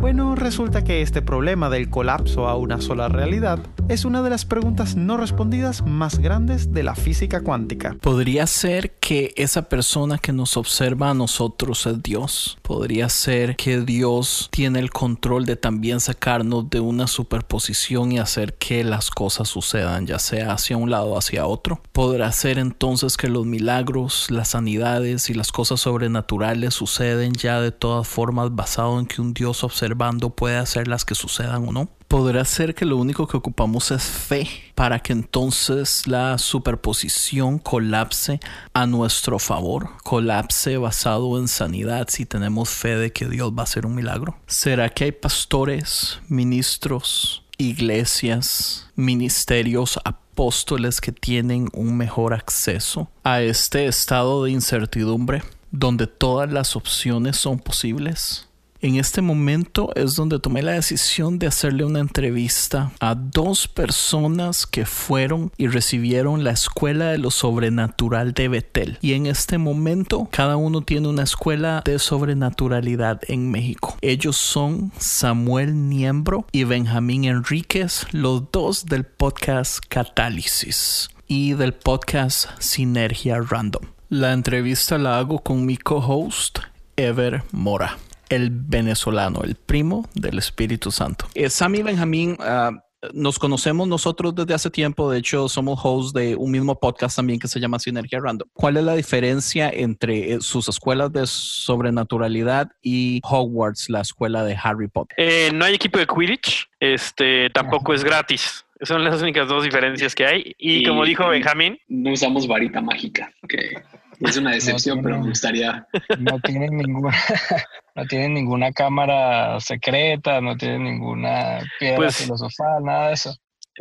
Bueno, 0.00 0.36
resulta 0.36 0.84
que 0.84 1.02
este 1.02 1.22
problema 1.22 1.68
del 1.70 1.90
colapso 1.90 2.46
a 2.46 2.56
una 2.56 2.80
sola 2.80 3.08
realidad 3.08 3.58
es 3.88 4.04
una 4.04 4.22
de 4.22 4.30
las 4.30 4.44
preguntas 4.44 4.94
no 4.94 5.16
respondidas 5.16 5.84
más 5.84 6.20
grandes 6.20 6.72
de 6.72 6.84
la 6.84 6.94
física 6.94 7.40
cuántica. 7.40 7.96
Podría 8.00 8.46
ser 8.46 8.92
que 9.00 9.32
esa 9.36 9.62
persona 9.68 10.18
que 10.18 10.32
nos 10.32 10.56
observa 10.56 11.10
a 11.10 11.14
nosotros 11.14 11.84
es 11.86 12.00
Dios. 12.02 12.58
Podría 12.62 13.08
ser 13.08 13.56
que 13.56 13.80
Dios 13.80 14.48
tiene 14.52 14.78
el 14.78 14.90
control 14.90 15.46
de 15.46 15.56
también 15.56 15.98
sacarnos 16.00 16.70
de 16.70 16.78
una 16.78 17.06
superposición 17.06 18.12
y 18.12 18.18
hacer 18.18 18.54
que 18.54 18.84
las 18.84 19.10
cosas 19.10 19.48
sucedan, 19.48 20.06
ya 20.06 20.18
sea 20.18 20.52
hacia 20.52 20.76
un 20.76 20.90
lado 20.90 21.06
o 21.06 21.18
hacia 21.18 21.46
otro. 21.46 21.80
Podrá 21.92 22.30
ser 22.30 22.58
entonces 22.58 23.16
que 23.16 23.28
los 23.28 23.46
milagros, 23.46 24.30
las 24.30 24.50
sanidades 24.50 25.28
y 25.28 25.34
las 25.34 25.50
cosas 25.50 25.80
sobrenaturales 25.80 26.74
suceden 26.74 27.32
ya 27.32 27.60
de 27.60 27.72
todas 27.72 28.06
formas 28.06 28.54
basado 28.54 29.00
en 29.00 29.06
que 29.06 29.22
un 29.22 29.34
Dios 29.34 29.64
observando 29.88 30.28
puede 30.28 30.58
hacer 30.58 30.86
las 30.86 31.06
que 31.06 31.14
sucedan 31.14 31.66
o 31.66 31.72
no 31.72 31.88
podrá 32.08 32.44
ser 32.44 32.74
que 32.74 32.84
lo 32.84 32.96
único 32.98 33.26
que 33.26 33.38
ocupamos 33.38 33.90
es 33.90 34.02
fe 34.02 34.46
para 34.74 34.98
que 34.98 35.12
entonces 35.12 36.06
la 36.06 36.36
superposición 36.38 37.58
colapse 37.58 38.40
a 38.74 38.86
nuestro 38.86 39.38
favor, 39.38 39.90
colapse 40.04 40.76
basado 40.78 41.38
en 41.38 41.48
sanidad 41.48 42.08
si 42.10 42.26
tenemos 42.26 42.68
fe 42.68 42.96
de 42.96 43.12
que 43.12 43.26
Dios 43.26 43.52
va 43.52 43.60
a 43.60 43.64
hacer 43.64 43.86
un 43.86 43.94
milagro. 43.94 44.36
¿Será 44.46 44.88
que 44.90 45.04
hay 45.04 45.12
pastores, 45.12 46.20
ministros, 46.28 47.44
iglesias, 47.58 48.90
ministerios, 48.94 49.98
apóstoles 50.04 51.00
que 51.00 51.12
tienen 51.12 51.68
un 51.72 51.96
mejor 51.96 52.34
acceso 52.34 53.10
a 53.24 53.42
este 53.42 53.86
estado 53.86 54.44
de 54.44 54.50
incertidumbre 54.50 55.42
donde 55.70 56.06
todas 56.06 56.50
las 56.50 56.76
opciones 56.76 57.36
son 57.36 57.58
posibles? 57.58 58.47
En 58.80 58.94
este 58.94 59.22
momento 59.22 59.90
es 59.96 60.14
donde 60.14 60.38
tomé 60.38 60.62
la 60.62 60.70
decisión 60.70 61.40
de 61.40 61.48
hacerle 61.48 61.84
una 61.84 61.98
entrevista 61.98 62.92
a 63.00 63.16
dos 63.16 63.66
personas 63.66 64.68
que 64.68 64.86
fueron 64.86 65.50
y 65.56 65.66
recibieron 65.66 66.44
la 66.44 66.52
escuela 66.52 67.06
de 67.06 67.18
lo 67.18 67.32
sobrenatural 67.32 68.34
de 68.34 68.46
Betel. 68.46 68.98
Y 69.00 69.14
en 69.14 69.26
este 69.26 69.58
momento 69.58 70.28
cada 70.30 70.56
uno 70.56 70.82
tiene 70.82 71.08
una 71.08 71.24
escuela 71.24 71.82
de 71.84 71.98
sobrenaturalidad 71.98 73.20
en 73.26 73.50
México. 73.50 73.96
Ellos 74.00 74.36
son 74.36 74.92
Samuel 74.96 75.88
Niembro 75.88 76.46
y 76.52 76.62
Benjamín 76.62 77.24
Enríquez, 77.24 78.06
los 78.12 78.44
dos 78.52 78.86
del 78.86 79.04
podcast 79.04 79.80
Catálisis 79.88 81.10
y 81.26 81.54
del 81.54 81.74
podcast 81.74 82.46
Sinergia 82.60 83.40
Random. 83.40 83.82
La 84.08 84.32
entrevista 84.32 84.98
la 84.98 85.18
hago 85.18 85.40
con 85.40 85.66
mi 85.66 85.76
co-host 85.76 86.60
Ever 86.96 87.42
Mora 87.50 87.98
el 88.28 88.50
venezolano, 88.50 89.42
el 89.42 89.54
primo 89.54 90.08
del 90.14 90.38
Espíritu 90.38 90.90
Santo. 90.90 91.26
Eh, 91.34 91.50
Sammy 91.50 91.82
Benjamín, 91.82 92.36
ah, 92.40 92.72
nos 93.12 93.38
conocemos 93.38 93.86
nosotros 93.86 94.34
desde 94.34 94.54
hace 94.54 94.70
tiempo, 94.70 95.10
de 95.10 95.18
hecho 95.18 95.48
somos 95.48 95.78
hosts 95.82 96.12
de 96.12 96.34
un 96.34 96.50
mismo 96.50 96.78
podcast 96.78 97.16
también 97.16 97.38
que 97.38 97.46
se 97.46 97.60
llama 97.60 97.78
Sinergia 97.78 98.18
Random. 98.20 98.48
¿Cuál 98.52 98.76
es 98.76 98.84
la 98.84 98.94
diferencia 98.94 99.70
entre 99.70 100.32
eh, 100.32 100.40
sus 100.40 100.68
escuelas 100.68 101.12
de 101.12 101.26
sobrenaturalidad 101.26 102.68
y 102.82 103.20
Hogwarts, 103.22 103.88
la 103.88 104.00
escuela 104.00 104.42
de 104.44 104.56
Harry 104.60 104.88
Potter? 104.88 105.14
Eh, 105.16 105.50
no 105.54 105.64
hay 105.64 105.74
equipo 105.74 105.98
de 105.98 106.06
Quidditch, 106.06 106.68
este 106.80 107.50
tampoco 107.50 107.94
es 107.94 108.02
gratis. 108.02 108.64
Son 108.82 109.02
las 109.02 109.20
únicas 109.22 109.48
dos 109.48 109.64
diferencias 109.64 110.14
que 110.14 110.24
hay. 110.24 110.54
Y, 110.56 110.84
como 110.84 111.04
dijo 111.04 111.28
Benjamín, 111.28 111.78
no 111.88 112.12
usamos 112.12 112.46
varita 112.46 112.80
mágica, 112.80 113.32
que 113.48 113.82
es 114.20 114.36
una 114.36 114.52
decepción, 114.52 115.02
pero 115.02 115.18
me 115.18 115.28
gustaría. 115.28 115.86
No 116.18 116.38
tienen 116.40 116.76
ninguna, 116.76 117.16
no 117.94 118.06
tienen 118.06 118.34
ninguna 118.34 118.72
cámara 118.72 119.60
secreta, 119.60 120.40
no 120.40 120.56
tienen 120.56 120.84
ninguna 120.84 121.60
piedra 121.78 121.96
pues 121.96 122.16
filosofal, 122.16 122.84
nada 122.84 123.08
de 123.08 123.14
eso. 123.14 123.36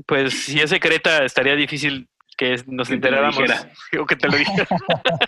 Pues 0.05 0.45
si 0.45 0.59
es 0.59 0.69
secreta, 0.69 1.23
estaría 1.23 1.55
difícil 1.55 2.07
que 2.38 2.63
nos 2.67 2.89
enteráramos 2.91 3.38
o 3.99 4.05
que 4.05 4.15
te 4.15 4.27
lo 4.27 4.38
dijera. 4.38 4.67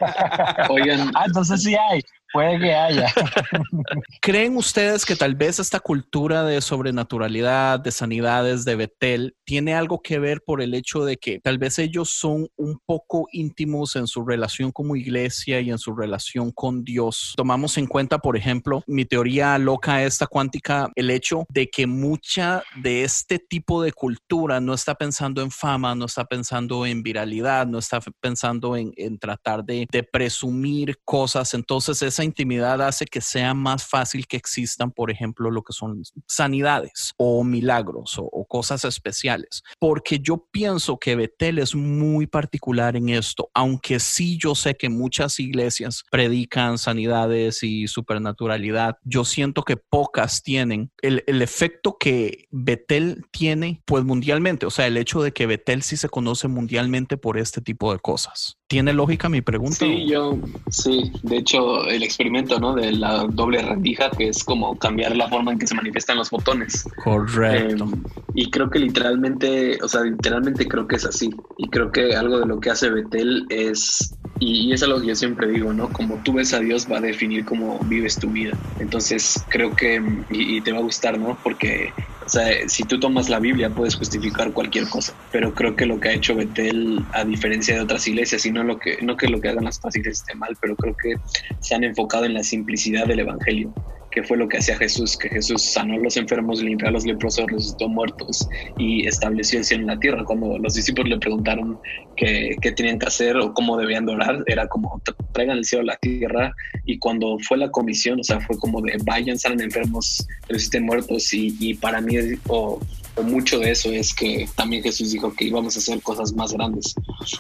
Oigan. 0.69 1.11
Ah, 1.15 1.23
entonces 1.25 1.63
sí 1.63 1.75
hay. 1.75 2.01
Puede 2.31 2.59
que 2.59 2.73
haya. 2.73 3.11
¿Creen 4.21 4.55
ustedes 4.55 5.03
que 5.03 5.15
tal 5.15 5.33
vez 5.35 5.57
esta 5.57 5.79
cultura 5.79 6.43
de 6.43 6.61
sobrenaturalidad, 6.61 7.79
de 7.79 7.91
sanidades, 7.91 8.65
de 8.65 8.75
Betel, 8.75 9.35
tiene 9.45 9.73
algo 9.73 10.01
que 10.01 10.19
ver 10.19 10.43
por 10.45 10.61
el 10.61 10.75
hecho 10.75 11.03
de 11.05 11.17
que 11.17 11.39
tal 11.39 11.57
vez 11.57 11.79
ellos 11.79 12.11
son 12.11 12.47
un 12.55 12.79
poco 12.85 13.27
íntimos 13.31 13.95
en 13.95 14.05
su 14.05 14.23
relación 14.23 14.71
como 14.71 14.95
iglesia 14.95 15.59
y 15.59 15.71
en 15.71 15.79
su 15.79 15.95
relación 15.95 16.51
con 16.51 16.83
Dios? 16.83 17.33
Tomamos 17.35 17.77
en 17.79 17.87
cuenta, 17.87 18.19
por 18.19 18.37
ejemplo, 18.37 18.83
mi 18.85 19.05
teoría 19.05 19.57
loca 19.57 20.03
esta 20.03 20.27
cuántica, 20.27 20.91
el 20.95 21.09
hecho 21.09 21.45
de 21.49 21.67
que 21.67 21.87
mucha 21.87 22.63
de 22.75 23.03
este 23.03 23.39
tipo 23.39 23.81
de 23.81 23.91
cultura 23.91 24.59
no 24.59 24.75
está 24.75 24.93
pensando 24.93 25.41
en 25.41 25.49
fama, 25.49 25.95
no 25.95 26.05
está 26.05 26.25
pensando 26.25 26.85
en 26.85 27.01
viralidad, 27.01 27.65
no 27.65 27.79
está 27.79 27.99
pensando 28.19 28.77
en, 28.77 28.93
tratar 29.17 29.63
de, 29.63 29.87
de 29.91 30.03
presumir 30.03 30.99
cosas. 31.03 31.55
Entonces 31.55 32.01
es 32.03 32.18
intimidad 32.23 32.81
hace 32.81 33.05
que 33.05 33.21
sea 33.21 33.53
más 33.53 33.85
fácil 33.85 34.27
que 34.27 34.37
existan, 34.37 34.91
por 34.91 35.11
ejemplo, 35.11 35.51
lo 35.51 35.63
que 35.63 35.73
son 35.73 36.01
sanidades 36.27 37.13
o 37.17 37.43
milagros 37.43 38.15
o, 38.17 38.45
cosas 38.49 38.83
especiales. 38.83 39.61
Porque 39.79 40.19
yo 40.19 40.47
pienso 40.51 40.97
que 40.97 41.15
Betel 41.15 41.59
es 41.59 41.75
muy 41.75 42.25
particular 42.25 42.95
en 42.95 43.09
esto, 43.09 43.51
aunque 43.53 43.99
sí 43.99 44.37
yo 44.37 44.55
sé 44.55 44.75
que 44.75 44.89
muchas 44.89 45.39
iglesias 45.39 46.03
predican 46.09 46.79
sanidades 46.79 47.61
y 47.61 47.87
supernaturalidad, 47.87 48.97
yo 49.03 49.23
siento 49.23 49.61
que 49.63 49.77
pocas 49.77 50.41
tienen 50.41 50.91
el, 51.01 51.23
el 51.27 51.41
efecto 51.43 51.97
que 51.99 52.47
Betel 52.49 53.25
tiene, 53.31 53.83
pues 53.85 54.03
mundialmente, 54.03 54.65
o 54.65 54.71
sea, 54.71 54.87
el 54.87 54.97
hecho 54.97 55.21
de 55.21 55.31
que 55.31 55.45
Betel 55.45 55.83
sí 55.83 55.95
se 55.95 56.09
conoce 56.09 56.47
mundialmente 56.47 57.17
por 57.17 57.37
este 57.37 57.61
tipo 57.61 57.93
de 57.93 57.99
cosas. 57.99 58.58
¿Tiene 58.69 58.93
lógica 58.93 59.29
mi 59.29 59.41
pregunta? 59.41 59.77
Sí, 59.77 60.05
yo, 60.05 60.37
sí. 60.69 61.11
De 61.23 61.37
hecho, 61.37 61.87
el 61.87 62.03
experimento, 62.03 62.59
¿no? 62.59 62.75
De 62.75 62.91
la 62.91 63.25
doble 63.27 63.63
rendija, 63.63 64.11
que 64.11 64.29
es 64.29 64.43
como 64.43 64.77
cambiar 64.77 65.15
la 65.15 65.27
forma 65.27 65.51
en 65.51 65.57
que 65.57 65.65
se 65.65 65.73
manifiestan 65.73 66.17
los 66.17 66.29
botones. 66.29 66.87
Correcto. 67.03 67.85
Em, 67.85 68.03
y 68.35 68.51
creo 68.51 68.69
que 68.69 68.77
literalmente, 68.77 69.79
o 69.81 69.87
sea, 69.87 70.01
literalmente 70.01 70.67
creo 70.67 70.87
que 70.87 70.97
es 70.97 71.05
así. 71.05 71.31
Y 71.57 71.67
creo 71.69 71.91
que 71.91 72.15
algo 72.15 72.39
de 72.39 72.45
lo 72.45 72.59
que 72.59 72.69
hace 72.69 72.91
Betel 72.91 73.47
es, 73.49 74.15
y, 74.39 74.71
es 74.73 74.83
algo 74.83 75.01
que 75.01 75.07
yo 75.07 75.15
siempre 75.15 75.47
digo, 75.49 75.73
¿no? 75.73 75.89
Como 75.89 76.21
tú 76.23 76.33
ves 76.33 76.53
a 76.53 76.59
Dios 76.59 76.87
va 76.91 76.97
a 76.97 77.01
definir 77.01 77.45
cómo 77.45 77.79
vives 77.85 78.17
tu 78.17 78.29
vida. 78.29 78.57
Entonces, 78.79 79.45
creo 79.49 79.75
que, 79.75 80.01
y, 80.29 80.57
y 80.57 80.61
te 80.61 80.71
va 80.71 80.79
a 80.79 80.83
gustar, 80.83 81.19
¿no? 81.19 81.37
Porque 81.43 81.93
o 82.29 82.31
sea, 82.31 82.69
si 82.69 82.83
tú 82.83 82.99
tomas 82.99 83.27
la 83.27 83.39
Biblia 83.39 83.71
puedes 83.71 83.95
justificar 83.95 84.53
cualquier 84.53 84.87
cosa, 84.87 85.13
pero 85.31 85.51
creo 85.51 85.75
que 85.75 85.87
lo 85.87 85.99
que 85.99 86.09
ha 86.09 86.13
hecho 86.13 86.35
Betel, 86.35 87.03
a 87.13 87.25
diferencia 87.25 87.73
de 87.73 87.81
otras 87.81 88.07
iglesias, 88.07 88.45
y 88.45 88.51
no, 88.51 88.63
lo 88.63 88.77
que, 88.77 88.99
no 89.01 89.17
que 89.17 89.27
lo 89.27 89.41
que 89.41 89.49
hagan 89.49 89.63
las 89.63 89.79
otras 89.79 89.95
iglesias 89.95 90.19
esté 90.19 90.35
mal, 90.37 90.55
pero 90.61 90.75
creo 90.75 90.95
que 91.01 91.15
se 91.59 91.73
han 91.73 91.83
enfocado 91.83 92.25
en 92.25 92.35
la 92.35 92.43
simplicidad 92.43 93.07
del 93.07 93.21
Evangelio 93.21 93.73
que 94.11 94.23
fue 94.23 94.37
lo 94.37 94.47
que 94.47 94.57
hacía 94.57 94.77
Jesús, 94.77 95.17
que 95.17 95.29
Jesús 95.29 95.61
sanó 95.61 95.95
a 95.95 95.97
los 95.97 96.17
enfermos, 96.17 96.61
limpió 96.61 96.87
a 96.87 96.91
los 96.91 97.05
leprosos, 97.05 97.45
resucitó 97.47 97.87
muertos 97.87 98.47
y 98.77 99.07
estableció 99.07 99.59
el 99.59 99.65
cielo 99.65 99.81
en 99.83 99.87
la 99.87 99.99
tierra. 99.99 100.23
Cuando 100.23 100.57
los 100.57 100.73
discípulos 100.73 101.09
le 101.09 101.19
preguntaron 101.19 101.79
qué, 102.15 102.55
qué 102.61 102.71
tenían 102.71 102.99
que 102.99 103.07
hacer 103.07 103.37
o 103.37 103.53
cómo 103.53 103.77
debían 103.77 104.05
de 104.05 104.13
orar, 104.13 104.43
era 104.47 104.67
como 104.67 105.01
traigan 105.33 105.57
el 105.57 105.65
cielo 105.65 105.83
a 105.83 105.93
la 105.93 105.97
tierra 105.97 106.53
y 106.85 106.97
cuando 106.97 107.37
fue 107.47 107.57
la 107.57 107.69
comisión, 107.69 108.19
o 108.19 108.23
sea, 108.23 108.39
fue 108.41 108.57
como 108.57 108.81
de 108.81 108.97
vayan, 109.03 109.37
sanen 109.37 109.61
enfermos, 109.61 110.27
resuciten 110.47 110.85
muertos 110.85 111.33
y, 111.33 111.73
para 111.75 112.01
mí, 112.01 112.15
o 112.47 112.79
mucho 113.23 113.59
de 113.59 113.71
eso 113.71 113.91
es 113.91 114.13
que 114.13 114.47
también 114.55 114.83
Jesús 114.83 115.11
dijo 115.11 115.33
que 115.33 115.45
íbamos 115.45 115.75
a 115.75 115.79
hacer 115.79 116.01
cosas 116.01 116.33
más 116.33 116.53
grandes. 116.53 116.95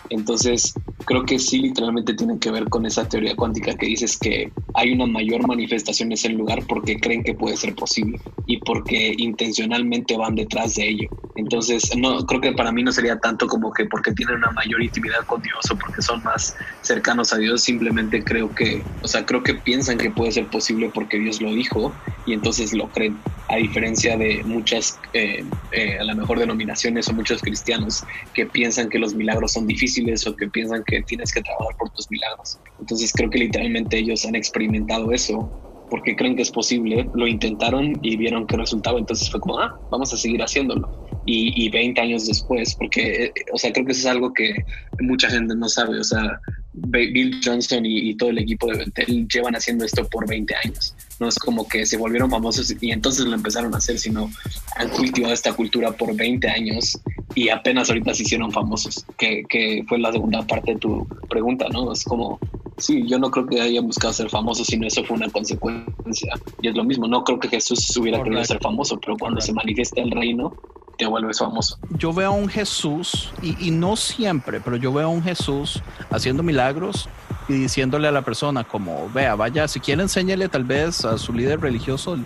Entonces, 0.09 0.73
creo 1.05 1.25
que 1.25 1.39
sí 1.39 1.59
literalmente 1.59 2.13
tiene 2.13 2.39
que 2.39 2.51
ver 2.51 2.65
con 2.69 2.85
esa 2.85 3.07
teoría 3.07 3.35
cuántica 3.35 3.75
que 3.75 3.87
dices 3.87 4.17
que 4.17 4.51
hay 4.73 4.91
una 4.91 5.05
mayor 5.05 5.47
manifestación 5.47 6.09
en 6.09 6.13
ese 6.13 6.29
lugar 6.29 6.63
porque 6.67 6.99
creen 6.99 7.23
que 7.23 7.33
puede 7.33 7.57
ser 7.57 7.75
posible 7.75 8.19
y 8.45 8.57
porque 8.57 9.13
intencionalmente 9.17 10.17
van 10.17 10.35
detrás 10.35 10.75
de 10.75 10.89
ello. 10.89 11.09
Entonces, 11.35 11.95
no 11.95 12.25
creo 12.25 12.41
que 12.41 12.51
para 12.51 12.71
mí 12.71 12.83
no 12.83 12.91
sería 12.91 13.17
tanto 13.19 13.47
como 13.47 13.71
que 13.71 13.85
porque 13.85 14.11
tienen 14.11 14.37
una 14.37 14.51
mayor 14.51 14.81
intimidad 14.81 15.25
con 15.25 15.41
Dios 15.41 15.59
o 15.71 15.75
porque 15.77 16.01
son 16.01 16.21
más 16.23 16.55
cercanos 16.81 17.31
a 17.31 17.37
Dios, 17.37 17.61
simplemente 17.61 18.23
creo 18.23 18.53
que, 18.53 18.83
o 19.01 19.07
sea, 19.07 19.25
creo 19.25 19.41
que 19.41 19.53
piensan 19.53 19.97
que 19.97 20.11
puede 20.11 20.31
ser 20.31 20.47
posible 20.47 20.91
porque 20.93 21.17
Dios 21.17 21.41
lo 21.41 21.53
dijo 21.53 21.93
y 22.25 22.33
entonces 22.33 22.73
lo 22.73 22.89
creen, 22.89 23.17
a 23.47 23.55
diferencia 23.55 24.17
de 24.17 24.43
muchas 24.43 24.99
eh, 25.13 25.45
eh, 25.71 25.97
a 25.99 26.03
lo 26.03 26.15
mejor 26.15 26.39
denominaciones 26.39 27.07
o 27.09 27.13
muchos 27.13 27.41
cristianos 27.41 28.03
que 28.33 28.45
piensan 28.45 28.89
que 28.89 28.99
los 28.99 29.13
milagros 29.13 29.53
son 29.53 29.67
difíciles 29.67 30.25
o 30.27 30.35
que 30.35 30.47
piensan 30.47 30.83
que 30.85 31.01
tienes 31.03 31.33
que 31.33 31.41
trabajar 31.41 31.75
por 31.77 31.89
tus 31.91 32.09
milagros. 32.09 32.59
Entonces 32.79 33.11
creo 33.13 33.29
que 33.29 33.39
literalmente 33.39 33.97
ellos 33.97 34.25
han 34.25 34.35
experimentado 34.35 35.11
eso 35.11 35.49
porque 35.89 36.15
creen 36.15 36.35
que 36.35 36.43
es 36.43 36.51
posible, 36.51 37.09
lo 37.15 37.27
intentaron 37.27 37.97
y 38.03 38.15
vieron 38.15 38.45
que 38.45 38.55
resultaba, 38.55 38.99
entonces 38.99 39.29
fue 39.29 39.39
como, 39.39 39.59
ah, 39.59 39.79
vamos 39.89 40.13
a 40.13 40.17
seguir 40.17 40.41
haciéndolo. 40.41 40.87
y, 41.25 41.65
y 41.65 41.69
20 41.69 41.99
años 41.99 42.27
después, 42.27 42.75
porque, 42.75 43.25
eh, 43.25 43.33
o 43.51 43.57
sea, 43.57 43.71
creo 43.73 43.85
que 43.85 43.91
eso 43.91 44.01
es 44.01 44.07
algo 44.07 44.33
que 44.33 44.53
mucha 44.99 45.29
gente 45.29 45.55
no 45.55 45.67
sabe, 45.67 45.99
o 45.99 46.03
sea, 46.03 46.39
Bill 46.73 47.39
Johnson 47.43 47.85
y, 47.85 48.15
todo 48.15 48.29
el 48.29 48.39
equipo 48.39 48.67
de 48.67 48.77
Betel 48.85 49.27
llevan 49.27 49.55
haciendo 49.55 49.85
esto 49.85 50.07
por 50.07 50.27
20 50.27 50.55
años. 50.63 50.95
No 51.19 51.27
es 51.27 51.37
como 51.37 51.67
que 51.67 51.85
se 51.85 51.97
volvieron 51.97 52.29
famosos 52.29 52.73
y 52.81 52.91
entonces 52.91 53.25
lo 53.25 53.35
empezaron 53.35 53.73
a 53.73 53.77
hacer, 53.77 53.99
sino 53.99 54.29
han 54.77 54.89
cultivado 54.89 55.33
esta 55.33 55.53
cultura 55.53 55.91
por 55.91 56.15
20 56.15 56.47
años 56.49 56.97
y 57.35 57.49
apenas 57.49 57.89
ahorita 57.89 58.13
se 58.13 58.23
hicieron 58.23 58.51
famosos, 58.51 59.05
que, 59.17 59.43
que 59.47 59.83
fue 59.87 59.99
la 59.99 60.11
segunda 60.11 60.45
parte 60.45 60.73
de 60.73 60.79
tu 60.79 61.07
pregunta, 61.29 61.67
¿no? 61.71 61.91
Es 61.91 62.03
como, 62.03 62.39
sí, 62.77 63.05
yo 63.07 63.19
no 63.19 63.29
creo 63.31 63.45
que 63.45 63.61
hayan 63.61 63.85
buscado 63.85 64.13
ser 64.13 64.29
famosos, 64.29 64.67
sino 64.67 64.87
eso 64.87 65.03
fue 65.03 65.17
una 65.17 65.29
consecuencia. 65.29 66.33
Y 66.61 66.69
es 66.69 66.75
lo 66.75 66.83
mismo, 66.83 67.07
no 67.07 67.23
creo 67.23 67.39
que 67.39 67.47
Jesús 67.47 67.95
hubiera 67.97 68.21
querido 68.23 68.43
ser 68.43 68.59
famoso, 68.59 68.99
pero 68.99 69.17
cuando 69.17 69.41
se 69.41 69.53
manifiesta 69.53 70.01
el 70.01 70.11
reino, 70.11 70.53
te 70.97 71.05
vuelves 71.05 71.39
famoso. 71.39 71.79
Yo 71.97 72.13
veo 72.13 72.29
a 72.29 72.35
un 72.35 72.49
Jesús, 72.49 73.31
y, 73.41 73.71
no 73.71 73.95
siempre, 73.95 74.59
pero 74.59 74.75
yo 74.75 74.91
veo 74.91 75.05
a 75.05 75.09
un 75.09 75.23
Jesús 75.23 75.81
haciendo 76.09 76.43
milagros 76.43 77.07
y 77.49 77.53
diciéndole 77.53 78.07
a 78.07 78.11
la 78.11 78.21
persona 78.21 78.63
como, 78.63 79.09
vea, 79.09 79.35
vaya, 79.35 79.67
si 79.67 79.79
quiere 79.79 80.03
enséñele 80.03 80.47
tal 80.47 80.63
vez 80.63 81.03
a 81.03 81.17
su 81.17 81.33
líder 81.33 81.59
religioso, 81.59 82.17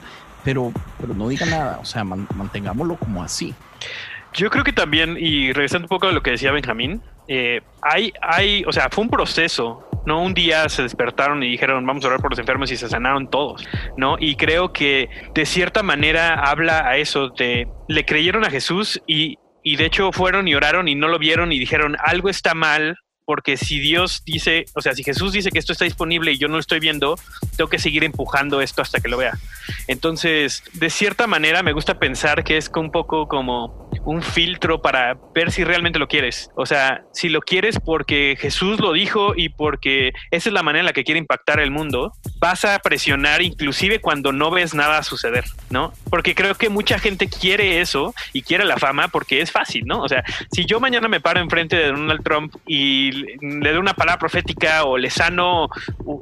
pero, 0.43 0.71
pero 0.99 1.13
no 1.13 1.29
diga 1.29 1.45
nada, 1.45 1.79
o 1.81 1.85
sea, 1.85 2.03
mantengámoslo 2.03 2.97
como 2.97 3.23
así. 3.23 3.55
Yo 4.33 4.49
creo 4.49 4.63
que 4.63 4.73
también, 4.73 5.17
y 5.19 5.53
regresando 5.53 5.85
un 5.85 5.89
poco 5.89 6.07
a 6.07 6.11
lo 6.11 6.21
que 6.21 6.31
decía 6.31 6.51
Benjamín, 6.51 7.01
eh, 7.27 7.61
hay, 7.81 8.11
hay, 8.21 8.63
o 8.65 8.71
sea, 8.71 8.89
fue 8.91 9.03
un 9.03 9.09
proceso 9.09 9.87
no 10.05 10.21
un 10.21 10.33
día 10.33 10.67
se 10.69 10.83
despertaron 10.83 11.41
y 11.43 11.49
dijeron 11.49 11.85
vamos 11.85 12.03
a 12.03 12.07
orar 12.07 12.19
por 12.19 12.31
los 12.31 12.39
enfermos 12.39 12.71
y 12.71 12.77
se 12.77 12.89
sanaron 12.89 13.29
todos, 13.29 13.65
¿no? 13.97 14.17
Y 14.19 14.35
creo 14.35 14.73
que 14.73 15.09
de 15.33 15.45
cierta 15.45 15.83
manera 15.83 16.33
habla 16.33 16.87
a 16.87 16.97
eso 16.97 17.29
de 17.29 17.67
le 17.87 18.05
creyeron 18.05 18.43
a 18.43 18.49
Jesús 18.49 19.01
y, 19.07 19.37
y 19.63 19.77
de 19.77 19.85
hecho 19.85 20.11
fueron 20.11 20.47
y 20.47 20.55
oraron 20.55 20.87
y 20.87 20.95
no 20.95 21.07
lo 21.07 21.19
vieron 21.19 21.51
y 21.51 21.59
dijeron 21.59 21.95
algo 22.03 22.29
está 22.29 22.53
mal 22.53 22.97
porque 23.25 23.57
si 23.57 23.79
Dios 23.79 24.23
dice, 24.25 24.65
o 24.75 24.81
sea, 24.81 24.93
si 24.93 25.03
Jesús 25.03 25.31
dice 25.33 25.51
que 25.51 25.59
esto 25.59 25.73
está 25.73 25.85
disponible 25.85 26.31
y 26.31 26.37
yo 26.37 26.47
no 26.47 26.55
lo 26.55 26.59
estoy 26.59 26.79
viendo, 26.79 27.15
tengo 27.55 27.69
que 27.69 27.79
seguir 27.79 28.03
empujando 28.03 28.61
esto 28.61 28.81
hasta 28.81 28.99
que 28.99 29.09
lo 29.09 29.17
vea. 29.17 29.37
Entonces, 29.87 30.63
de 30.73 30.89
cierta 30.89 31.27
manera 31.27 31.63
me 31.63 31.73
gusta 31.73 31.99
pensar 31.99 32.43
que 32.43 32.57
es 32.57 32.69
un 32.75 32.91
poco 32.91 33.27
como 33.27 33.89
un 34.05 34.21
filtro 34.21 34.81
para 34.81 35.17
ver 35.33 35.51
si 35.51 35.63
realmente 35.63 35.99
lo 35.99 36.07
quieres. 36.07 36.49
O 36.55 36.65
sea, 36.65 37.05
si 37.13 37.29
lo 37.29 37.41
quieres 37.41 37.79
porque 37.79 38.35
Jesús 38.39 38.79
lo 38.79 38.93
dijo 38.93 39.33
y 39.35 39.49
porque 39.49 40.11
esa 40.31 40.49
es 40.49 40.53
la 40.53 40.63
manera 40.63 40.81
en 40.81 40.85
la 40.87 40.93
que 40.93 41.03
quiere 41.03 41.19
impactar 41.19 41.59
el 41.59 41.71
mundo, 41.71 42.11
vas 42.43 42.65
a 42.65 42.77
presionar 42.79 43.41
inclusive 43.41 44.01
cuando 44.01 44.33
no 44.33 44.51
ves 44.51 44.73
nada 44.73 45.01
suceder, 45.01 45.45
¿no? 45.69 45.93
Porque 46.09 46.35
creo 46.35 46.55
que 46.55 46.67
mucha 46.67 46.99
gente 46.99 47.29
quiere 47.29 47.79
eso 47.79 48.13
y 48.33 48.41
quiere 48.41 48.65
la 48.65 48.75
fama 48.75 49.07
porque 49.07 49.39
es 49.39 49.49
fácil, 49.49 49.85
¿no? 49.85 50.01
O 50.01 50.09
sea, 50.09 50.25
si 50.51 50.65
yo 50.65 50.81
mañana 50.81 51.07
me 51.07 51.21
paro 51.21 51.39
enfrente 51.39 51.77
de 51.77 51.87
Donald 51.87 52.21
Trump 52.21 52.53
y 52.67 53.11
le 53.39 53.69
doy 53.69 53.77
una 53.77 53.93
palabra 53.93 54.19
profética 54.19 54.83
o 54.83 54.97
le 54.97 55.09
sano 55.09 55.69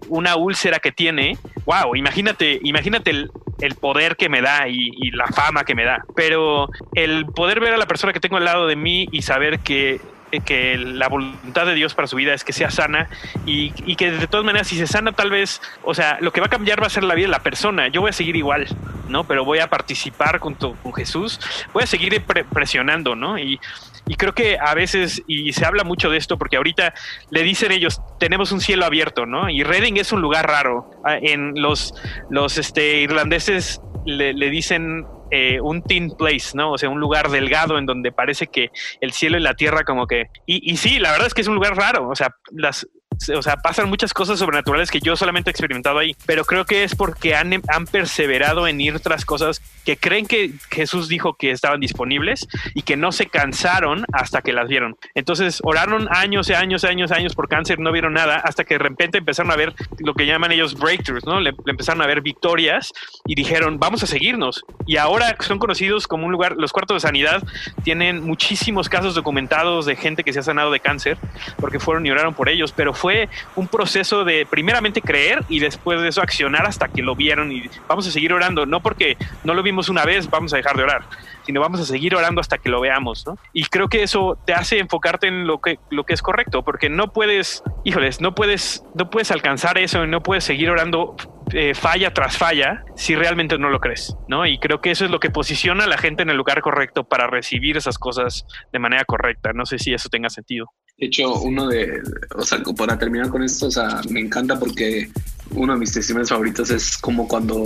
una 0.10 0.36
úlcera 0.36 0.78
que 0.78 0.92
tiene, 0.92 1.40
wow, 1.66 1.96
imagínate, 1.96 2.60
imagínate 2.62 3.10
el, 3.10 3.32
poder 3.80 4.16
que 4.16 4.30
me 4.30 4.44
da 4.44 4.68
y, 4.68 5.10
la 5.14 5.26
fama 5.26 5.64
que 5.64 5.74
me 5.74 5.86
da. 5.86 6.06
Pero 6.16 6.70
el 6.94 7.26
poder 7.26 7.60
ver 7.62 7.74
a 7.74 7.78
la 7.78 7.88
persona 7.88 8.14
que 8.14 8.20
tengo 8.20 8.38
al 8.38 8.46
lado 8.46 8.68
de 8.68 8.76
mí 8.76 9.10
y 9.12 9.24
saber 9.24 9.60
que 9.62 10.00
que 10.40 10.78
la 10.78 11.10
voluntad 11.10 11.66
de 11.66 11.76
Dios 11.76 11.94
para 11.94 12.08
su 12.08 12.16
vida 12.16 12.34
es 12.34 12.44
que 12.44 12.54
sea 12.54 12.72
sana 12.72 13.10
y, 13.46 13.72
que 13.96 14.12
de 14.12 14.28
todas 14.28 14.46
maneras 14.46 14.68
si 14.68 14.78
se 14.78 14.88
sana 14.88 15.12
tal 15.12 15.30
vez, 15.30 15.62
o 15.84 15.94
sea, 15.94 16.18
lo 16.22 16.32
que 16.32 16.40
va 16.40 16.48
a 16.48 16.50
cambiar 16.50 16.82
va 16.82 16.88
a 16.88 16.90
ser 16.90 17.04
la 17.04 17.14
vida 17.14 17.28
de 17.28 17.32
la 17.32 17.44
persona. 17.44 17.90
Yo 17.90 18.02
voy 18.02 18.12
a 18.12 18.14
seguir 18.14 18.36
igual, 18.36 18.68
¿no? 19.10 19.26
Pero 19.26 19.44
voy 19.44 19.60
a 19.60 19.68
participar 19.68 20.40
junto 20.40 20.76
con 20.82 20.94
Jesús, 20.94 21.40
voy 21.74 21.84
a 21.84 21.88
seguir 21.88 22.24
presionando, 22.52 23.16
¿no? 23.16 23.38
Y, 23.38 23.60
y 24.08 24.16
creo 24.16 24.34
que 24.34 24.58
a 24.60 24.74
veces, 24.74 25.22
y 25.28 25.54
se 25.54 25.66
habla 25.66 25.84
mucho 25.84 26.10
de 26.10 26.18
esto, 26.18 26.38
porque 26.38 26.58
ahorita 26.58 26.94
le 27.30 27.44
dicen 27.44 27.72
ellos, 27.72 28.02
tenemos 28.20 28.52
un 28.52 28.60
cielo 28.60 28.86
abierto, 28.86 29.26
¿no? 29.26 29.50
Y 29.50 29.64
Reading 29.64 29.98
es 29.98 30.12
un 30.12 30.22
lugar 30.22 30.48
raro. 30.48 30.90
Ah, 31.06 31.18
en 31.22 31.54
los, 31.62 31.94
los 32.30 32.58
este, 32.58 33.02
irlandeses 33.02 33.82
le, 34.06 34.50
dicen 34.50 35.06
eh, 35.30 35.60
un 35.62 35.84
thin 35.84 36.12
place, 36.18 36.56
¿no? 36.56 36.72
O 36.72 36.78
sea, 36.78 36.90
un 36.90 37.00
lugar 37.00 37.30
delgado 37.30 37.78
en 37.78 37.86
donde 37.86 38.12
parece 38.12 38.48
que 38.48 38.70
el 39.00 39.12
cielo 39.12 39.38
y 39.38 39.42
la 39.42 39.56
tierra 39.56 39.84
como 39.84 40.08
que... 40.08 40.28
Y, 40.46 40.72
y 40.72 40.78
sí, 40.78 41.00
la 41.00 41.12
verdad 41.12 41.28
es 41.28 41.34
que 41.34 41.42
es 41.42 41.48
un 41.48 41.56
lugar 41.56 41.76
raro, 41.76 42.10
o 42.10 42.16
sea, 42.16 42.36
las, 42.52 42.88
o 43.36 43.42
sea, 43.42 43.58
pasan 43.58 43.90
muchas 43.90 44.14
cosas 44.14 44.40
sobrenaturales 44.40 44.90
que 44.90 45.00
yo 45.00 45.16
solamente 45.16 45.50
he 45.50 45.52
experimentado 45.52 46.00
ahí, 46.00 46.16
pero 46.26 46.44
creo 46.44 46.66
que 46.66 46.84
es 46.84 46.96
porque 46.96 47.36
han, 47.36 47.62
han 47.68 47.86
perseverado 47.86 48.68
en 48.68 48.82
ir 48.82 49.00
tras 49.00 49.26
cosas 49.26 49.62
que 49.86 49.98
creen 49.98 50.26
que 50.26 50.52
Jesús 50.70 51.08
dijo 51.08 51.34
que 51.34 51.52
estaban 51.52 51.80
disponibles 51.80 52.48
y 52.74 52.84
que 52.84 52.98
no 52.98 53.12
se 53.12 53.28
cansaron 53.28 54.06
hasta 54.14 54.42
que 54.42 54.54
las 54.54 54.68
vieron. 54.68 54.98
Entonces 55.16 55.60
oraron 55.64 56.08
años 56.12 56.50
y 56.50 56.54
años 56.54 56.84
y 56.84 56.88
años 56.88 57.12
y 57.12 57.14
años 57.14 57.36
por 57.36 57.48
cáncer, 57.48 57.80
no 57.80 57.92
vieron 57.92 58.14
nada, 58.14 58.36
hasta 58.36 58.64
que 58.64 58.76
de 58.76 58.80
repente 58.80 59.18
empezaron 59.18 59.52
a 59.52 59.56
ver 59.56 59.74
lo 60.00 60.14
que 60.14 60.26
llaman 60.26 60.52
ellos 60.52 60.76
breakthroughs, 60.78 61.26
¿no? 61.26 61.40
Le, 61.40 61.54
empezaron 61.66 62.02
a 62.02 62.08
ver 62.08 62.22
victorias 62.22 62.92
y 63.26 63.36
dijeron, 63.36 63.80
vamos 63.80 64.04
a 64.04 64.08
seguirnos. 64.08 64.64
Y 64.86 64.98
ahora 64.98 65.36
son 65.40 65.60
conocidos 65.60 66.08
como 66.08 66.26
un 66.26 66.32
lugar, 66.32 66.56
los 66.58 66.72
cuartos 66.72 66.96
de 66.96 67.08
sanidad 67.08 67.44
tienen 67.84 68.24
muchísimos 68.24 68.90
casos 68.90 69.16
documentados 69.16 69.86
de 69.86 69.96
gente 69.96 70.24
que 70.24 70.34
se 70.34 70.40
ha 70.40 70.44
sanado 70.44 70.72
de 70.72 70.80
cáncer 70.80 71.18
porque 71.58 71.80
fueron 71.80 72.06
y 72.06 72.12
oraron 72.12 72.34
por 72.34 72.50
ellos, 72.50 72.72
pero 72.72 72.94
fue 72.94 73.30
un 73.56 73.68
proceso 73.68 74.24
de 74.24 74.46
primeramente 74.46 75.02
creer 75.02 75.44
y 75.50 75.60
después 75.60 76.02
de 76.02 76.10
eso 76.10 76.22
accionar 76.22 76.66
hasta 76.66 76.88
que 76.88 77.02
lo 77.02 77.16
vieron 77.16 77.52
y 77.52 77.64
vamos 77.88 78.08
a 78.08 78.12
seguir 78.12 78.34
orando, 78.34 78.66
no 78.66 78.82
porque 78.82 79.18
no 79.44 79.54
lo 79.54 79.64
vimos 79.72 79.90
una 79.90 80.06
vez, 80.06 80.30
vamos 80.30 80.54
a 80.54 80.58
dejar 80.58 80.76
de 80.76 80.84
orar, 80.84 81.08
sino 81.46 81.62
vamos 81.62 81.80
a 81.80 81.86
seguir 81.86 82.16
orando 82.16 82.42
hasta 82.42 82.58
que 82.58 82.70
lo 82.70 82.82
veamos, 82.82 83.26
¿no? 83.26 83.38
Y 83.54 83.66
creo 83.66 83.88
que 83.88 84.04
eso 84.04 84.38
te 84.46 84.54
hace 84.54 84.80
enfocarte 84.80 85.28
en 85.28 85.48
lo 85.48 85.60
que, 85.60 85.80
lo 85.90 86.04
que 86.04 86.14
es 86.14 86.22
correcto, 86.22 86.64
porque 86.64 86.90
no 86.90 87.14
puedes, 87.14 87.64
híjoles, 87.84 88.22
no 88.22 88.36
puedes, 88.36 88.84
no 88.96 89.10
puedes 89.10 89.32
alcanzar 89.32 89.78
eso 89.78 90.06
no 90.08 90.22
puedes 90.22 90.44
seguir 90.44 90.70
orando 90.70 91.16
eh, 91.54 91.74
falla 91.74 92.14
tras 92.14 92.38
falla 92.38 92.84
si 92.96 93.16
realmente 93.16 93.58
no 93.58 93.70
lo 93.70 93.80
crees, 93.80 94.16
¿no? 94.28 94.46
Y 94.46 94.60
creo 94.60 94.82
que 94.82 94.92
eso 94.92 95.06
es 95.06 95.12
lo 95.12 95.20
que 95.20 95.30
posiciona 95.30 95.86
a 95.86 95.88
la 95.88 95.98
gente 95.98 96.24
en 96.24 96.30
el 96.30 96.38
lugar 96.38 96.62
correcto 96.62 97.04
para 97.04 97.28
recibir 97.28 97.78
esas 97.78 97.98
cosas 97.98 98.46
de 98.72 98.80
manera 98.80 99.06
correcta. 99.06 99.54
No 99.54 99.66
sé 99.66 99.80
si 99.80 99.94
eso 99.94 100.10
tenga 100.10 100.30
sentido. 100.30 100.68
De 100.98 101.08
hecho, 101.08 101.34
uno 101.42 101.68
de, 101.68 102.02
o 102.36 102.44
sea, 102.44 102.60
para 102.78 102.98
terminar 102.98 103.30
con 103.30 103.44
esto, 103.44 103.68
o 103.68 103.72
sea, 103.72 104.02
me 104.10 104.20
encanta 104.20 104.60
porque 104.60 105.10
uno 105.52 105.74
de 105.74 105.80
mis 105.80 105.92
testimonios 105.92 106.30
favoritos 106.30 106.70
es 106.70 106.98
como 106.98 107.28
cuando 107.28 107.64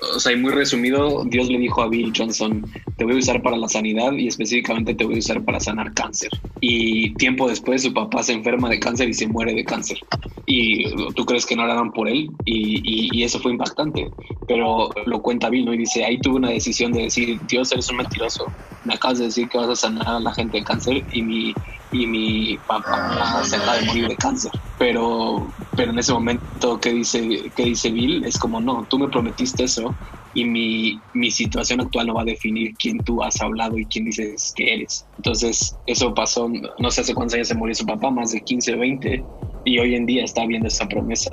o 0.00 0.20
sea, 0.20 0.32
y 0.32 0.36
muy 0.36 0.52
resumido, 0.52 1.24
Dios 1.24 1.48
le 1.48 1.58
dijo 1.58 1.82
a 1.82 1.88
Bill 1.88 2.12
Johnson, 2.14 2.64
te 2.96 3.04
voy 3.04 3.14
a 3.14 3.18
usar 3.18 3.42
para 3.42 3.56
la 3.56 3.68
sanidad 3.68 4.12
y 4.12 4.28
específicamente 4.28 4.94
te 4.94 5.04
voy 5.04 5.16
a 5.16 5.18
usar 5.18 5.44
para 5.44 5.58
sanar 5.58 5.94
cáncer. 5.94 6.30
Y 6.60 7.14
tiempo 7.14 7.48
después 7.48 7.82
su 7.82 7.92
papá 7.92 8.22
se 8.22 8.32
enferma 8.32 8.68
de 8.68 8.78
cáncer 8.78 9.08
y 9.08 9.14
se 9.14 9.26
muere 9.26 9.54
de 9.54 9.64
cáncer. 9.64 9.98
Y 10.46 10.84
tú 11.14 11.24
crees 11.24 11.46
que 11.46 11.56
no 11.56 11.64
oraron 11.64 11.92
por 11.92 12.08
él 12.08 12.30
y, 12.44 13.10
y, 13.18 13.22
eso 13.24 13.40
fue 13.40 13.52
impactante. 13.52 14.10
Pero 14.46 14.90
lo 15.06 15.22
cuenta 15.22 15.48
Bill, 15.48 15.64
¿no? 15.64 15.74
Y 15.74 15.78
dice, 15.78 16.04
ahí 16.04 16.18
tuve 16.20 16.36
una 16.36 16.50
decisión 16.50 16.92
de 16.92 17.02
decir, 17.02 17.40
Dios, 17.48 17.72
eres 17.72 17.90
un 17.90 17.96
mentiroso. 17.96 18.46
Me 18.84 18.94
acabas 18.94 19.18
de 19.18 19.24
decir 19.24 19.48
que 19.48 19.58
vas 19.58 19.68
a 19.68 19.76
sanar 19.76 20.06
a 20.06 20.20
la 20.20 20.32
gente 20.34 20.58
de 20.58 20.64
cáncer 20.64 21.04
y 21.12 21.22
mi 21.22 21.54
y 22.02 22.06
mi 22.06 22.58
papá 22.58 23.42
se 23.44 23.56
acaba 23.56 23.78
de 23.78 23.86
morir 23.86 24.08
de 24.08 24.16
cáncer. 24.16 24.50
Pero, 24.78 25.52
pero 25.74 25.92
en 25.92 25.98
ese 25.98 26.12
momento 26.12 26.78
que 26.80 26.92
dice, 26.92 27.50
que 27.54 27.64
dice 27.64 27.90
Bill, 27.90 28.24
es 28.24 28.38
como, 28.38 28.60
no, 28.60 28.86
tú 28.88 28.98
me 28.98 29.08
prometiste 29.08 29.64
eso 29.64 29.94
y 30.34 30.44
mi, 30.44 31.00
mi 31.14 31.30
situación 31.30 31.80
actual 31.80 32.08
no 32.08 32.14
va 32.14 32.22
a 32.22 32.26
definir 32.26 32.74
quién 32.76 32.98
tú 32.98 33.22
has 33.22 33.40
hablado 33.40 33.78
y 33.78 33.86
quién 33.86 34.04
dices 34.04 34.52
que 34.54 34.74
eres. 34.74 35.06
Entonces, 35.16 35.74
eso 35.86 36.12
pasó, 36.12 36.50
no 36.78 36.90
sé 36.90 37.00
hace 37.00 37.14
cuántos 37.14 37.34
años 37.36 37.48
se 37.48 37.54
murió 37.54 37.74
su 37.74 37.86
papá, 37.86 38.10
más 38.10 38.32
de 38.32 38.42
15, 38.42 38.76
20, 38.76 39.24
y 39.64 39.78
hoy 39.78 39.94
en 39.94 40.04
día 40.04 40.24
está 40.24 40.44
viendo 40.44 40.68
esa 40.68 40.86
promesa, 40.86 41.30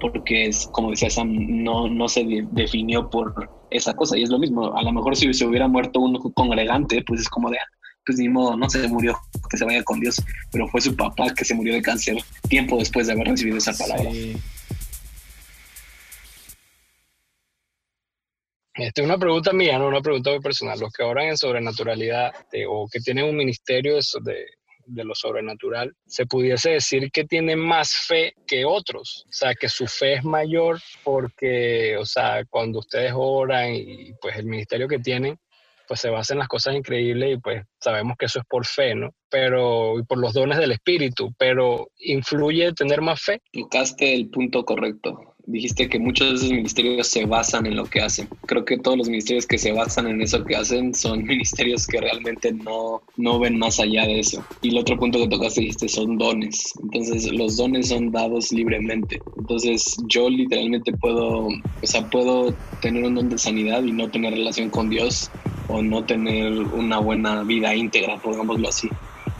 porque 0.00 0.46
es, 0.46 0.68
como 0.72 0.90
decía 0.90 1.10
Sam, 1.10 1.32
no, 1.62 1.88
no 1.88 2.08
se 2.08 2.26
definió 2.50 3.08
por 3.08 3.32
esa 3.70 3.94
cosa, 3.94 4.18
y 4.18 4.24
es 4.24 4.30
lo 4.30 4.40
mismo, 4.40 4.76
a 4.76 4.82
lo 4.82 4.92
mejor 4.92 5.14
si 5.14 5.32
se 5.32 5.46
hubiera 5.46 5.68
muerto 5.68 6.00
un 6.00 6.18
congregante, 6.32 7.04
pues 7.06 7.20
es 7.20 7.28
como 7.28 7.50
de, 7.50 7.58
pues 8.10 8.18
ni 8.18 8.28
modo, 8.28 8.56
no 8.56 8.68
se 8.68 8.88
murió, 8.88 9.16
que 9.48 9.56
se 9.56 9.64
vaya 9.64 9.84
con 9.84 10.00
Dios, 10.00 10.20
pero 10.50 10.66
fue 10.66 10.80
su 10.80 10.96
papá 10.96 11.32
que 11.32 11.44
se 11.44 11.54
murió 11.54 11.74
de 11.74 11.80
cáncer 11.80 12.16
tiempo 12.48 12.76
después 12.76 13.06
de 13.06 13.12
haber 13.12 13.28
recibido 13.28 13.58
esa 13.58 13.72
palabra. 13.72 14.10
Esta 18.74 19.00
es 19.00 19.04
una 19.04 19.16
pregunta 19.16 19.52
mía, 19.52 19.78
no 19.78 19.86
una 19.86 20.00
pregunta 20.00 20.30
muy 20.30 20.40
personal. 20.40 20.80
Los 20.80 20.92
que 20.92 21.04
oran 21.04 21.28
en 21.28 21.36
sobrenaturalidad 21.36 22.32
o 22.68 22.88
que 22.90 22.98
tienen 22.98 23.26
un 23.26 23.36
ministerio 23.36 23.94
de, 23.94 24.46
de 24.86 25.04
lo 25.04 25.14
sobrenatural, 25.14 25.94
se 26.04 26.26
pudiese 26.26 26.70
decir 26.70 27.12
que 27.12 27.26
tienen 27.26 27.60
más 27.60 27.94
fe 27.94 28.34
que 28.44 28.64
otros. 28.64 29.24
O 29.28 29.32
sea, 29.32 29.54
que 29.54 29.68
su 29.68 29.86
fe 29.86 30.14
es 30.14 30.24
mayor 30.24 30.80
porque, 31.04 31.96
o 31.96 32.04
sea, 32.04 32.44
cuando 32.50 32.80
ustedes 32.80 33.12
oran 33.14 33.72
y 33.72 34.12
pues 34.20 34.36
el 34.36 34.46
ministerio 34.46 34.88
que 34.88 34.98
tienen, 34.98 35.38
pues 35.90 36.02
se 36.02 36.08
basa 36.08 36.34
en 36.34 36.38
las 36.38 36.46
cosas 36.46 36.76
increíbles 36.76 37.34
y 37.34 37.40
pues 37.40 37.64
sabemos 37.80 38.16
que 38.16 38.26
eso 38.26 38.38
es 38.38 38.44
por 38.48 38.64
fe, 38.64 38.94
¿no? 38.94 39.12
Pero, 39.28 39.98
y 39.98 40.04
por 40.04 40.18
los 40.18 40.32
dones 40.32 40.58
del 40.58 40.70
Espíritu, 40.70 41.34
pero 41.36 41.90
¿influye 41.98 42.72
tener 42.74 43.00
más 43.00 43.20
fe? 43.20 43.40
Tocaste 43.52 44.14
el 44.14 44.30
punto 44.30 44.64
correcto. 44.64 45.34
dijiste 45.46 45.88
que 45.88 45.98
muchos 45.98 46.28
de 46.28 46.34
esos 46.36 46.50
ministerios 46.52 47.08
se 47.08 47.26
basan 47.26 47.66
en 47.66 47.74
lo 47.74 47.86
que 47.86 48.02
hacen. 48.02 48.28
Creo 48.46 48.64
que 48.64 48.78
todos 48.78 48.98
los 48.98 49.08
ministerios 49.08 49.48
que 49.48 49.58
se 49.58 49.72
basan 49.72 50.06
en 50.06 50.22
eso 50.22 50.44
que 50.44 50.54
hacen 50.54 50.94
son 50.94 51.24
ministerios 51.24 51.88
que 51.88 52.00
realmente 52.00 52.52
no, 52.52 53.02
no 53.16 53.40
ven 53.40 53.58
más 53.58 53.80
allá 53.80 54.06
de 54.06 54.20
eso. 54.20 54.44
Y 54.62 54.68
el 54.68 54.78
otro 54.78 54.96
punto 54.96 55.18
que 55.18 55.26
tocaste 55.26 55.62
dijiste 55.62 55.88
son 55.88 56.18
dones. 56.18 56.72
Entonces 56.84 57.32
los 57.32 57.56
dones 57.56 57.88
son 57.88 58.12
dados 58.12 58.52
libremente. 58.52 59.20
Entonces 59.38 59.96
yo 60.06 60.30
literalmente 60.30 60.92
puedo, 60.92 61.48
o 61.48 61.52
sea, 61.82 62.08
puedo 62.10 62.54
tener 62.80 63.02
un 63.02 63.16
don 63.16 63.28
de 63.28 63.38
sanidad 63.38 63.82
y 63.82 63.90
no 63.90 64.08
tener 64.08 64.34
relación 64.34 64.70
con 64.70 64.88
Dios 64.88 65.28
o 65.70 65.82
no 65.82 66.04
tener 66.04 66.52
una 66.52 66.98
buena 66.98 67.42
vida 67.42 67.74
íntegra, 67.74 68.18
pongámoslo 68.18 68.68
así. 68.68 68.88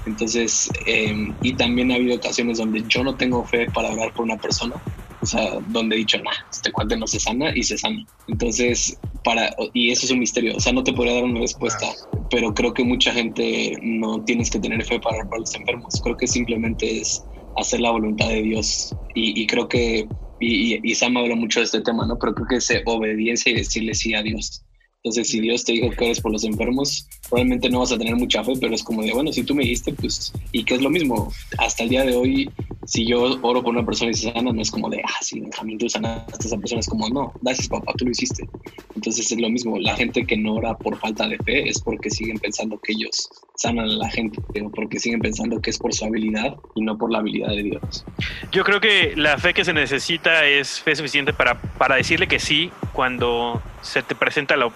Entonces, 0.07 0.71
em, 0.87 1.35
y 1.43 1.53
también 1.55 1.91
ha 1.91 1.97
habido 1.97 2.17
ocasiones 2.17 2.59
donde 2.59 2.83
yo 2.89 3.05
no 3.05 3.15
tengo 3.15 3.45
fe 3.45 3.67
para 3.71 3.91
orar 3.91 4.13
por 4.13 4.25
una 4.25 4.37
persona, 4.37 4.75
o 5.21 5.27
sea, 5.27 5.59
donde 5.69 5.97
he 5.97 5.99
dicho, 5.99 6.19
nah, 6.19 6.31
este 6.51 6.73
cuate 6.73 6.97
no 6.97 7.07
se 7.07 7.21
sana 7.21 7.53
y 7.55 7.63
se 7.63 7.77
sana. 7.77 8.05
Entonces, 8.29 8.99
para, 9.25 9.55
y 9.75 9.91
eso 9.91 10.07
es 10.07 10.13
un 10.13 10.21
misterio, 10.21 10.57
o 10.57 10.61
sea, 10.61 10.73
no 10.73 10.83
te 10.83 10.93
podría 10.93 11.15
dar 11.15 11.25
una 11.25 11.41
respuesta, 11.41 11.87
pero 12.31 12.55
creo 12.55 12.73
que 12.73 12.85
mucha 12.85 13.13
gente 13.13 13.77
no 13.83 14.23
tienes 14.25 14.51
que 14.51 14.59
tener 14.59 14.83
fe 14.85 14.99
para 14.99 15.17
orar 15.17 15.29
por 15.29 15.41
los 15.41 15.55
enfermos, 15.55 16.01
creo 16.03 16.17
que 16.17 16.27
simplemente 16.27 17.01
es 17.01 17.23
hacer 17.57 17.81
la 17.81 17.91
voluntad 17.91 18.29
de 18.29 18.43
Dios 18.43 18.95
y, 19.15 19.47
creo 19.47 19.69
que, 19.69 20.09
y, 20.39 20.75
y, 20.75 20.81
y 20.83 20.95
Sam 20.95 21.17
habla 21.19 21.35
mucho 21.35 21.61
de 21.61 21.67
este 21.67 21.83
tema, 21.83 22.07
¿no? 22.07 22.19
Pero 22.19 22.35
creo 22.35 22.47
que 22.47 22.57
es 22.57 22.73
obediencia 22.87 23.53
y 23.53 23.57
decirle 23.57 23.95
sí 23.95 24.15
a 24.15 24.23
Dios. 24.23 24.65
Entonces, 25.03 25.31
si 25.31 25.41
Dios 25.41 25.65
te 25.65 25.73
dijo 25.73 25.91
que 25.91 26.05
eres 26.05 26.21
por 26.21 26.31
los 26.31 26.45
enfermos, 26.45 27.09
probablemente 27.27 27.71
no 27.71 27.79
vas 27.79 27.91
a 27.91 27.97
tener 27.97 28.17
mucha 28.17 28.45
fe, 28.45 28.53
pero 28.61 28.75
es 28.75 28.83
como 28.83 29.03
de, 29.03 29.15
bueno, 29.15 29.33
si 29.33 29.43
tú 29.43 29.55
me 29.55 29.63
dijiste, 29.63 29.95
pues, 29.95 30.31
y 30.53 30.63
que 30.63 30.75
es 30.75 30.83
lo 30.83 30.91
mismo, 30.91 31.33
hasta 31.57 31.85
el 31.85 31.89
día 31.89 32.05
de 32.05 32.15
hoy, 32.15 32.51
si 32.85 33.07
yo 33.07 33.23
oro 33.41 33.63
por 33.63 33.73
una 33.73 33.87
persona 33.87 34.11
y 34.11 34.15
se 34.15 34.31
sana, 34.31 34.53
no 34.53 34.61
es 34.61 34.71
como 34.71 34.91
de, 34.91 35.01
ah, 35.03 35.23
sí, 35.23 35.41
Benjamín, 35.41 35.79
tú 35.79 35.89
sanaste 35.89 36.35
a 36.35 36.47
esa 36.47 36.59
persona, 36.59 36.81
es 36.81 36.87
como, 36.87 37.09
no, 37.09 37.33
gracias 37.41 37.69
papá, 37.69 37.95
tú 37.97 38.05
lo 38.05 38.11
hiciste. 38.11 38.47
Entonces 38.95 39.33
es 39.33 39.41
lo 39.41 39.49
mismo, 39.49 39.79
la 39.79 39.97
gente 39.97 40.27
que 40.27 40.37
no 40.37 40.57
ora 40.57 40.77
por 40.77 40.99
falta 40.99 41.27
de 41.29 41.39
fe 41.39 41.67
es 41.67 41.81
porque 41.81 42.11
siguen 42.11 42.39
pensando 42.39 42.79
que 42.79 42.93
ellos 42.93 43.31
sanan 43.57 43.87
a 43.87 43.95
la 43.95 44.11
gente, 44.11 44.39
pero 44.53 44.71
porque 44.71 44.99
siguen 44.99 45.21
pensando 45.21 45.63
que 45.63 45.71
es 45.71 45.79
por 45.79 45.95
su 45.95 46.05
habilidad 46.05 46.57
y 46.75 46.83
no 46.83 46.99
por 46.99 47.11
la 47.11 47.19
habilidad 47.19 47.49
de 47.49 47.63
Dios. 47.63 48.05
Yo 48.53 48.65
creo 48.65 48.81
que 48.81 49.15
la 49.17 49.39
fe 49.39 49.55
que 49.55 49.65
se 49.65 49.73
necesita 49.73 50.45
es 50.47 50.81
fe 50.81 50.95
suficiente 50.95 51.33
para, 51.33 51.61
para 51.61 51.97
decirle 51.97 52.27
que 52.27 52.39
sí 52.39 52.71
cuando 52.93 53.63
se 53.83 54.03
te 54.03 54.15
presenta 54.15 54.57
la, 54.57 54.71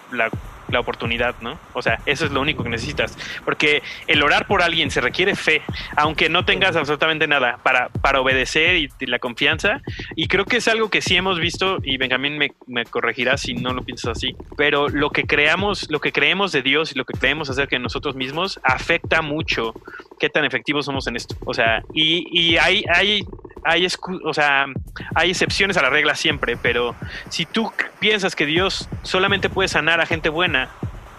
la 0.68 0.80
oportunidad, 0.80 1.34
¿no? 1.40 1.58
O 1.72 1.82
sea, 1.82 2.00
eso 2.06 2.24
es 2.24 2.32
lo 2.32 2.40
único 2.40 2.62
que 2.62 2.68
necesitas. 2.68 3.16
Porque 3.44 3.82
el 4.06 4.22
orar 4.22 4.46
por 4.46 4.62
alguien 4.62 4.90
se 4.90 5.00
requiere 5.00 5.34
fe, 5.34 5.62
aunque 5.96 6.28
no 6.28 6.44
tengas 6.44 6.76
absolutamente 6.76 7.26
nada 7.26 7.58
para, 7.62 7.88
para 7.88 8.20
obedecer 8.20 8.76
y, 8.76 8.90
la 9.06 9.18
confianza. 9.18 9.80
Y 10.16 10.28
creo 10.28 10.44
que 10.46 10.56
es 10.56 10.68
algo 10.68 10.88
que 10.88 11.02
sí 11.02 11.16
hemos 11.16 11.38
visto, 11.38 11.78
y 11.82 11.98
Benjamín 11.98 12.38
me, 12.38 12.52
me, 12.66 12.84
corregirá 12.84 13.36
si 13.36 13.54
no 13.54 13.72
lo 13.72 13.82
piensas 13.82 14.16
así, 14.16 14.34
pero 14.56 14.88
lo 14.88 15.10
que 15.10 15.24
creamos, 15.24 15.90
lo 15.90 16.00
que 16.00 16.10
creemos 16.10 16.52
de 16.52 16.62
Dios 16.62 16.92
y 16.92 16.94
lo 16.98 17.04
que 17.04 17.16
creemos 17.18 17.50
acerca 17.50 17.76
de 17.76 17.80
nosotros 17.80 18.16
mismos 18.16 18.60
afecta 18.62 19.20
mucho 19.20 19.74
qué 20.18 20.30
tan 20.30 20.44
efectivos 20.44 20.86
somos 20.86 21.06
en 21.06 21.16
esto. 21.16 21.36
O 21.44 21.52
sea, 21.52 21.82
y, 21.92 22.26
y 22.32 22.56
hay, 22.56 22.84
hay 22.88 23.26
hay, 23.64 23.86
o 24.24 24.34
sea, 24.34 24.66
hay 25.14 25.30
excepciones 25.30 25.76
a 25.76 25.82
la 25.82 25.90
regla 25.90 26.14
siempre, 26.14 26.56
pero 26.56 26.94
si 27.28 27.46
tú 27.46 27.72
piensas 27.98 28.36
que 28.36 28.46
Dios 28.46 28.88
solamente 29.02 29.48
puede 29.48 29.68
sanar 29.68 30.00
a 30.00 30.06
gente 30.06 30.28
buena, 30.28 30.68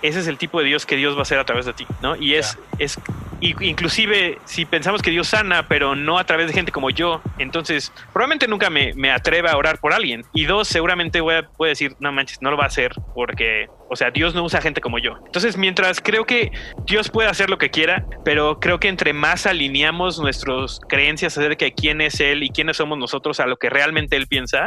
ese 0.08 0.20
es 0.20 0.28
el 0.28 0.38
tipo 0.38 0.60
de 0.60 0.66
Dios 0.66 0.86
que 0.86 0.96
Dios 0.96 1.16
va 1.16 1.20
a 1.20 1.22
hacer 1.24 1.40
a 1.40 1.46
través 1.46 1.66
de 1.66 1.74
ti, 1.74 1.86
¿no? 2.02 2.16
Y 2.16 2.36
es, 2.36 2.58
es 2.80 3.00
inclusive 3.42 4.40
si 4.46 4.66
pensamos 4.66 5.02
que 5.02 5.12
Dios 5.12 5.28
sana, 5.28 5.68
pero 5.68 5.96
no 5.96 6.18
a 6.18 6.24
través 6.24 6.48
de 6.48 6.54
gente 6.54 6.72
como 6.72 6.90
yo, 6.90 7.22
entonces 7.38 7.92
probablemente 8.14 8.48
nunca 8.48 8.70
me, 8.70 8.94
me 8.94 9.12
atreva 9.12 9.52
a 9.52 9.58
orar 9.58 9.80
por 9.80 9.94
alguien. 9.94 10.24
Y 10.34 10.46
dos, 10.46 10.68
seguramente 10.68 11.22
voy 11.22 11.36
a, 11.36 11.50
decir, 11.60 11.96
no 12.00 12.12
manches, 12.12 12.42
no 12.42 12.52
lo 12.52 12.58
va 12.58 12.64
a 12.64 12.68
hacer 12.68 12.94
porque, 13.14 13.68
o 13.90 13.96
sea, 13.96 14.12
Dios 14.12 14.34
no 14.36 14.44
usa 14.44 14.62
gente 14.62 14.82
como 14.82 15.00
yo. 15.00 15.18
Entonces, 15.26 15.58
mientras 15.58 16.02
creo 16.02 16.26
que 16.26 16.52
Dios 16.86 17.10
puede 17.10 17.30
hacer 17.30 17.50
lo 17.50 17.58
que 17.58 17.70
quiera, 17.70 18.06
pero 18.24 18.60
creo 18.60 18.80
que 18.80 18.88
entre 18.88 19.14
más 19.14 19.46
alineamos 19.46 20.20
nuestras 20.20 20.80
creencias 20.88 21.38
acerca 21.38 21.66
de 21.66 21.74
quién 21.74 22.02
es 22.02 22.20
Él 22.20 22.44
y 22.44 22.50
quiénes 22.50 22.78
somos 22.78 22.98
nosotros 22.98 23.40
a 23.40 23.48
lo 23.48 23.58
que 23.58 23.70
realmente 23.70 24.16
Él 24.16 24.28
piensa, 24.28 24.66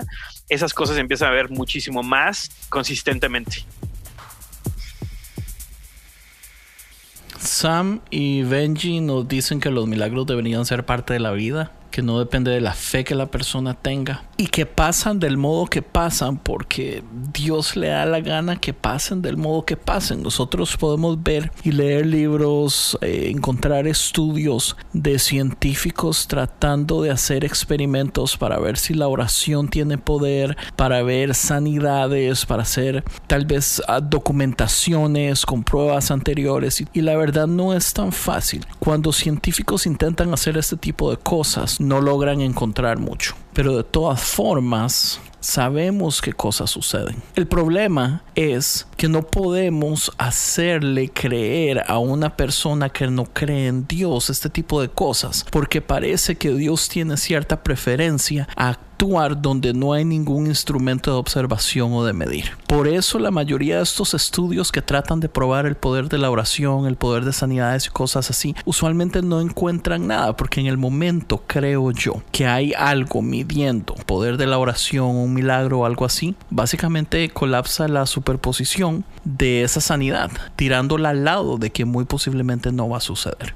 esas 0.49 0.75
cosas 0.75 0.99
empiezan 0.99 1.29
a 1.29 1.33
ver 1.33 1.51
muchísimo 1.51 2.03
más 2.03 2.51
consistentemente. 2.69 3.65
Sam 7.39 8.01
y 8.11 8.43
Benji 8.43 9.01
nos 9.01 9.29
dicen 9.29 9.61
que 9.61 9.71
los 9.71 9.87
milagros 9.87 10.27
deberían 10.27 10.67
ser 10.67 10.85
parte 10.85 11.13
de 11.15 11.21
la 11.21 11.33
vida 11.33 11.73
que 11.91 12.03
no 12.03 12.19
depende 12.19 12.51
de 12.51 12.61
la 12.61 12.75
fe 12.75 13.05
que 13.05 13.15
la 13.15 13.27
persona 13.27 13.75
tenga 13.75 14.25
y 14.37 14.47
que 14.47 14.67
pasan 14.67 15.19
del 15.19 15.37
modo 15.37 15.67
que 15.67 15.83
pasan 15.83 16.39
porque 16.39 17.03
Dios 17.33 17.77
le 17.77 17.89
da 17.89 18.07
la 18.07 18.21
gana 18.21 18.57
que 18.57 18.73
pasen 18.73 19.21
del 19.21 19.37
modo 19.37 19.65
que 19.65 19.77
pasen. 19.77 20.23
Nosotros 20.23 20.77
podemos 20.77 21.23
ver 21.23 21.51
y 21.65 21.73
leer 21.73 22.07
libros, 22.07 22.97
eh, 23.01 23.31
encontrar 23.35 23.87
estudios 23.87 24.77
de 24.93 25.19
científicos 25.19 26.29
tratando 26.29 27.03
de 27.03 27.11
hacer 27.11 27.45
experimentos 27.45 28.37
para 28.37 28.59
ver 28.59 28.77
si 28.77 28.95
la 28.95 29.09
oración 29.09 29.69
tiene 29.69 29.99
poder, 29.99 30.57
para 30.77 31.03
ver 31.03 31.35
sanidades, 31.35 32.47
para 32.47 32.63
hacer 32.63 33.03
tal 33.27 33.45
vez 33.45 33.83
ah, 33.89 34.01
documentaciones 34.01 35.45
con 35.45 35.65
pruebas 35.65 36.11
anteriores 36.11 36.81
y, 36.81 36.87
y 36.93 37.01
la 37.01 37.17
verdad 37.17 37.47
no 37.47 37.75
es 37.75 37.93
tan 37.93 38.13
fácil. 38.13 38.65
Cuando 38.79 39.13
científicos 39.13 39.87
intentan 39.87 40.33
hacer 40.33 40.57
este 40.57 40.77
tipo 40.77 41.11
de 41.11 41.17
cosas, 41.17 41.78
no 41.79 42.01
logran 42.01 42.41
encontrar 42.41 42.99
mucho. 42.99 43.35
Pero 43.53 43.77
de 43.77 43.85
todas 43.85 44.21
formas, 44.21 45.21
sabemos 45.41 46.21
qué 46.21 46.33
cosas 46.33 46.71
suceden. 46.71 47.17
El 47.35 47.47
problema 47.47 48.23
es 48.35 48.87
que 48.97 49.09
no 49.09 49.23
podemos 49.23 50.13
hacerle 50.19 51.09
creer 51.09 51.85
a 51.87 51.99
una 51.99 52.37
persona 52.37 52.89
que 52.89 53.09
no 53.09 53.25
cree 53.25 53.69
en 53.69 53.87
Dios 53.87 54.31
este 54.31 54.51
tipo 54.51 54.81
de 54.81 54.89
cosas, 54.89 55.45
porque 55.51 55.81
parece 55.81 56.37
que 56.37 56.53
Dios 56.53 56.89
tiene 56.89 57.17
cierta 57.17 57.63
preferencia 57.63 58.49
a 58.57 58.79
actuar 58.99 59.41
donde 59.41 59.75
no 59.75 59.93
hay 59.93 60.05
ningún 60.05 60.49
instrumento 60.49 61.13
de 61.13 61.19
observación 61.19 61.93
o 61.93 62.05
de 62.05 62.13
medir. 62.13 62.51
Por 62.67 62.89
eso 62.89 63.21
la 63.21 63.31
mayoría 63.31 63.77
de 63.77 63.85
estos 63.85 64.13
estudios 64.13 64.73
que 64.73 64.83
tratan 64.83 65.21
de 65.21 65.29
probar 65.29 65.67
el 65.67 65.77
poder 65.77 66.09
de 66.09 66.19
la 66.19 66.31
oración, 66.31 66.85
el 66.87 66.97
poder 66.97 67.25
de 67.25 67.33
sanidades 67.33 67.87
y 67.87 67.91
cosas 67.91 68.29
así, 68.29 68.57
usualmente 68.65 69.23
no 69.23 69.41
encuentran 69.41 70.09
nada, 70.09 70.37
porque 70.37 70.61
en 70.61 70.67
el 70.67 70.79
momento 70.79 71.45
creo 71.47 71.93
yo 71.93 72.23
que 72.33 72.49
hay 72.49 72.73
algo 72.73 73.23
midiendo 73.23 73.95
poder 73.95 74.37
de 74.37 74.49
la 74.49 74.59
oración, 74.59 75.15
un 75.15 75.33
milagro 75.33 75.81
o 75.81 75.87
algo 75.87 76.05
así, 76.05 76.35
básicamente 76.51 77.29
colapsa 77.29 77.87
la 77.87 78.05
superposición 78.05 79.05
de 79.23 79.63
esa 79.63 79.81
sanidad, 79.81 80.33
tirándola 80.57 81.11
al 81.11 81.25
lado 81.25 81.57
de 81.57 81.71
que 81.71 81.85
muy 81.85 82.05
posiblemente 82.05 82.73
no 82.73 82.89
va 82.89 82.97
a 82.97 83.01
suceder. 83.01 83.55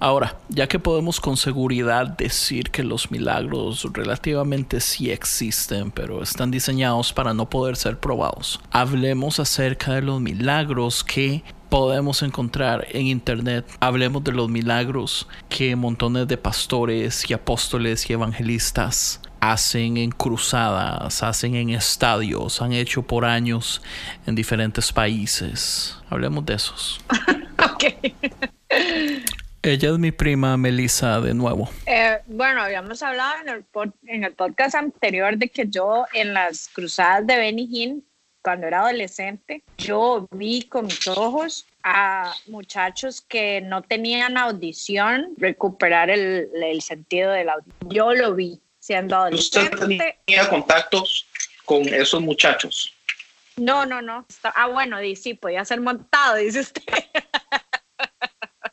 Ahora, 0.00 0.38
ya 0.48 0.68
que 0.68 0.78
podemos 0.78 1.20
con 1.20 1.36
seguridad 1.36 2.06
decir 2.06 2.70
que 2.70 2.84
los 2.84 3.10
milagros 3.10 3.86
relativamente 3.92 4.80
sí 4.80 5.10
existen, 5.10 5.90
pero 5.90 6.22
están 6.22 6.52
diseñados 6.52 7.12
para 7.12 7.34
no 7.34 7.50
poder 7.50 7.76
ser 7.76 7.98
probados, 7.98 8.60
hablemos 8.70 9.40
acerca 9.40 9.94
de 9.94 10.02
los 10.02 10.20
milagros 10.20 11.02
que 11.02 11.42
podemos 11.68 12.22
encontrar 12.22 12.86
en 12.92 13.08
internet. 13.08 13.66
Hablemos 13.80 14.22
de 14.22 14.32
los 14.32 14.48
milagros 14.48 15.26
que 15.48 15.74
montones 15.74 16.28
de 16.28 16.36
pastores 16.36 17.28
y 17.28 17.34
apóstoles 17.34 18.08
y 18.08 18.12
evangelistas 18.12 19.20
hacen 19.40 19.96
en 19.96 20.10
cruzadas, 20.10 21.22
hacen 21.22 21.56
en 21.56 21.70
estadios, 21.70 22.62
han 22.62 22.72
hecho 22.72 23.02
por 23.02 23.24
años 23.24 23.82
en 24.26 24.34
diferentes 24.34 24.92
países. 24.92 25.96
Hablemos 26.08 26.46
de 26.46 26.54
esos. 26.54 27.00
Ella 29.68 29.90
es 29.90 29.98
mi 29.98 30.12
prima 30.12 30.56
Melissa 30.56 31.20
de 31.20 31.34
nuevo. 31.34 31.68
Eh, 31.84 32.20
bueno, 32.26 32.62
habíamos 32.62 33.02
hablado 33.02 33.34
en 33.42 33.48
el, 33.50 33.64
en 34.06 34.24
el 34.24 34.32
podcast 34.32 34.74
anterior 34.74 35.36
de 35.36 35.50
que 35.50 35.66
yo 35.68 36.06
en 36.14 36.32
las 36.32 36.68
cruzadas 36.68 37.26
de 37.26 37.36
Benny 37.36 37.68
Hinn, 37.70 38.02
cuando 38.40 38.66
era 38.66 38.80
adolescente, 38.80 39.62
yo 39.76 40.26
vi 40.30 40.62
con 40.62 40.86
mis 40.86 41.06
ojos 41.06 41.66
a 41.82 42.34
muchachos 42.46 43.20
que 43.20 43.60
no 43.60 43.82
tenían 43.82 44.38
audición 44.38 45.34
recuperar 45.36 46.08
el, 46.08 46.48
el 46.54 46.80
sentido 46.80 47.30
de 47.32 47.44
la 47.44 47.52
audición. 47.52 47.90
Yo 47.90 48.14
lo 48.14 48.34
vi 48.34 48.62
siendo 48.78 49.16
adolescente. 49.16 49.76
¿Usted 49.76 50.14
tenía 50.24 50.48
contactos 50.48 51.26
con 51.66 51.82
esos 51.88 52.22
muchachos? 52.22 52.94
No, 53.58 53.84
no, 53.84 54.00
no. 54.00 54.24
Ah, 54.44 54.68
bueno, 54.68 54.96
sí, 55.14 55.34
podía 55.34 55.62
ser 55.66 55.82
montado, 55.82 56.36
dice 56.36 56.60
usted. 56.60 56.82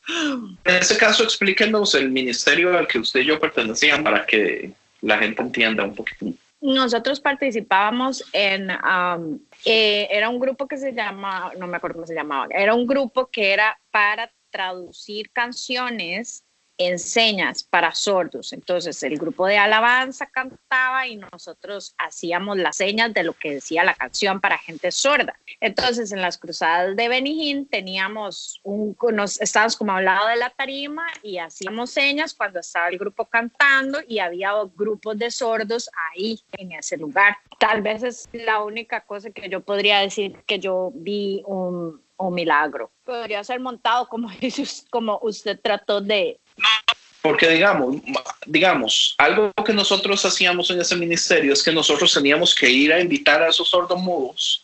En 0.08 0.76
ese 0.76 0.97
caso, 0.97 1.24
explíquenos 1.24 1.95
el 1.95 2.12
ministerio 2.12 2.78
al 2.78 2.88
que 2.88 2.99
usted 2.99 3.22
y 3.22 3.26
yo 3.26 3.39
pertenecían 3.39 4.03
para 4.03 4.26
que 4.26 4.72
la 5.01 5.18
gente 5.18 5.41
entienda 5.41 5.84
un 5.84 5.95
poquito. 5.95 6.28
Nosotros 6.62 7.20
participábamos 7.20 8.24
en, 8.34 8.72
um, 8.72 9.39
eh, 9.66 10.08
era 10.10 10.30
un 10.30 10.39
grupo 10.39 10.68
que 10.68 10.78
se 10.78 10.93
llama, 10.93 11.51
no 11.60 11.68
me 11.68 11.78
acuerdo 11.78 11.95
cómo 11.95 12.08
se 12.08 12.16
llamaba, 12.16 12.47
era 12.49 12.74
un 12.74 12.88
grupo 12.88 13.28
que 13.28 13.53
era 13.53 13.78
para 13.91 14.32
traducir 14.49 15.30
canciones 15.32 16.45
enseñas 16.78 17.63
para 17.63 17.93
sordos. 17.93 18.53
Entonces 18.53 19.01
el 19.03 19.17
grupo 19.17 19.47
de 19.47 19.57
alabanza 19.57 20.26
cantaba 20.28 21.07
y 21.07 21.17
nosotros 21.17 21.95
hacíamos 21.97 22.57
las 22.57 22.78
señas 22.78 23.13
de 23.13 23.23
lo 23.23 23.34
que 23.34 23.55
decía 23.55 23.84
la 23.84 23.93
canción 23.93 24.41
para 24.41 24.57
gente 24.57 24.91
sorda. 24.91 25.39
Entonces 25.59 26.11
en 26.11 26.21
las 26.21 26.38
cruzadas 26.38 26.95
de 26.95 27.07
Benijín 27.07 27.67
teníamos 27.67 28.59
un, 28.63 28.95
nos, 29.13 29.39
estábamos 29.41 29.78
como 29.78 29.93
al 29.93 30.05
lado 30.05 30.28
de 30.28 30.36
la 30.36 30.49
tarima 30.49 31.05
y 31.23 31.38
hacíamos 31.38 31.91
señas 31.91 32.34
cuando 32.34 32.59
estaba 32.59 32.89
el 32.89 32.97
grupo 32.97 33.26
cantando 33.26 33.99
y 34.07 34.19
había 34.19 34.51
grupos 34.76 35.17
de 35.17 35.32
sordos 35.32 35.89
ahí 36.11 36.41
en 36.53 36.73
ese 36.73 36.97
lugar. 36.97 37.38
Tal 37.59 37.82
vez 37.82 38.03
es 38.03 38.30
la 38.34 38.63
única 38.63 39.01
cosa 39.01 39.30
que 39.30 39.49
yo 39.49 39.61
podría 39.61 39.99
decir 39.99 40.38
que 40.45 40.59
yo 40.59 40.91
vi 40.93 41.41
un, 41.45 42.01
un 42.17 42.34
milagro. 42.34 42.91
Podría 43.03 43.43
ser 43.43 43.59
montado 43.59 44.07
como, 44.07 44.30
como 44.91 45.19
usted 45.21 45.59
trató 45.61 46.01
de, 46.01 46.39
porque 47.22 47.49
digamos, 47.49 47.97
digamos, 48.45 49.16
algo 49.18 49.51
que 49.66 49.74
nosotros 49.74 50.24
hacíamos 50.26 50.70
en 50.70 50.82
ese 50.82 50.95
ministerio 50.95 51.53
es 51.53 51.64
que 51.64 51.72
nosotros 51.72 52.14
teníamos 52.14 52.53
que 52.53 52.70
ir 52.70 52.93
a 52.93 52.99
invitar 52.99 53.41
a 53.41 53.49
esos 53.49 53.70
sordomudos 53.70 54.64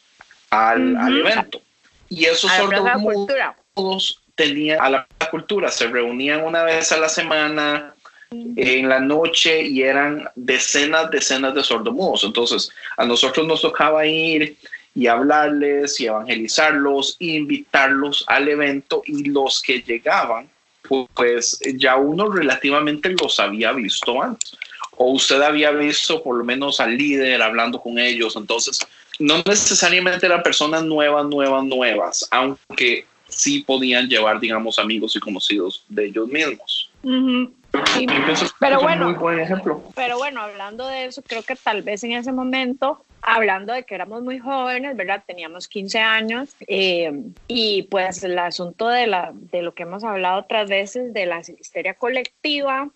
al, 0.52 0.96
al 0.98 1.18
evento. 1.18 1.62
Y 2.08 2.26
esos 2.26 2.52
sordomudos 2.52 4.22
tenían 4.36 4.80
a 4.80 4.90
la 4.90 5.08
cultura, 5.32 5.72
se 5.72 5.88
reunían 5.88 6.44
una 6.44 6.64
vez 6.64 6.92
a 6.92 6.98
la 6.98 7.10
semana, 7.10 7.96
en 8.32 8.88
la 8.88 9.00
noche 9.00 9.62
y 9.62 9.82
eran 9.82 10.30
decenas, 10.36 11.12
decenas 11.12 11.54
de 11.54 11.64
sordomudos. 11.64 12.24
Entonces, 12.24 12.72
a 12.98 13.06
nosotros 13.06 13.46
nos 13.46 13.62
tocaba 13.62 14.06
ir 14.06 14.58
y 14.96 15.08
hablarles 15.08 16.00
y 16.00 16.08
evangelizarlos, 16.08 17.18
e 17.20 17.26
invitarlos 17.26 18.24
al 18.28 18.48
evento 18.48 19.02
y 19.06 19.26
los 19.26 19.62
que 19.62 19.82
llegaban 19.82 20.50
pues 21.14 21.60
ya 21.76 21.96
uno 21.96 22.30
relativamente 22.30 23.10
los 23.10 23.40
había 23.40 23.72
visto 23.74 24.22
antes. 24.22 24.58
O 24.98 25.12
usted 25.14 25.42
había 25.42 25.72
visto 25.72 26.22
por 26.22 26.38
lo 26.38 26.44
menos 26.44 26.80
al 26.80 26.98
líder 26.98 27.42
hablando 27.42 27.82
con 27.82 27.98
ellos. 27.98 28.36
Entonces, 28.36 28.80
no 29.20 29.42
necesariamente 29.46 30.26
eran 30.26 30.44
personas 30.44 30.84
nuevas, 30.84 31.26
nuevas, 31.26 31.64
nuevas, 31.64 32.28
aunque 32.32 33.06
sí 33.28 33.64
podían 33.64 34.08
llevar, 34.08 34.40
digamos, 34.40 34.78
amigos 34.78 35.16
y 35.16 35.20
conocidos 35.20 35.84
de 35.88 36.08
ellos 36.08 36.28
mismos 36.28 36.92
pero 38.60 38.82
bueno, 38.82 39.16
buen 39.16 39.40
ejemplo. 39.40 39.84
Pero 39.96 40.18
bueno, 40.18 40.42
hablando 40.42 40.88
de 40.88 41.06
eso, 41.06 41.22
creo 41.22 41.44
que 41.44 41.56
tal 41.56 41.82
vez 41.82 42.04
en 42.04 42.14
ese 42.14 42.32
momento, 42.32 43.06
hablando 43.22 43.74
de 43.74 43.84
que 43.84 43.96
éramos 43.96 44.22
muy 44.24 44.40
jóvenes, 44.40 44.96
¿verdad? 44.96 45.24
Teníamos 45.26 45.68
15 45.68 46.00
años 46.00 46.56
eh, 46.68 47.12
y 47.48 47.84
pues 47.84 48.24
el 48.24 48.38
asunto 48.40 48.88
de, 48.88 49.08
la, 49.08 49.32
de 49.34 49.62
lo 49.62 49.74
que 49.74 49.84
hemos 49.84 50.04
hablado 50.04 50.42
otras 50.42 50.70
veces, 50.70 51.14
de 51.14 51.26
la 51.26 51.40
histeria 51.40 51.94
colectiva 51.94 52.90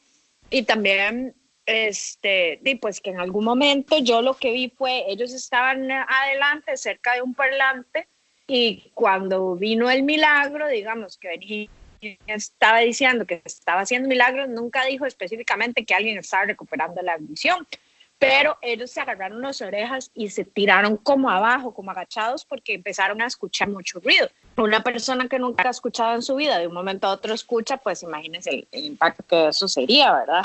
y 0.50 0.64
también 0.64 1.36
este, 1.66 2.60
y 2.64 2.76
pues 2.76 3.02
que 3.02 3.10
en 3.10 3.20
algún 3.20 3.44
momento 3.44 3.98
yo 3.98 4.22
lo 4.22 4.36
que 4.36 4.52
vi 4.52 4.70
fue, 4.70 5.06
ellos 5.08 5.34
estaban 5.34 5.90
adelante 5.92 6.78
cerca 6.78 7.14
de 7.14 7.22
un 7.22 7.34
parlante 7.34 8.08
y 8.48 8.92
cuando 8.94 9.56
vino 9.56 9.90
el 9.90 10.04
milagro, 10.04 10.68
digamos 10.68 11.18
que 11.18 11.30
venía 11.30 11.68
estaba 12.28 12.80
diciendo 12.80 13.26
que 13.26 13.42
estaba 13.46 13.82
haciendo 13.82 14.08
milagros, 14.08 14.50
nunca 14.50 14.86
dijo 14.86 15.06
específicamente 15.06 15.86
que 15.86 15.94
alguien 15.94 16.18
estaba 16.18 16.46
recuperando 16.46 17.02
la 17.02 17.18
visión, 17.18 17.68
pero 18.18 18.58
ellos 18.62 18.92
se 18.92 19.02
agarraron 19.02 19.42
las 19.42 19.62
orejas 19.62 20.10
y 20.14 20.30
se 20.30 20.46
tiraron 20.46 20.98
como 20.98 21.30
abajo, 21.30 21.74
como 21.74 21.92
agachados, 21.92 22.46
porque 22.46 22.74
empezaron 22.74 23.22
a 23.22 23.28
escuchar 23.28 23.70
mucho 23.70 24.00
ruido. 24.00 24.30
Una 24.58 24.82
persona 24.84 25.28
que 25.28 25.38
nunca 25.38 25.68
ha 25.68 25.72
escuchado 25.72 26.16
en 26.16 26.22
su 26.22 26.36
vida, 26.36 26.58
de 26.58 26.68
un 26.68 26.74
momento 26.74 27.08
a 27.08 27.12
otro 27.12 27.34
escucha, 27.34 27.78
pues 27.78 28.04
imagínense 28.04 28.68
el, 28.72 28.86
impacto 28.86 29.24
que 29.28 29.50
eso 29.50 29.68
sería, 29.68 30.14
¿verdad? 30.14 30.44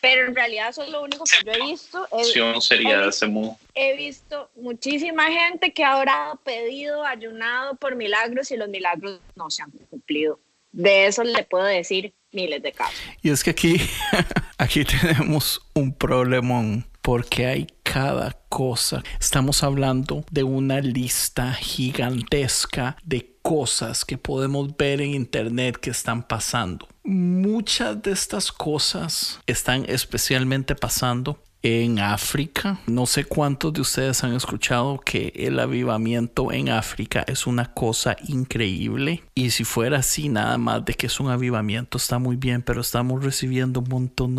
Pero 0.00 0.28
en 0.28 0.34
realidad 0.34 0.70
eso 0.70 0.82
es 0.82 0.88
lo 0.88 1.02
único 1.02 1.24
que 1.24 1.44
yo 1.44 1.52
he 1.52 1.70
visto. 1.70 2.08
He, 2.10 2.60
sería 2.62 3.04
ese 3.04 3.26
he 3.74 3.96
visto 3.96 4.50
muchísima 4.56 5.30
gente 5.30 5.74
que 5.74 5.84
ha 5.84 5.98
orado, 5.98 6.36
pedido, 6.36 7.04
ayunado 7.04 7.74
por 7.74 7.96
milagros 7.96 8.50
y 8.50 8.56
los 8.56 8.70
milagros 8.70 9.20
no 9.36 9.50
se 9.50 9.62
han 9.62 9.70
cumplido 9.90 10.40
de 10.72 11.06
eso 11.06 11.24
le 11.24 11.44
puedo 11.44 11.64
decir 11.64 12.14
miles 12.32 12.62
de 12.62 12.72
casos. 12.72 13.00
Y 13.22 13.30
es 13.30 13.42
que 13.42 13.50
aquí, 13.50 13.80
aquí 14.58 14.84
tenemos 14.84 15.60
un 15.74 15.92
problemón 15.92 16.86
porque 17.02 17.46
hay 17.46 17.66
cada 17.82 18.38
cosa. 18.48 19.02
Estamos 19.18 19.62
hablando 19.62 20.24
de 20.30 20.42
una 20.42 20.80
lista 20.80 21.52
gigantesca 21.54 22.96
de 23.02 23.36
cosas 23.42 24.04
que 24.04 24.18
podemos 24.18 24.76
ver 24.76 25.00
en 25.00 25.14
internet 25.14 25.76
que 25.76 25.90
están 25.90 26.22
pasando. 26.22 26.86
Muchas 27.02 28.02
de 28.02 28.12
estas 28.12 28.52
cosas 28.52 29.40
están 29.46 29.84
especialmente 29.88 30.74
pasando 30.74 31.42
en 31.62 31.98
África. 31.98 32.80
No 32.86 33.06
sé 33.06 33.24
cuántos 33.24 33.72
de 33.72 33.80
ustedes 33.80 34.24
han 34.24 34.34
escuchado 34.34 34.98
que 34.98 35.32
el 35.36 35.58
avivamiento 35.58 36.52
en 36.52 36.68
África 36.70 37.24
es 37.26 37.46
una 37.46 37.72
cosa 37.72 38.16
increíble. 38.26 39.22
Y 39.34 39.50
si 39.50 39.64
fuera 39.64 39.98
así, 39.98 40.28
nada 40.28 40.58
más 40.58 40.84
de 40.84 40.94
que 40.94 41.06
es 41.06 41.20
un 41.20 41.30
avivamiento 41.30 41.98
está 41.98 42.18
muy 42.18 42.36
bien, 42.36 42.62
pero 42.62 42.80
estamos 42.80 43.22
recibiendo 43.22 43.80
un 43.80 43.88
montón 43.88 44.30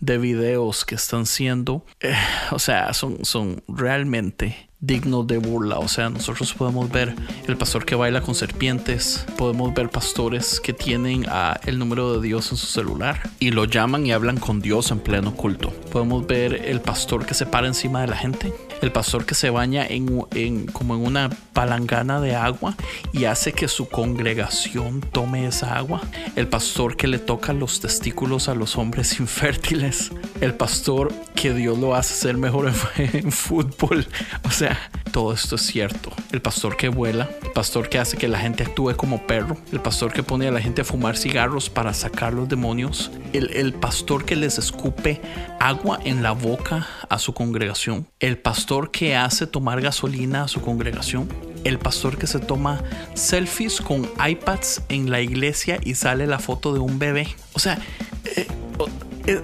de 0.00 0.18
videos 0.18 0.84
que 0.84 0.94
están 0.94 1.26
siendo, 1.26 1.84
eh, 2.00 2.14
o 2.50 2.58
sea, 2.58 2.92
son, 2.94 3.24
son 3.24 3.62
realmente 3.68 4.70
digno 4.82 5.22
de 5.22 5.38
burla. 5.38 5.78
O 5.78 5.88
sea, 5.88 6.10
nosotros 6.10 6.52
podemos 6.52 6.90
ver 6.90 7.14
el 7.46 7.56
pastor 7.56 7.86
que 7.86 7.94
baila 7.94 8.20
con 8.20 8.34
serpientes, 8.34 9.24
podemos 9.38 9.72
ver 9.72 9.88
pastores 9.88 10.60
que 10.60 10.74
tienen 10.74 11.24
a 11.28 11.58
el 11.64 11.78
número 11.78 12.14
de 12.14 12.26
Dios 12.26 12.50
en 12.50 12.58
su 12.58 12.66
celular 12.66 13.30
y 13.38 13.52
lo 13.52 13.64
llaman 13.64 14.04
y 14.04 14.12
hablan 14.12 14.38
con 14.38 14.60
Dios 14.60 14.90
en 14.90 14.98
pleno 14.98 15.34
culto. 15.34 15.70
Podemos 15.92 16.26
ver 16.26 16.54
el 16.66 16.80
pastor 16.80 17.24
que 17.24 17.34
se 17.34 17.46
para 17.46 17.68
encima 17.68 18.00
de 18.02 18.08
la 18.08 18.16
gente, 18.16 18.52
el 18.82 18.92
pastor 18.92 19.24
que 19.24 19.34
se 19.34 19.48
baña 19.48 19.86
en, 19.86 20.26
en 20.32 20.66
como 20.66 20.94
en 20.94 21.06
una 21.06 21.30
palangana 21.52 22.20
de 22.20 22.34
agua 22.34 22.74
y 23.12 23.24
hace 23.24 23.52
que 23.52 23.68
su 23.68 23.88
congregación 23.88 25.00
tome 25.00 25.46
esa 25.46 25.76
agua, 25.76 26.02
el 26.36 26.48
pastor 26.48 26.96
que 26.96 27.06
le 27.06 27.18
toca 27.18 27.52
los 27.52 27.80
testículos 27.80 28.48
a 28.48 28.54
los 28.54 28.76
hombres 28.76 29.20
infértiles, 29.20 30.10
el 30.40 30.54
pastor 30.54 31.12
que 31.34 31.54
Dios 31.54 31.78
lo 31.78 31.94
hace 31.94 32.14
ser 32.14 32.36
mejor 32.36 32.72
en 32.96 33.32
fútbol. 33.32 34.06
O 34.44 34.50
sea, 34.50 34.90
todo 35.12 35.32
esto 35.32 35.56
es 35.56 35.62
cierto. 35.62 36.10
El 36.32 36.42
pastor 36.42 36.76
que 36.76 36.88
vuela, 36.88 37.30
el 37.42 37.52
pastor 37.52 37.88
que 37.88 37.98
hace 37.98 38.16
que 38.16 38.28
la 38.28 38.38
gente 38.38 38.64
actúe 38.64 38.96
como 38.96 39.26
perro, 39.26 39.56
el 39.72 39.80
pastor 39.80 40.12
que 40.12 40.22
pone 40.22 40.48
a 40.48 40.50
la 40.50 40.60
gente 40.60 40.82
a 40.82 40.84
fumar 40.84 41.16
cigarros 41.16 41.70
para 41.70 41.94
sacar 41.94 42.34
los 42.34 42.48
demonios, 42.48 43.10
el, 43.32 43.50
el 43.52 43.74
pastor 43.74 44.24
que 44.24 44.36
les 44.36 44.58
escupe 44.58 45.20
agua 45.60 46.00
en 46.04 46.22
la 46.22 46.32
boca 46.32 46.88
a 47.08 47.18
su 47.18 47.34
congregación, 47.34 48.08
el 48.18 48.38
pastor 48.38 48.71
que 48.90 49.14
hace 49.14 49.46
tomar 49.46 49.82
gasolina 49.82 50.44
a 50.44 50.48
su 50.48 50.62
congregación, 50.62 51.28
el 51.64 51.78
pastor 51.78 52.16
que 52.16 52.26
se 52.26 52.38
toma 52.38 52.82
selfies 53.12 53.82
con 53.82 54.08
iPads 54.26 54.82
en 54.88 55.10
la 55.10 55.20
iglesia 55.20 55.78
y 55.84 55.94
sale 55.94 56.26
la 56.26 56.38
foto 56.38 56.72
de 56.72 56.80
un 56.80 56.98
bebé. 56.98 57.28
O 57.52 57.58
sea, 57.58 57.78
eh, 58.24 58.46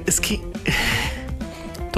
es 0.06 0.20
que 0.20 0.40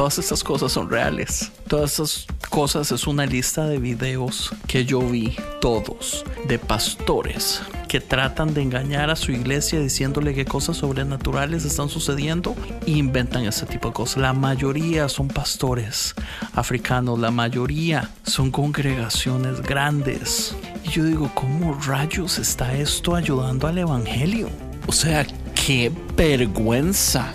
todas 0.00 0.18
estas 0.18 0.42
cosas 0.42 0.72
son 0.72 0.88
reales. 0.88 1.52
Todas 1.68 1.90
estas 1.90 2.26
cosas 2.48 2.90
es 2.90 3.06
una 3.06 3.26
lista 3.26 3.66
de 3.66 3.76
videos 3.76 4.50
que 4.66 4.86
yo 4.86 5.00
vi 5.00 5.36
todos 5.60 6.24
de 6.48 6.58
pastores 6.58 7.60
que 7.86 8.00
tratan 8.00 8.54
de 8.54 8.62
engañar 8.62 9.10
a 9.10 9.16
su 9.16 9.30
iglesia 9.30 9.78
diciéndole 9.78 10.32
que 10.32 10.46
cosas 10.46 10.78
sobrenaturales 10.78 11.66
están 11.66 11.90
sucediendo 11.90 12.56
e 12.86 12.92
inventan 12.92 13.44
ese 13.44 13.66
tipo 13.66 13.88
de 13.88 13.94
cosas. 13.94 14.22
La 14.22 14.32
mayoría 14.32 15.06
son 15.10 15.28
pastores 15.28 16.14
africanos, 16.54 17.18
la 17.18 17.30
mayoría 17.30 18.08
son 18.22 18.50
congregaciones 18.50 19.60
grandes. 19.60 20.56
Y 20.82 20.92
yo 20.92 21.04
digo, 21.04 21.30
¿cómo 21.34 21.78
rayos 21.86 22.38
está 22.38 22.74
esto 22.74 23.14
ayudando 23.14 23.66
al 23.66 23.76
evangelio? 23.76 24.48
O 24.86 24.92
sea, 24.92 25.26
qué 25.54 25.92
vergüenza 26.16 27.34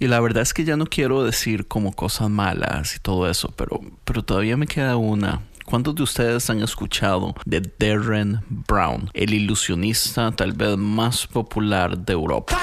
y 0.00 0.08
la 0.08 0.18
verdad 0.18 0.42
es 0.42 0.54
que 0.54 0.64
ya 0.64 0.76
no 0.76 0.86
quiero 0.86 1.22
decir 1.22 1.68
como 1.68 1.92
cosas 1.92 2.30
malas 2.30 2.96
y 2.96 2.98
todo 2.98 3.28
eso, 3.30 3.52
pero, 3.54 3.80
pero 4.04 4.24
todavía 4.24 4.56
me 4.56 4.66
queda 4.66 4.96
una. 4.96 5.42
¿Cuántos 5.66 5.94
de 5.94 6.02
ustedes 6.02 6.50
han 6.50 6.62
escuchado 6.62 7.34
de 7.44 7.60
Darren 7.78 8.40
Brown, 8.48 9.10
el 9.12 9.34
ilusionista 9.34 10.32
tal 10.32 10.52
vez 10.52 10.76
más 10.76 11.26
popular 11.26 11.96
de 11.96 12.14
Europa? 12.14 12.58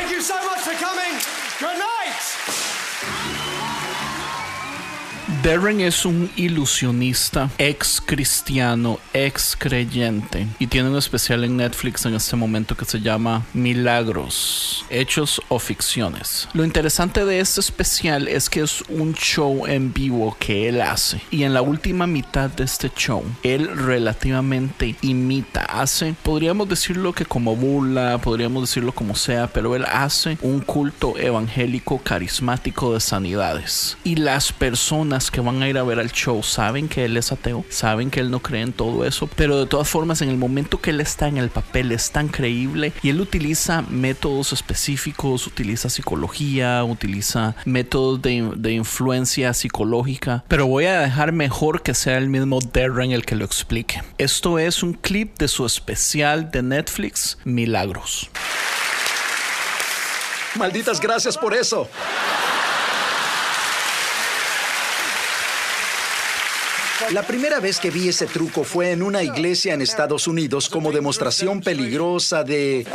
Darren 5.47 5.79
es 5.79 6.03
un 6.03 6.29
ilusionista, 6.35 7.49
ex 7.57 8.01
cristiano, 8.05 8.99
ex 9.13 9.55
creyente 9.57 10.45
y 10.59 10.67
tiene 10.67 10.89
un 10.89 10.97
especial 10.97 11.45
en 11.45 11.55
Netflix 11.55 12.05
en 12.05 12.15
este 12.15 12.35
momento 12.35 12.75
que 12.75 12.83
se 12.83 12.99
llama 12.99 13.45
Milagros, 13.53 14.85
Hechos 14.89 15.41
o 15.47 15.57
Ficciones. 15.57 16.49
Lo 16.51 16.65
interesante 16.65 17.23
de 17.23 17.39
este 17.39 17.61
especial 17.61 18.27
es 18.27 18.49
que 18.49 18.59
es 18.59 18.81
un 18.89 19.13
show 19.13 19.65
en 19.67 19.93
vivo 19.93 20.35
que 20.37 20.67
él 20.67 20.81
hace 20.81 21.21
y 21.31 21.43
en 21.43 21.53
la 21.53 21.61
última 21.61 22.07
mitad 22.07 22.49
de 22.49 22.65
este 22.65 22.91
show 22.93 23.23
él 23.41 23.69
relativamente 23.73 24.97
imita, 25.01 25.61
hace, 25.61 26.13
podríamos 26.23 26.67
decirlo 26.67 27.13
que 27.13 27.23
como 27.23 27.55
burla, 27.55 28.17
podríamos 28.17 28.63
decirlo 28.63 28.91
como 28.91 29.15
sea, 29.15 29.47
pero 29.47 29.77
él 29.77 29.85
hace 29.85 30.37
un 30.41 30.59
culto 30.59 31.17
evangélico 31.17 31.99
carismático 31.99 32.93
de 32.93 32.99
sanidades 32.99 33.97
y 34.03 34.17
las 34.17 34.51
personas 34.51 35.31
que 35.31 35.36
van 35.39 35.61
a 35.61 35.69
ir 35.69 35.77
a 35.77 35.83
ver 35.83 35.99
al 35.99 36.11
show 36.11 36.43
saben 36.43 36.87
que 36.87 37.05
él 37.05 37.17
es 37.17 37.31
ateo, 37.31 37.65
saben 37.69 38.09
que 38.09 38.19
él 38.19 38.31
no 38.31 38.39
cree 38.39 38.61
en 38.61 38.73
todo 38.73 39.05
eso, 39.05 39.27
pero 39.35 39.59
de 39.59 39.65
todas 39.65 39.89
formas 39.89 40.21
en 40.21 40.29
el 40.29 40.37
momento 40.37 40.79
que 40.79 40.91
él 40.91 41.01
está 41.01 41.27
en 41.27 41.37
el 41.37 41.49
papel 41.49 41.91
es 41.91 42.11
tan 42.11 42.27
creíble 42.27 42.93
y 43.01 43.09
él 43.09 43.21
utiliza 43.21 43.81
métodos 43.83 44.53
específicos, 44.53 45.47
utiliza 45.47 45.89
psicología, 45.89 46.83
utiliza 46.83 47.55
métodos 47.65 48.21
de, 48.21 48.51
de 48.55 48.73
influencia 48.73 49.53
psicológica, 49.53 50.43
pero 50.47 50.67
voy 50.67 50.85
a 50.85 51.01
dejar 51.01 51.31
mejor 51.31 51.81
que 51.81 51.93
sea 51.93 52.17
el 52.17 52.29
mismo 52.29 52.59
Darren 52.73 53.11
el 53.11 53.25
que 53.25 53.35
lo 53.35 53.45
explique. 53.45 54.01
Esto 54.17 54.59
es 54.59 54.83
un 54.83 54.93
clip 54.93 55.37
de 55.37 55.47
su 55.47 55.65
especial 55.65 56.51
de 56.51 56.61
Netflix, 56.61 57.37
Milagros. 57.43 58.29
Malditas 60.55 60.99
gracias 60.99 61.37
por 61.37 61.53
eso. 61.53 61.87
La 67.13 67.21
primera 67.21 67.59
vez 67.59 67.79
que 67.79 67.91
vi 67.91 68.09
ese 68.09 68.25
truco 68.25 68.63
fue 68.63 68.91
en 68.91 69.03
una 69.03 69.21
iglesia 69.21 69.73
en 69.73 69.81
Estados 69.81 70.27
Unidos 70.27 70.67
como 70.67 70.91
demostración 70.91 71.61
peligrosa 71.61 72.43
de... 72.43 72.85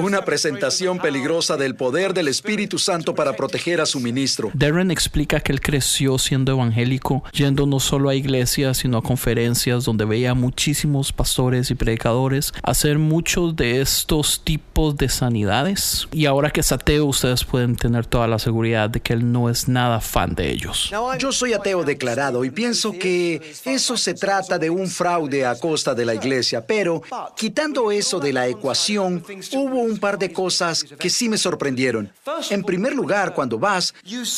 Una 0.00 0.24
presentación 0.24 0.98
peligrosa 0.98 1.56
del 1.56 1.74
poder 1.74 2.14
del 2.14 2.28
Espíritu 2.28 2.78
Santo 2.78 3.14
para 3.14 3.34
proteger 3.34 3.80
a 3.80 3.86
su 3.86 4.00
ministro. 4.00 4.50
Darren 4.54 4.90
explica 4.90 5.40
que 5.40 5.52
él 5.52 5.60
creció 5.60 6.16
siendo 6.16 6.52
evangélico, 6.52 7.24
yendo 7.32 7.66
no 7.66 7.80
solo 7.80 8.08
a 8.08 8.14
iglesias, 8.14 8.78
sino 8.78 8.98
a 8.98 9.02
conferencias 9.02 9.84
donde 9.84 10.04
veía 10.04 10.30
a 10.30 10.34
muchísimos 10.34 11.12
pastores 11.12 11.70
y 11.70 11.74
predicadores 11.74 12.52
hacer 12.62 12.98
muchos 12.98 13.56
de 13.56 13.80
estos 13.80 14.42
tipos 14.44 14.96
de 14.96 15.08
sanidades. 15.08 16.06
Y 16.12 16.26
ahora 16.26 16.50
que 16.50 16.60
es 16.60 16.70
ateo, 16.72 17.06
ustedes 17.06 17.44
pueden 17.44 17.76
tener 17.76 18.06
toda 18.06 18.26
la 18.28 18.38
seguridad 18.38 18.88
de 18.88 19.00
que 19.00 19.12
él 19.12 19.32
no 19.32 19.50
es 19.50 19.68
nada 19.68 20.00
fan 20.00 20.34
de 20.34 20.50
ellos. 20.50 20.90
Yo 21.18 21.32
soy 21.32 21.52
ateo 21.52 21.84
declarado 21.84 22.44
y 22.44 22.50
pienso 22.50 22.91
que 22.98 23.40
eso 23.64 23.96
se 23.96 24.14
trata 24.14 24.58
de 24.58 24.70
un 24.70 24.88
fraude 24.88 25.44
a 25.46 25.58
costa 25.58 25.94
de 25.94 26.04
la 26.04 26.14
iglesia, 26.14 26.66
pero 26.66 27.02
quitando 27.36 27.90
eso 27.90 28.20
de 28.20 28.32
la 28.32 28.48
ecuación, 28.48 29.24
hubo 29.54 29.80
un 29.80 29.98
par 29.98 30.18
de 30.18 30.32
cosas 30.32 30.84
que 30.84 31.10
sí 31.10 31.28
me 31.28 31.38
sorprendieron. 31.38 32.12
En 32.50 32.62
primer 32.62 32.94
lugar, 32.94 33.34
cuando 33.34 33.58
vas, 33.58 33.94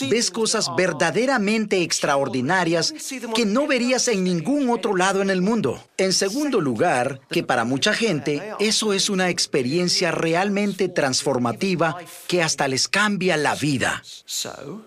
ves 0.09 0.30
cosas 0.30 0.70
verdaderamente 0.76 1.82
extraordinarias 1.82 2.94
que 3.34 3.46
no 3.46 3.66
verías 3.66 4.09
en 4.09 4.24
ningún 4.24 4.70
otro 4.70 4.96
lado 4.96 5.22
en 5.22 5.30
el 5.30 5.42
mundo. 5.42 5.82
En 5.96 6.12
segundo 6.12 6.61
lugar, 6.61 7.20
que 7.30 7.42
para 7.42 7.64
mucha 7.64 7.94
gente 7.94 8.42
eso 8.59 8.92
es 8.92 9.11
una 9.11 9.28
experiencia 9.28 10.11
realmente 10.11 10.88
transformativa 10.88 11.96
que 12.26 12.42
hasta 12.42 12.68
les 12.68 12.88
cambia 12.88 13.36
la 13.36 13.55
vida. 13.55 14.02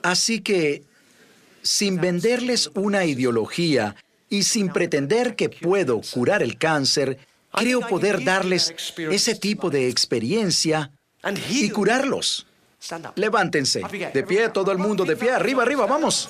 Así 0.03 0.41
que 0.41 0.83
sin 1.67 1.99
venderles 1.99 2.71
una 2.75 3.03
ideología 3.03 3.95
y 4.29 4.43
sin 4.43 4.69
pretender 4.69 5.35
que 5.35 5.49
puedo 5.49 6.01
curar 6.13 6.41
el 6.41 6.57
cáncer, 6.57 7.19
creo 7.51 7.81
poder 7.81 8.23
darles 8.23 8.73
ese 8.97 9.35
tipo 9.35 9.69
de 9.69 9.89
experiencia 9.89 10.91
y 11.49 11.69
curarlos. 11.69 12.47
Levántense. 13.15 13.81
De 14.13 14.23
pie, 14.23 14.49
todo 14.49 14.71
el 14.71 14.77
mundo, 14.77 15.03
de 15.03 15.17
pie, 15.17 15.31
arriba, 15.31 15.63
arriba, 15.63 15.85
vamos. 15.85 16.29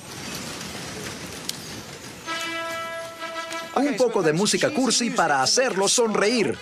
Un 3.76 3.96
poco 3.96 4.22
de 4.22 4.32
música 4.32 4.70
cursi 4.70 5.10
para 5.10 5.40
hacerlos 5.40 5.92
sonreír. 5.92 6.58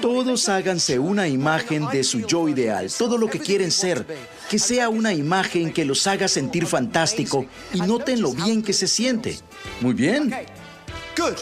Todos 0.00 0.48
háganse 0.48 0.98
una 0.98 1.26
imagen 1.26 1.88
de 1.88 2.04
su 2.04 2.26
yo 2.26 2.48
ideal, 2.48 2.92
todo 2.96 3.18
lo 3.18 3.28
que 3.28 3.40
quieren 3.40 3.72
ser. 3.72 4.06
Que 4.50 4.58
sea 4.58 4.88
una 4.88 5.12
imagen 5.12 5.72
que 5.72 5.84
los 5.84 6.06
haga 6.06 6.28
sentir 6.28 6.66
fantástico 6.66 7.46
y 7.72 7.80
noten 7.80 8.20
lo 8.20 8.32
bien 8.32 8.62
que 8.62 8.72
se 8.72 8.86
siente. 8.86 9.38
Muy 9.80 9.94
bien. 9.94 10.34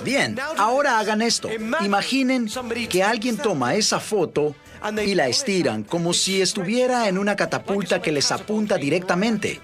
Bien, 0.05 0.39
ahora 0.57 0.99
hagan 0.99 1.21
esto. 1.21 1.51
Imaginen 1.81 2.49
que 2.89 3.03
alguien 3.03 3.37
toma 3.37 3.75
esa 3.75 3.99
foto 3.99 4.55
y 5.05 5.15
la 5.15 5.29
estiran 5.29 5.83
como 5.83 6.15
si 6.15 6.41
estuviera 6.41 7.09
en 7.09 7.19
una 7.19 7.35
catapulta 7.37 8.01
que 8.01 8.13
les 8.13 8.31
apunta 8.31 8.77
directamente. 8.77 9.61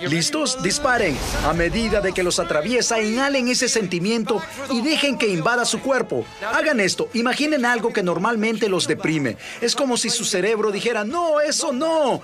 ¿Listos? 0.00 0.62
Disparen. 0.62 1.16
A 1.44 1.52
medida 1.52 2.00
de 2.00 2.12
que 2.12 2.22
los 2.22 2.38
atraviesa, 2.38 3.00
inhalen 3.00 3.48
ese 3.48 3.68
sentimiento 3.68 4.42
y 4.70 4.82
dejen 4.82 5.16
que 5.16 5.28
invada 5.28 5.64
su 5.64 5.80
cuerpo. 5.80 6.24
Hagan 6.52 6.80
esto. 6.80 7.08
Imaginen 7.14 7.64
algo 7.64 7.92
que 7.92 8.02
normalmente 8.02 8.68
los 8.68 8.86
deprime. 8.86 9.36
Es 9.60 9.74
como 9.74 9.96
si 9.96 10.10
su 10.10 10.24
cerebro 10.24 10.72
dijera, 10.72 11.04
no, 11.04 11.40
eso 11.40 11.72
no. 11.72 12.22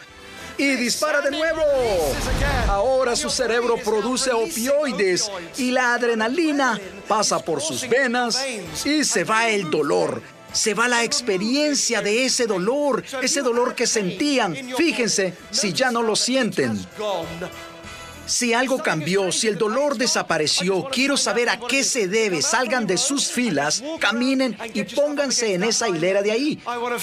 Y 0.61 0.77
dispara 0.77 1.23
de 1.23 1.31
nuevo. 1.31 1.63
Ahora 2.69 3.17
su 3.17 3.31
cerebro 3.31 3.77
produce 3.83 4.31
opioides 4.31 5.31
y 5.57 5.71
la 5.71 5.95
adrenalina 5.95 6.79
pasa 7.09 7.39
por 7.39 7.63
sus 7.63 7.89
venas 7.89 8.39
y 8.85 9.05
se 9.05 9.25
va 9.25 9.49
el 9.49 9.71
dolor 9.71 10.21
se 10.53 10.75
va 10.75 10.89
la 10.89 11.05
experiencia 11.05 12.03
de 12.03 12.25
ese 12.25 12.45
dolor, 12.45 13.05
ese 13.23 13.41
dolor 13.41 13.75
que 13.75 13.87
sentían. 13.87 14.57
Fíjense 14.77 15.33
si 15.51 15.73
ya 15.73 15.93
no 15.93 16.03
lo 16.03 16.17
sienten. 16.17 16.77
Si 18.31 18.55
algo 18.55 18.79
cambió, 18.79 19.33
si 19.33 19.49
el 19.49 19.59
dolor 19.59 19.99
desapareció, 19.99 20.85
quiero 20.85 21.17
saber 21.17 21.49
a 21.49 21.59
qué 21.59 21.83
se 21.83 22.07
debe. 22.07 22.43
Salgan 22.43 22.87
de 22.87 22.97
sus 22.97 23.27
filas, 23.27 23.83
caminen 23.99 24.57
y 24.73 24.85
pónganse 24.85 25.55
en 25.55 25.65
esa 25.65 25.89
hilera 25.89 26.23
de 26.23 26.31
ahí. 26.31 26.61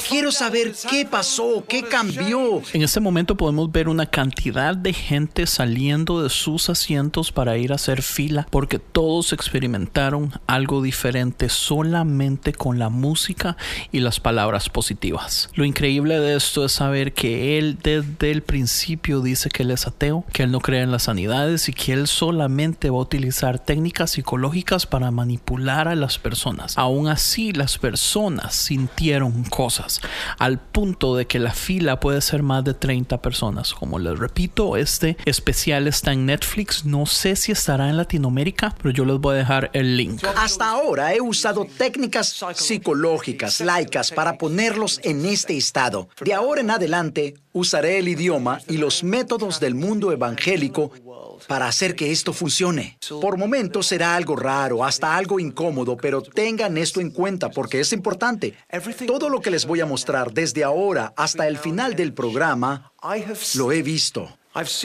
Quiero 0.08 0.32
saber 0.32 0.74
qué 0.90 1.06
pasó, 1.06 1.66
qué 1.68 1.84
cambió. 1.84 2.62
En 2.72 2.82
este 2.82 3.02
momento 3.02 3.36
podemos 3.36 3.70
ver 3.70 3.90
una 3.90 4.06
cantidad 4.06 4.74
de 4.74 4.94
gente 4.94 5.48
saliendo 5.48 6.24
de 6.24 6.30
sus 6.30 6.70
asientos 6.70 7.34
para 7.34 7.58
ir 7.58 7.74
a 7.74 7.76
hacer 7.76 8.04
fila 8.04 8.48
porque 8.50 8.80
todos 8.80 9.34
experimentaron 9.34 10.32
algo 10.48 10.82
diferente 10.82 11.50
solamente 11.50 12.54
con 12.54 12.80
la 12.80 12.88
música 12.88 13.58
y 13.92 14.00
las 14.00 14.22
palabras 14.22 14.70
positivas. 14.70 15.50
Lo 15.56 15.66
increíble 15.66 16.22
de 16.22 16.38
esto 16.38 16.64
es 16.64 16.72
saber 16.72 17.12
que 17.12 17.58
él 17.58 17.78
desde 17.84 18.32
el 18.32 18.44
principio 18.44 19.20
dice 19.20 19.50
que 19.50 19.64
él 19.64 19.72
es 19.72 19.88
ateo, 19.88 20.24
que 20.32 20.44
él 20.44 20.52
no 20.52 20.62
cree 20.62 20.84
en 20.84 20.92
la 20.92 21.00
sanidad 21.00 21.17
y 21.18 21.74
que 21.74 21.94
él 21.94 22.08
solamente 22.08 22.90
va 22.92 22.98
a 22.98 23.02
utilizar 23.02 23.58
técnicas 23.58 24.12
psicológicas 24.12 24.86
para 24.86 25.10
manipular 25.10 25.88
a 25.88 25.96
las 25.96 26.20
personas. 26.20 26.78
Aún 26.78 27.08
así, 27.08 27.54
las 27.54 27.80
personas 27.80 28.54
sintieron 28.56 29.44
cosas 29.46 30.00
al 30.38 30.60
punto 30.60 31.16
de 31.16 31.26
que 31.26 31.40
la 31.40 31.54
fila 31.54 32.00
puede 32.00 32.22
ser 32.22 32.44
más 32.44 32.64
de 32.64 32.76
30 32.76 33.22
personas. 33.22 33.74
Como 33.74 33.98
les 33.98 34.20
repito, 34.20 34.78
este 34.78 35.18
especial 35.26 35.88
está 35.88 36.14
en 36.14 36.28
Netflix. 36.28 36.86
No 36.86 37.08
sé 37.08 37.36
si 37.36 37.52
estará 37.52 37.90
en 37.90 37.98
Latinoamérica, 37.98 38.76
pero 38.78 38.92
yo 38.92 39.04
les 39.04 39.18
voy 39.18 39.36
a 39.36 39.38
dejar 39.40 39.72
el 39.74 39.98
link. 39.98 40.24
Hasta 40.36 40.70
ahora 40.70 41.14
he 41.16 41.22
usado 41.22 41.66
técnicas 41.66 42.46
psicológicas, 42.54 43.60
laicas, 43.62 44.12
para 44.12 44.38
ponerlos 44.38 45.00
en 45.04 45.26
este 45.26 45.58
estado. 45.58 46.10
De 46.24 46.34
ahora 46.34 46.62
en 46.62 46.70
adelante, 46.70 47.34
usaré 47.54 47.98
el 47.98 48.08
idioma 48.08 48.62
y 48.70 48.78
los 48.78 49.04
métodos 49.04 49.60
del 49.60 49.74
mundo 49.74 50.12
evangélico 50.12 50.92
para 51.48 51.68
hacer 51.68 51.96
que 51.96 52.12
esto 52.12 52.34
funcione. 52.34 52.98
Por 53.22 53.38
momentos 53.38 53.88
será 53.88 54.16
algo 54.16 54.36
raro, 54.36 54.84
hasta 54.84 55.16
algo 55.16 55.40
incómodo, 55.40 55.98
pero 55.98 56.22
tengan 56.22 56.78
esto 56.78 57.00
en 57.02 57.12
cuenta 57.12 57.50
porque 57.50 57.80
es 57.80 57.94
importante. 57.94 58.56
Todo 59.06 59.30
lo 59.30 59.42
que 59.42 59.52
les 59.52 59.66
voy 59.66 59.82
a 59.82 59.86
mostrar 59.86 60.32
desde 60.32 60.64
ahora 60.64 61.14
hasta 61.16 61.48
el 61.48 61.58
final 61.58 61.96
del 61.96 62.14
programa, 62.14 62.92
lo 63.56 63.72
he 63.72 63.82
visto. 63.82 64.38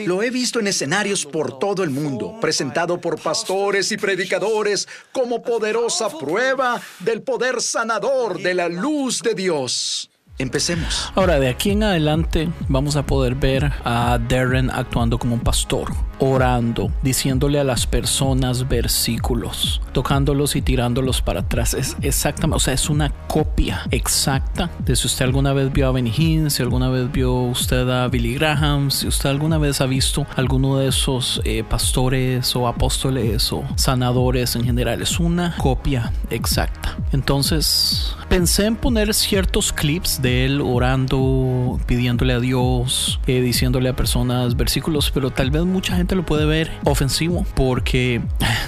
Lo 0.05 0.23
he 0.23 0.31
visto 0.31 0.61
en 0.61 0.67
escenarios 0.67 1.25
por 1.25 1.59
todo 1.59 1.83
el 1.83 1.89
mundo, 1.89 2.37
presentado 2.41 3.01
por 3.01 3.19
pastores 3.19 3.91
y 3.91 3.97
predicadores 3.97 4.87
como 5.13 5.43
poderosa 5.43 6.11
prueba 6.11 6.81
del 6.99 7.23
poder 7.23 7.63
sanador 7.63 8.39
de 8.39 8.53
la 8.53 8.69
luz 8.69 9.23
de 9.23 9.35
Dios. 9.35 10.11
Empecemos. 10.39 11.11
Ahora, 11.15 11.39
de 11.39 11.49
aquí 11.49 11.71
en 11.71 11.85
adelante 11.85 12.51
vamos 12.69 12.97
a 12.97 13.07
poder 13.07 13.35
ver 13.35 13.73
a 13.85 14.19
Darren 14.29 14.71
actuando 14.71 15.19
como 15.19 15.35
un 15.35 15.41
pastor 15.41 15.93
orando, 16.23 16.93
diciéndole 17.03 17.59
a 17.59 17.65
las 17.65 17.89
personas 17.89 18.69
versículos, 18.69 19.83
tocándolos 19.93 20.55
y 20.55 20.63
tirándolos 20.63 21.21
para 21.21 21.41
atrás. 21.41 21.75
Es 21.75 21.97
exactamente, 22.01 22.57
o 22.57 22.61
sea, 22.61 22.75
es 22.75 22.89
una 22.89 23.11
copia 23.27 23.83
exacta 23.91 24.71
de 24.85 24.95
si 24.95 25.09
usted 25.09 25.25
alguna 25.25 25.53
vez 25.53 25.73
vio 25.73 25.89
a 25.89 25.91
Benny 25.91 26.13
Hinn, 26.17 26.51
si 26.51 26.63
alguna 26.63 26.91
vez 26.91 27.11
vio 27.11 27.33
usted 27.33 27.89
a 27.89 28.07
Billy 28.07 28.35
Graham, 28.35 28.93
si 28.93 29.09
usted 29.09 29.31
alguna 29.31 29.59
vez 29.59 29.81
ha 29.81 29.87
visto 29.87 30.25
alguno 30.37 30.77
de 30.77 30.89
esos 30.89 31.41
eh, 31.45 31.65
pastores 31.69 32.55
o 32.55 32.69
apóstoles 32.69 33.53
o 33.53 33.65
sanadores 33.75 34.55
en 34.55 34.65
general. 34.65 35.03
Es 35.03 35.19
una 35.19 35.57
copia 35.57 36.13
exacta. 36.31 36.97
Entonces, 37.13 38.15
pensé 38.29 38.67
en 38.67 38.77
poner 38.77 39.13
ciertos 39.13 39.73
clips 39.73 40.23
de 40.23 40.45
él 40.45 40.61
orando, 40.61 41.81
pidiéndole 41.87 42.33
a 42.35 42.41
Dios, 42.41 43.19
eh, 43.27 43.41
diciéndole 43.41 43.89
a 43.89 43.97
personas 43.97 44.57
versículos, 44.57 45.11
pero 45.11 45.31
tal 45.31 45.51
vez 45.51 45.65
mucha 45.65 45.97
gente 45.97 46.12
lo 46.15 46.25
puede 46.25 46.47
ver 46.47 46.71
ofensivo 46.85 47.45
porque, 47.55 48.21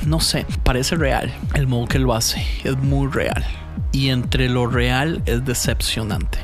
no 0.07 0.21
sé, 0.21 0.47
parece 0.63 0.97
real 0.97 1.33
el 1.55 1.67
modo 1.67 1.87
que 1.87 1.99
lo 1.99 2.15
hace. 2.15 2.45
Es 2.65 2.77
muy 2.79 3.09
real. 3.09 3.45
Y 3.93 4.09
entre 4.09 4.49
lo 4.49 4.67
real 4.67 5.23
es 5.27 5.45
decepcionante. 5.45 6.39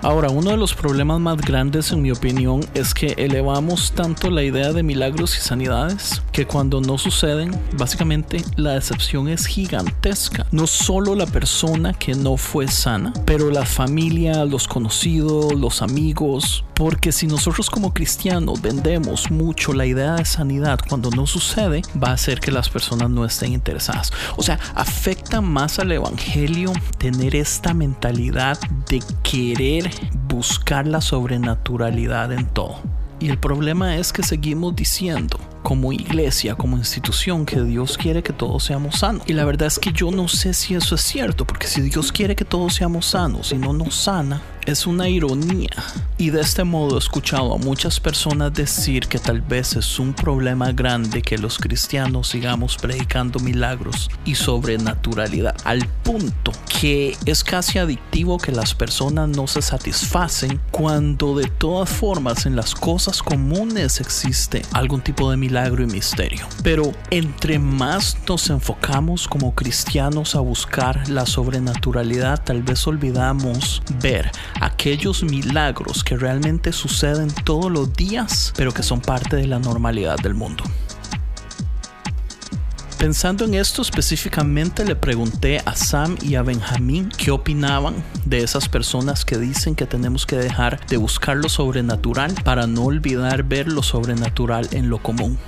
Ahora, 0.00 0.30
uno 0.30 0.52
de 0.52 0.56
los 0.56 0.74
problemas 0.74 1.18
más 1.18 1.38
grandes 1.38 1.90
en 1.90 2.02
mi 2.02 2.12
opinión 2.12 2.60
es 2.74 2.94
que 2.94 3.14
elevamos 3.18 3.92
tanto 3.92 4.30
la 4.30 4.44
idea 4.44 4.72
de 4.72 4.84
milagros 4.84 5.36
y 5.36 5.40
sanidades 5.40 6.22
que 6.30 6.46
cuando 6.46 6.80
no 6.80 6.98
suceden, 6.98 7.50
básicamente 7.76 8.44
la 8.54 8.74
decepción 8.74 9.28
es 9.28 9.46
gigantesca. 9.46 10.46
No 10.52 10.68
solo 10.68 11.16
la 11.16 11.26
persona 11.26 11.94
que 11.94 12.14
no 12.14 12.36
fue 12.36 12.68
sana, 12.68 13.12
pero 13.26 13.50
la 13.50 13.66
familia, 13.66 14.44
los 14.44 14.68
conocidos, 14.68 15.52
los 15.54 15.82
amigos, 15.82 16.64
porque 16.78 17.10
si 17.10 17.26
nosotros 17.26 17.70
como 17.70 17.92
cristianos 17.92 18.62
vendemos 18.62 19.32
mucho 19.32 19.72
la 19.72 19.84
idea 19.84 20.14
de 20.14 20.24
sanidad 20.24 20.78
cuando 20.88 21.10
no 21.10 21.26
sucede, 21.26 21.82
va 22.00 22.10
a 22.10 22.12
hacer 22.12 22.38
que 22.38 22.52
las 22.52 22.70
personas 22.70 23.10
no 23.10 23.24
estén 23.24 23.52
interesadas. 23.52 24.12
O 24.36 24.44
sea, 24.44 24.60
afecta 24.76 25.40
más 25.40 25.80
al 25.80 25.90
evangelio 25.90 26.72
tener 26.96 27.34
esta 27.34 27.74
mentalidad 27.74 28.60
de 28.88 29.02
querer 29.24 29.90
buscar 30.28 30.86
la 30.86 31.00
sobrenaturalidad 31.00 32.32
en 32.32 32.46
todo. 32.46 32.76
Y 33.18 33.28
el 33.28 33.38
problema 33.38 33.96
es 33.96 34.12
que 34.12 34.22
seguimos 34.22 34.76
diciendo, 34.76 35.40
como 35.64 35.92
iglesia, 35.92 36.54
como 36.54 36.76
institución, 36.76 37.44
que 37.44 37.60
Dios 37.60 37.98
quiere 37.98 38.22
que 38.22 38.32
todos 38.32 38.62
seamos 38.62 39.00
sanos. 39.00 39.24
Y 39.26 39.32
la 39.32 39.44
verdad 39.44 39.66
es 39.66 39.80
que 39.80 39.92
yo 39.92 40.12
no 40.12 40.28
sé 40.28 40.54
si 40.54 40.74
eso 40.74 40.94
es 40.94 41.00
cierto, 41.00 41.44
porque 41.44 41.66
si 41.66 41.80
Dios 41.80 42.12
quiere 42.12 42.36
que 42.36 42.44
todos 42.44 42.74
seamos 42.74 43.06
sanos 43.06 43.50
y 43.50 43.58
no 43.58 43.72
nos 43.72 43.96
sana, 43.96 44.40
es 44.68 44.86
una 44.86 45.08
ironía. 45.08 45.70
Y 46.18 46.28
de 46.28 46.42
este 46.42 46.62
modo 46.62 46.96
he 46.96 46.98
escuchado 46.98 47.54
a 47.54 47.58
muchas 47.58 48.00
personas 48.00 48.52
decir 48.52 49.06
que 49.06 49.18
tal 49.18 49.40
vez 49.40 49.76
es 49.76 49.98
un 49.98 50.12
problema 50.12 50.72
grande 50.72 51.22
que 51.22 51.38
los 51.38 51.58
cristianos 51.58 52.28
sigamos 52.28 52.76
predicando 52.76 53.38
milagros 53.40 54.10
y 54.26 54.34
sobrenaturalidad, 54.34 55.56
al 55.64 55.86
punto 56.02 56.52
que 56.80 57.16
es 57.24 57.42
casi 57.42 57.78
adictivo 57.78 58.38
que 58.38 58.52
las 58.52 58.74
personas 58.74 59.28
no 59.28 59.46
se 59.46 59.62
satisfacen 59.62 60.60
cuando 60.70 61.36
de 61.36 61.46
todas 61.46 61.88
formas 61.88 62.44
en 62.44 62.54
las 62.54 62.74
cosas 62.74 63.22
comunes 63.22 64.00
existe 64.00 64.62
algún 64.72 65.00
tipo 65.00 65.30
de 65.30 65.36
milagro 65.36 65.82
y 65.82 65.86
misterio. 65.86 66.46
Pero 66.62 66.92
entre 67.10 67.58
más 67.58 68.18
nos 68.28 68.50
enfocamos 68.50 69.28
como 69.28 69.54
cristianos 69.54 70.34
a 70.34 70.40
buscar 70.40 71.08
la 71.08 71.24
sobrenaturalidad, 71.26 72.44
tal 72.44 72.62
vez 72.62 72.86
olvidamos 72.86 73.82
ver 74.02 74.30
aquellos 74.60 75.22
milagros 75.22 76.04
que 76.04 76.16
realmente 76.16 76.72
suceden 76.72 77.28
todos 77.44 77.70
los 77.70 77.92
días, 77.92 78.52
pero 78.56 78.72
que 78.72 78.82
son 78.82 79.00
parte 79.00 79.36
de 79.36 79.46
la 79.46 79.58
normalidad 79.58 80.16
del 80.16 80.34
mundo. 80.34 80.64
Pensando 82.98 83.44
en 83.44 83.54
esto 83.54 83.80
específicamente 83.80 84.84
le 84.84 84.96
pregunté 84.96 85.62
a 85.64 85.76
Sam 85.76 86.16
y 86.20 86.34
a 86.34 86.42
Benjamín 86.42 87.10
qué 87.16 87.30
opinaban 87.30 87.94
de 88.24 88.38
esas 88.38 88.68
personas 88.68 89.24
que 89.24 89.38
dicen 89.38 89.76
que 89.76 89.86
tenemos 89.86 90.26
que 90.26 90.34
dejar 90.34 90.84
de 90.88 90.96
buscar 90.96 91.36
lo 91.36 91.48
sobrenatural 91.48 92.34
para 92.42 92.66
no 92.66 92.82
olvidar 92.82 93.44
ver 93.44 93.68
lo 93.68 93.84
sobrenatural 93.84 94.68
en 94.72 94.90
lo 94.90 95.00
común. 95.00 95.38